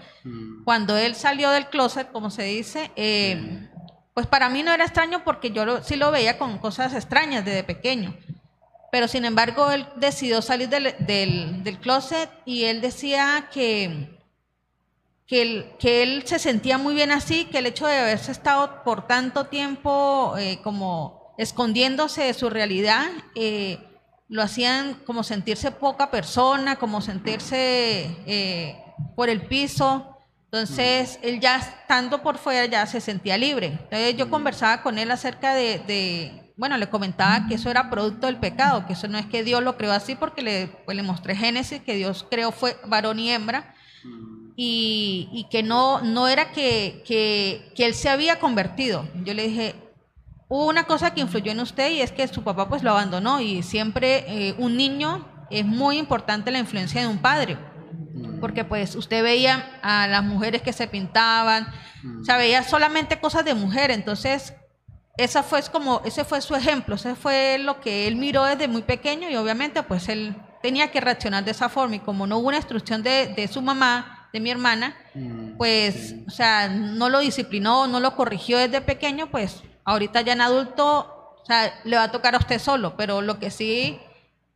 [0.64, 3.68] Cuando él salió del closet, como se dice, eh,
[4.14, 7.44] pues para mí no era extraño porque yo lo- sí lo veía con cosas extrañas
[7.44, 8.16] desde pequeño.
[8.92, 14.19] Pero sin embargo, él decidió salir del, del, del closet y él decía que,
[15.30, 18.82] que, él, que él se sentía muy bien así, que el hecho de haberse estado
[18.82, 23.78] por tanto tiempo eh, como escondiéndose de su realidad, eh,
[24.28, 28.76] lo hacían como sentirse poca persona, como sentirse eh,
[29.14, 30.16] por el piso.
[30.46, 33.66] Entonces, él ya estando por fuera ya se sentía libre.
[33.66, 38.26] Entonces, yo conversaba con él acerca de, de- bueno, le comentaba que eso era producto
[38.26, 41.04] del pecado, que eso no es que Dios lo creó así, porque le, pues, le
[41.04, 43.74] mostré Génesis, que Dios creó fue varón y hembra,
[44.62, 49.08] y, y que no, no era que, que, que él se había convertido.
[49.24, 49.74] Yo le dije,
[50.48, 53.40] hubo una cosa que influyó en usted y es que su papá pues lo abandonó
[53.40, 57.56] y siempre eh, un niño es muy importante la influencia de un padre
[58.38, 61.66] porque pues usted veía a las mujeres que se pintaban,
[62.20, 64.54] o sea, veía solamente cosas de mujer, entonces
[65.16, 68.82] esa fue como ese fue su ejemplo, ese fue lo que él miró desde muy
[68.82, 72.48] pequeño y obviamente pues él tenía que reaccionar de esa forma y como no hubo
[72.48, 74.96] una instrucción de, de su mamá, de mi hermana,
[75.56, 80.40] pues, o sea, no lo disciplinó, no lo corrigió desde pequeño, pues ahorita ya en
[80.40, 83.98] adulto, o sea, le va a tocar a usted solo, pero lo que sí,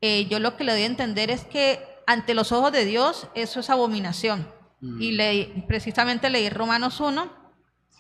[0.01, 3.28] eh, yo lo que le doy a entender es que ante los ojos de Dios
[3.34, 4.52] eso es abominación.
[5.01, 7.32] Y le, precisamente leí Romanos 1,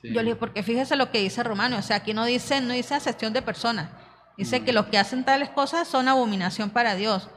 [0.02, 2.74] yo le dije, porque fíjese lo que dice Romanos, o sea, aquí no dice, no
[2.74, 3.88] dice acepción de personas,
[4.36, 7.30] dice que los que hacen tales cosas son abominación para Dios.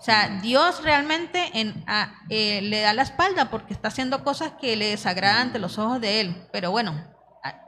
[0.00, 4.52] O sea, Dios realmente en- a- eh, le da la espalda porque está haciendo cosas
[4.58, 6.48] que le desagradan ante los ojos de Él.
[6.52, 6.94] Pero bueno,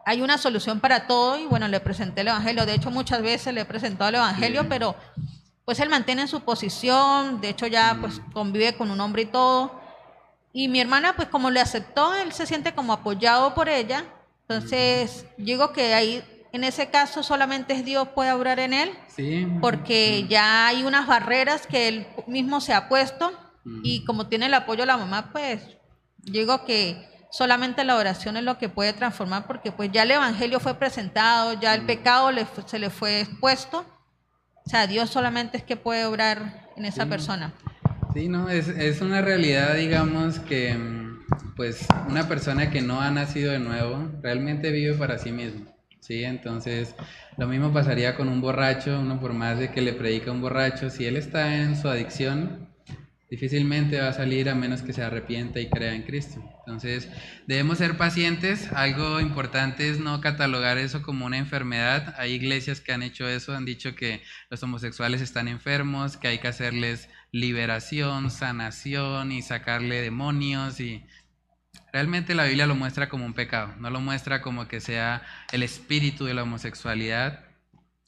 [0.07, 2.65] hay una solución para todo y bueno, le presenté el Evangelio.
[2.65, 4.97] De hecho, muchas veces le he presentado el Evangelio, pero
[5.67, 9.79] pues él mantiene su posición, de hecho ya pues convive con un hombre y todo.
[10.55, 14.05] Y mi hermana pues como le aceptó, él se siente como apoyado por ella.
[14.49, 19.47] Entonces, yo digo que ahí en ese caso solamente Dios puede obrar en él, Sí.
[19.61, 23.33] porque ya hay unas barreras que él mismo se ha puesto
[23.85, 25.63] y como tiene el apoyo de la mamá, pues
[26.19, 30.61] digo que solamente la oración es lo que puede transformar porque pues ya el evangelio
[30.61, 33.87] fue presentado, ya el pecado le se le fue expuesto.
[34.65, 37.53] O sea, Dios solamente es que puede obrar en esa persona.
[38.15, 41.25] Sí, no, es, es una realidad, digamos, que mm,
[41.57, 45.72] pues una persona que no ha nacido de nuevo realmente vive para sí mismo,
[46.03, 46.25] ¿sí?
[46.25, 46.95] Entonces,
[47.39, 50.43] lo mismo pasaría con un borracho, uno por más de que le predica a un
[50.43, 52.69] borracho, si él está en su adicción,
[53.31, 56.43] difícilmente va a salir a menos que se arrepienta y crea en Cristo.
[56.67, 57.09] Entonces,
[57.47, 58.71] debemos ser pacientes.
[58.73, 62.15] Algo importante es no catalogar eso como una enfermedad.
[62.19, 66.39] Hay iglesias que han hecho eso, han dicho que los homosexuales están enfermos, que hay
[66.39, 71.03] que hacerles liberación, sanación y sacarle demonios y
[71.93, 75.63] realmente la Biblia lo muestra como un pecado, no lo muestra como que sea el
[75.63, 77.45] espíritu de la homosexualidad.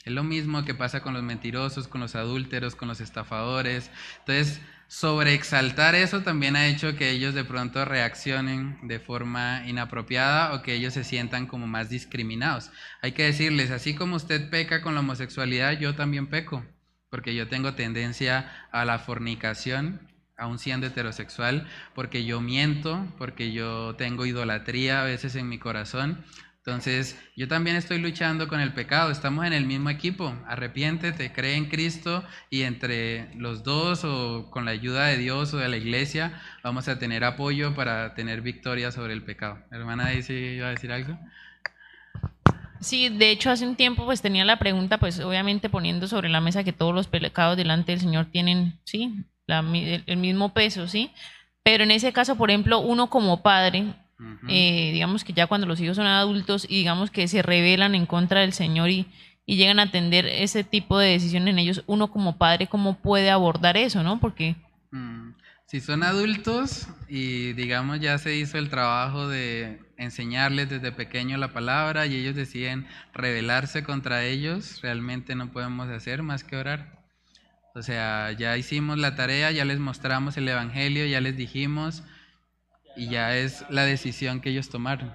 [0.05, 3.91] Es lo mismo que pasa con los mentirosos, con los adúlteros, con los estafadores.
[4.19, 10.63] Entonces, sobreexaltar eso también ha hecho que ellos de pronto reaccionen de forma inapropiada o
[10.63, 12.71] que ellos se sientan como más discriminados.
[13.01, 16.65] Hay que decirles, así como usted peca con la homosexualidad, yo también peco,
[17.09, 23.95] porque yo tengo tendencia a la fornicación, aún siendo heterosexual, porque yo miento, porque yo
[23.97, 26.25] tengo idolatría a veces en mi corazón.
[26.67, 31.57] Entonces, yo también estoy luchando con el pecado, estamos en el mismo equipo, arrepiéntete, cree
[31.57, 35.77] en Cristo y entre los dos o con la ayuda de Dios o de la
[35.77, 39.59] iglesia vamos a tener apoyo para tener victoria sobre el pecado.
[39.71, 41.19] Hermana Daisy, ¿iba a decir algo?
[42.81, 46.41] Sí, de hecho hace un tiempo pues tenía la pregunta, pues obviamente poniendo sobre la
[46.41, 50.89] mesa que todos los pecados delante del Señor tienen, sí, la el, el mismo peso,
[50.89, 51.11] sí.
[51.63, 53.95] Pero en ese caso, por ejemplo, uno como padre,
[54.47, 58.07] eh, digamos que ya cuando los hijos son adultos y digamos que se rebelan en
[58.07, 59.07] contra del Señor y,
[59.47, 63.31] y llegan a atender ese tipo de decisiones en ellos, uno como padre, ¿cómo puede
[63.31, 64.21] abordar eso, no?
[64.21, 64.57] Porque
[64.91, 65.33] Mm,
[65.67, 71.53] Si son adultos y digamos ya se hizo el trabajo de enseñarles desde pequeño la
[71.53, 76.94] palabra y ellos deciden rebelarse contra ellos, realmente no podemos hacer más que orar.
[77.75, 82.05] O sea, ya hicimos la tarea, ya les mostramos el Evangelio, ya les dijimos
[82.97, 85.13] y ya es la decisión que ellos tomaron.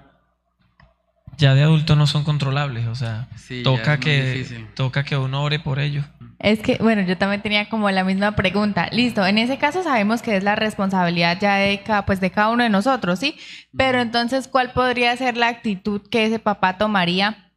[1.38, 5.58] Ya de adulto no son controlables, o sea, Sí, toca que toca que uno ore
[5.58, 6.04] por ellos.
[6.38, 8.88] Es que, bueno, yo también tenía como la misma pregunta.
[8.92, 12.50] Listo, en ese caso sabemos que es la responsabilidad ya de cada, pues de cada
[12.50, 13.36] uno de nosotros, ¿sí?
[13.74, 17.49] Pero entonces, ¿cuál podría ser la actitud que ese papá tomaría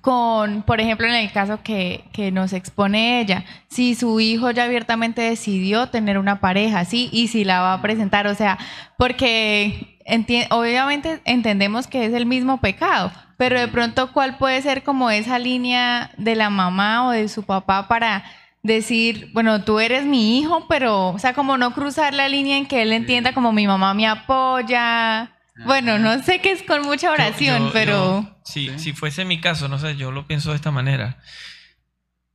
[0.00, 3.44] con, por ejemplo, en el caso que, que nos expone ella?
[3.68, 7.08] Si su hijo ya abiertamente decidió tener una pareja, ¿sí?
[7.12, 8.58] Y si la va a presentar, o sea,
[8.96, 14.82] porque enti- obviamente entendemos que es el mismo pecado, pero de pronto, ¿cuál puede ser
[14.82, 18.24] como esa línea de la mamá o de su papá para
[18.62, 22.66] decir, bueno, tú eres mi hijo, pero, o sea, como no cruzar la línea en
[22.66, 25.30] que él entienda como mi mamá me apoya?
[25.64, 28.22] Bueno, no sé que es con mucha oración, Yo- pero...
[28.22, 31.18] yo- si, si fuese mi caso, no sé, yo lo pienso de esta manera.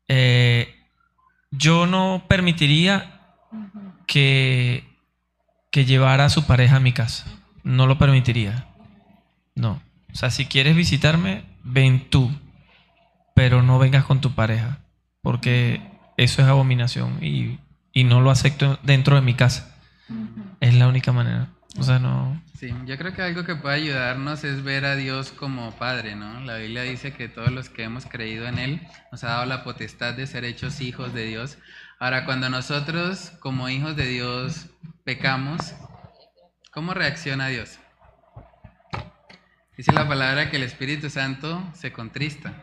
[0.07, 0.73] Eh,
[1.51, 3.21] yo no permitiría
[4.07, 4.83] que,
[5.71, 7.25] que llevara a su pareja a mi casa.
[7.63, 8.67] No lo permitiría.
[9.55, 9.81] No.
[10.13, 12.31] O sea, si quieres visitarme, ven tú.
[13.33, 14.79] Pero no vengas con tu pareja.
[15.21, 15.81] Porque
[16.17, 17.59] eso es abominación y,
[17.91, 19.75] y no lo acepto dentro de mi casa.
[20.59, 21.49] Es la única manera.
[21.77, 22.41] O sea, no.
[22.57, 26.39] Sí, yo creo que algo que puede ayudarnos es ver a Dios como Padre, ¿no?
[26.41, 28.81] La Biblia dice que todos los que hemos creído en Él
[29.11, 31.57] nos ha dado la potestad de ser hechos hijos de Dios.
[31.99, 34.67] Ahora, cuando nosotros como hijos de Dios
[35.03, 35.73] pecamos,
[36.71, 37.77] ¿cómo reacciona Dios?
[39.75, 42.53] Dice la palabra que el Espíritu Santo se contrista,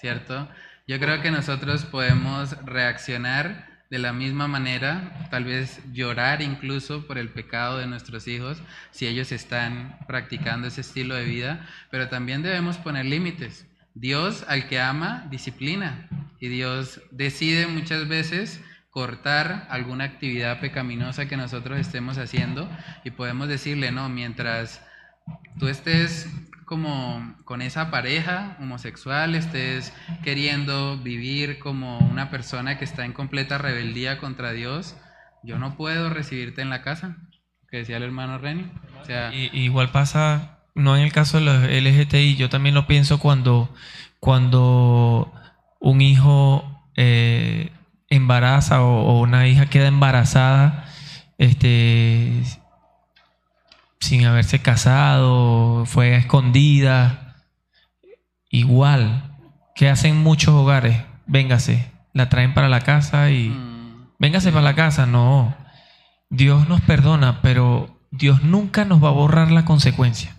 [0.00, 0.48] ¿cierto?
[0.88, 7.16] Yo creo que nosotros podemos reaccionar de la misma manera, tal vez llorar incluso por
[7.16, 12.42] el pecado de nuestros hijos si ellos están practicando ese estilo de vida, pero también
[12.42, 13.66] debemos poner límites.
[13.94, 16.08] Dios al que ama disciplina
[16.38, 18.60] y Dios decide muchas veces
[18.90, 22.68] cortar alguna actividad pecaminosa que nosotros estemos haciendo
[23.04, 24.82] y podemos decirle, no, mientras
[25.58, 26.28] tú estés
[26.68, 33.56] como con esa pareja homosexual, estés queriendo vivir como una persona que está en completa
[33.56, 34.94] rebeldía contra Dios,
[35.42, 37.16] yo no puedo recibirte en la casa,
[37.70, 38.70] que decía el hermano Reni.
[39.00, 43.18] O sea, igual pasa, no en el caso de los LGTI, yo también lo pienso
[43.18, 43.74] cuando,
[44.20, 45.32] cuando
[45.80, 47.72] un hijo eh,
[48.10, 50.84] embaraza o, o una hija queda embarazada,
[51.38, 52.42] este,
[54.00, 57.36] sin haberse casado, fue a escondida,
[58.50, 59.36] igual,
[59.74, 63.56] que hacen muchos hogares, véngase, la traen para la casa y
[64.18, 65.56] véngase para la casa, no.
[66.30, 70.34] Dios nos perdona, pero Dios nunca nos va a borrar la consecuencia.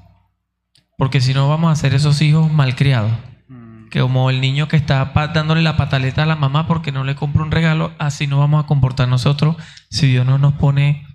[0.98, 3.12] Porque si no vamos a ser esos hijos malcriados.
[3.90, 7.16] Que como el niño que está dándole la pataleta a la mamá porque no le
[7.16, 9.56] compra un regalo, así no vamos a comportar nosotros
[9.90, 11.08] si Dios no nos pone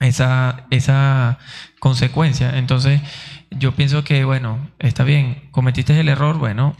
[0.00, 1.38] esa, esa
[1.80, 2.58] consecuencia.
[2.58, 3.00] Entonces,
[3.50, 6.76] yo pienso que, bueno, está bien, cometiste el error, bueno,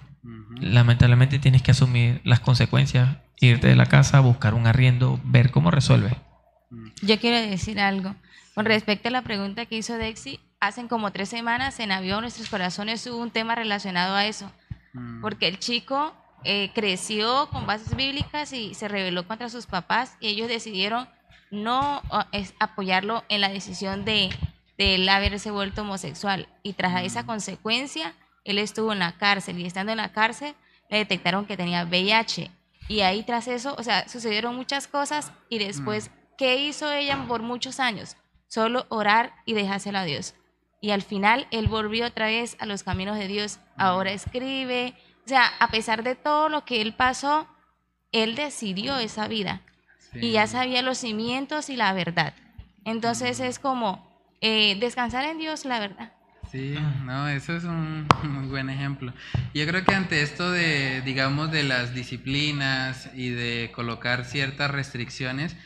[0.61, 5.71] lamentablemente tienes que asumir las consecuencias, irte de la casa, buscar un arriendo, ver cómo
[5.71, 6.17] resuelve.
[7.03, 8.15] Yo quiero decir algo.
[8.55, 12.49] Con respecto a la pregunta que hizo Dexi, hace como tres semanas en Avión Nuestros
[12.49, 14.51] Corazones hubo un tema relacionado a eso.
[15.21, 16.13] Porque el chico
[16.43, 21.09] eh, creció con bases bíblicas y se rebeló contra sus papás y ellos decidieron
[21.51, 22.03] no
[22.33, 24.31] es apoyarlo en la decisión de,
[24.77, 26.49] de él haberse vuelto homosexual.
[26.63, 28.15] Y tras esa consecuencia,
[28.45, 30.55] él estuvo en la cárcel y estando en la cárcel
[30.91, 32.51] le detectaron que tenía VIH.
[32.89, 37.43] Y ahí tras eso, o sea, sucedieron muchas cosas y después, ¿qué hizo ella por
[37.43, 38.17] muchos años?
[38.47, 40.35] Solo orar y dejárselo a Dios.
[40.81, 43.59] Y al final él volvió otra vez a los caminos de Dios.
[43.77, 44.95] Ahora escribe.
[45.27, 47.47] O sea, a pesar de todo lo que él pasó,
[48.13, 49.63] él decidió esa vida.
[50.15, 52.35] Y ya sabía los cimientos y la verdad.
[52.85, 54.09] Entonces es como
[54.41, 56.13] eh, descansar en Dios, la verdad.
[56.51, 59.13] Sí, no, eso es un muy buen ejemplo.
[59.55, 65.57] Yo creo que ante esto de, digamos, de las disciplinas y de colocar ciertas restricciones,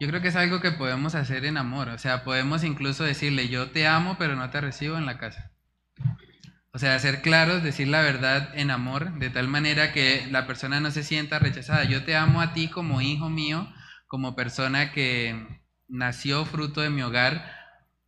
[0.00, 1.88] yo creo que es algo que podemos hacer en amor.
[1.88, 5.52] O sea, podemos incluso decirle, yo te amo, pero no te recibo en la casa.
[6.74, 10.80] O sea, ser claros, decir la verdad en amor, de tal manera que la persona
[10.80, 11.84] no se sienta rechazada.
[11.84, 13.68] Yo te amo a ti como hijo mío,
[14.12, 15.34] como persona que
[15.88, 17.50] nació fruto de mi hogar,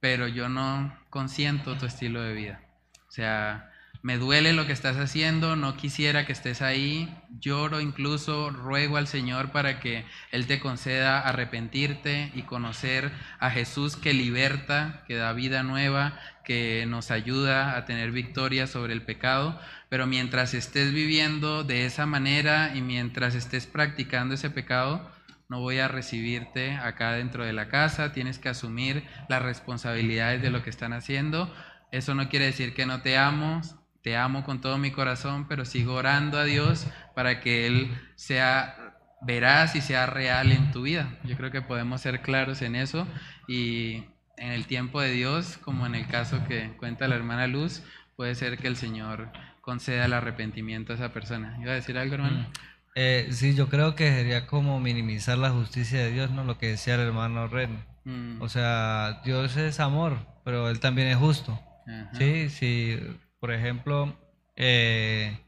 [0.01, 2.61] pero yo no consiento tu estilo de vida.
[3.09, 3.73] O sea,
[4.03, 7.09] me duele lo que estás haciendo, no quisiera que estés ahí,
[7.41, 13.11] lloro incluso, ruego al Señor para que Él te conceda arrepentirte y conocer
[13.41, 18.93] a Jesús que liberta, que da vida nueva, que nos ayuda a tener victoria sobre
[18.93, 19.59] el pecado,
[19.89, 25.11] pero mientras estés viviendo de esa manera y mientras estés practicando ese pecado,
[25.49, 30.51] no voy a recibirte acá dentro de la casa, tienes que asumir las responsabilidades de
[30.51, 31.53] lo que están haciendo.
[31.93, 33.61] Eso no quiere decir que no te amo,
[34.03, 38.77] te amo con todo mi corazón, pero sigo orando a Dios para que Él sea
[39.23, 41.19] verás y sea real en tu vida.
[41.25, 43.07] Yo creo que podemos ser claros en eso
[43.49, 44.05] y
[44.37, 47.83] en el tiempo de Dios, como en el caso que cuenta la hermana Luz,
[48.17, 49.31] puede ser que el Señor
[49.61, 51.57] conceda el arrepentimiento a esa persona.
[51.61, 52.41] ¿Iba a decir algo, hermano?
[52.41, 52.74] Mm.
[52.95, 56.45] Eh, sí, yo creo que sería como minimizar la justicia de Dios, ¿no?
[56.45, 57.85] Lo que decía el hermano Ren.
[58.05, 58.41] Mm.
[58.41, 61.59] O sea, Dios es amor, pero Él también es justo.
[61.87, 62.11] Ajá.
[62.17, 62.99] Sí, sí,
[63.41, 64.17] por ejemplo,
[64.57, 65.39] eh,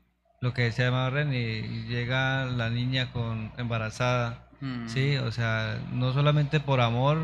[0.40, 4.88] lo que decía el hermano Ren, y, llega la niña con embarazada, Mm.
[4.88, 7.18] sí, o sea, no solamente por amor,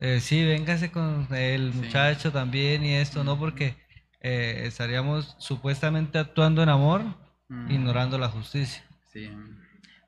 [0.00, 3.76] eh, sí, véngase con el muchacho también y esto, no porque
[4.20, 7.02] eh, estaríamos supuestamente actuando en amor,
[7.48, 7.70] Mm.
[7.70, 8.82] ignorando la justicia.
[9.14, 9.30] Sí.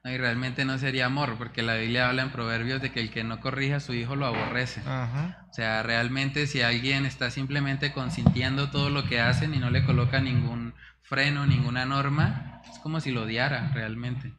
[0.05, 3.11] No, y realmente no sería amor, porque la Biblia habla en Proverbios de que el
[3.11, 4.81] que no corrija a su hijo lo aborrece.
[4.81, 5.47] Ajá.
[5.51, 9.85] O sea, realmente si alguien está simplemente consintiendo todo lo que hacen y no le
[9.85, 14.33] coloca ningún freno, ninguna norma, es como si lo odiara realmente.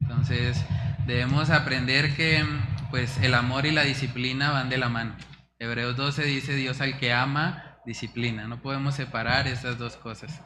[0.00, 0.64] Entonces,
[1.06, 2.44] debemos aprender que
[2.90, 5.16] pues el amor y la disciplina van de la mano.
[5.58, 8.48] Hebreos 12 dice, Dios al que ama, disciplina.
[8.48, 10.40] No podemos separar esas dos cosas.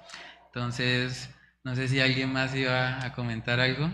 [0.47, 1.31] Entonces,
[1.67, 3.91] no sé si alguien más iba a comentar algo.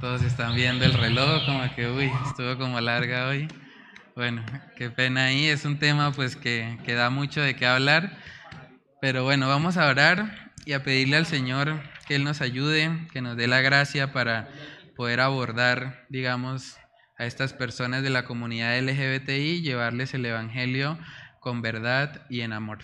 [0.00, 3.48] Todos están viendo el reloj, como que, uy, estuvo como larga hoy.
[4.14, 4.46] Bueno,
[4.76, 5.46] qué pena ahí.
[5.46, 8.16] Es un tema pues que, que da mucho de qué hablar.
[9.00, 13.20] Pero bueno, vamos a orar y a pedirle al Señor que Él nos ayude, que
[13.20, 14.48] nos dé la gracia para
[14.94, 16.76] poder abordar, digamos,
[17.18, 21.00] a estas personas de la comunidad LGBTI, llevarles el Evangelio
[21.40, 22.78] con verdad y en amor.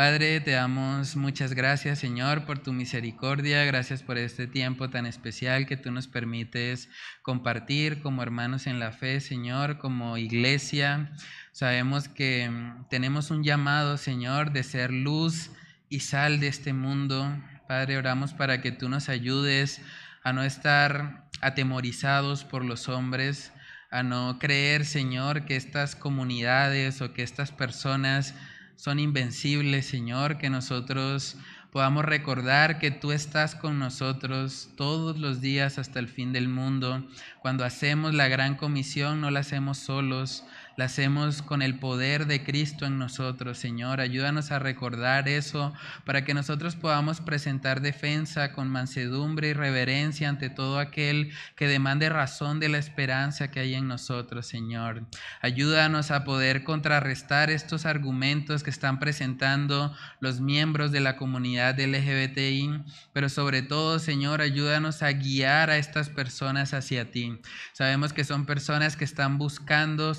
[0.00, 3.66] Padre, te damos muchas gracias, Señor, por tu misericordia.
[3.66, 6.88] Gracias por este tiempo tan especial que tú nos permites
[7.20, 11.12] compartir como hermanos en la fe, Señor, como iglesia.
[11.52, 15.50] Sabemos que mm, tenemos un llamado, Señor, de ser luz
[15.90, 17.30] y sal de este mundo.
[17.68, 19.82] Padre, oramos para que tú nos ayudes
[20.24, 23.52] a no estar atemorizados por los hombres,
[23.90, 28.34] a no creer, Señor, que estas comunidades o que estas personas
[28.80, 31.36] son invencibles, Señor, que nosotros
[31.70, 37.06] podamos recordar que tú estás con nosotros todos los días hasta el fin del mundo.
[37.40, 40.44] Cuando hacemos la gran comisión, no la hacemos solos,
[40.80, 44.00] la hacemos con el poder de Cristo en nosotros, Señor.
[44.00, 45.74] Ayúdanos a recordar eso
[46.06, 52.08] para que nosotros podamos presentar defensa con mansedumbre y reverencia ante todo aquel que demande
[52.08, 55.04] razón de la esperanza que hay en nosotros, Señor.
[55.42, 62.84] Ayúdanos a poder contrarrestar estos argumentos que están presentando los miembros de la comunidad LGBTI,
[63.12, 67.38] pero sobre todo, Señor, ayúdanos a guiar a estas personas hacia ti.
[67.74, 70.14] Sabemos que son personas que están buscando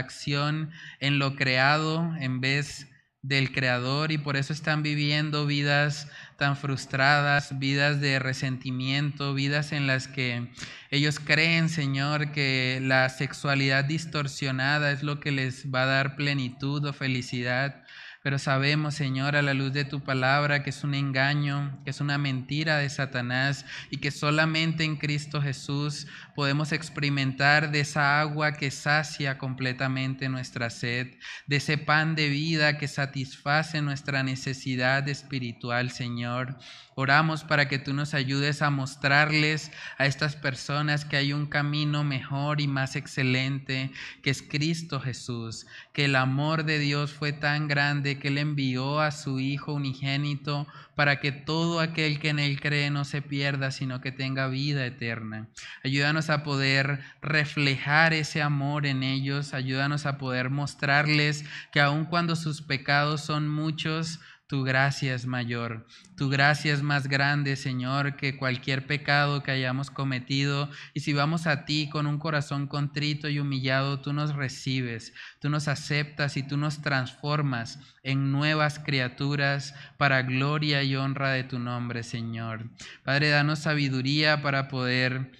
[0.00, 0.70] satisfacción
[1.00, 2.86] en lo creado en vez
[3.22, 6.08] del creador y por eso están viviendo vidas
[6.38, 10.50] tan frustradas, vidas de resentimiento, vidas en las que
[10.90, 16.82] ellos creen, Señor, que la sexualidad distorsionada es lo que les va a dar plenitud
[16.86, 17.84] o felicidad.
[18.22, 22.02] Pero sabemos, Señor, a la luz de tu palabra, que es un engaño, que es
[22.02, 28.52] una mentira de Satanás y que solamente en Cristo Jesús podemos experimentar de esa agua
[28.52, 31.14] que sacia completamente nuestra sed,
[31.46, 36.58] de ese pan de vida que satisface nuestra necesidad espiritual, Señor.
[37.00, 42.04] Oramos para que tú nos ayudes a mostrarles a estas personas que hay un camino
[42.04, 43.90] mejor y más excelente,
[44.22, 49.00] que es Cristo Jesús, que el amor de Dios fue tan grande que Él envió
[49.00, 53.70] a su Hijo unigénito para que todo aquel que en Él cree no se pierda,
[53.70, 55.48] sino que tenga vida eterna.
[55.82, 62.36] Ayúdanos a poder reflejar ese amor en ellos, ayúdanos a poder mostrarles que aun cuando
[62.36, 64.20] sus pecados son muchos,
[64.50, 65.86] tu gracia es mayor,
[66.16, 70.68] tu gracia es más grande, Señor, que cualquier pecado que hayamos cometido.
[70.92, 75.50] Y si vamos a ti con un corazón contrito y humillado, tú nos recibes, tú
[75.50, 81.60] nos aceptas y tú nos transformas en nuevas criaturas para gloria y honra de tu
[81.60, 82.68] nombre, Señor.
[83.04, 85.30] Padre, danos sabiduría para poder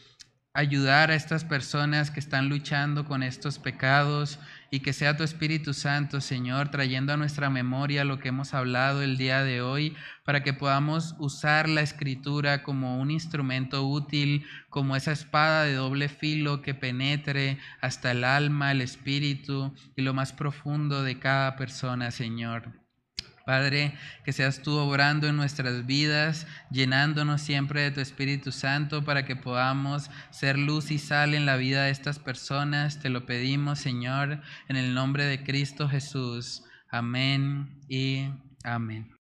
[0.54, 4.38] ayudar a estas personas que están luchando con estos pecados
[4.70, 9.02] y que sea tu Espíritu Santo, Señor, trayendo a nuestra memoria lo que hemos hablado
[9.02, 14.94] el día de hoy, para que podamos usar la escritura como un instrumento útil, como
[14.94, 20.32] esa espada de doble filo que penetre hasta el alma, el espíritu y lo más
[20.32, 22.79] profundo de cada persona, Señor.
[23.50, 23.94] Padre,
[24.24, 29.34] que seas tú obrando en nuestras vidas, llenándonos siempre de tu Espíritu Santo para que
[29.34, 33.00] podamos ser luz y sal en la vida de estas personas.
[33.00, 36.62] Te lo pedimos, Señor, en el nombre de Cristo Jesús.
[36.92, 38.28] Amén y
[38.62, 39.10] amén.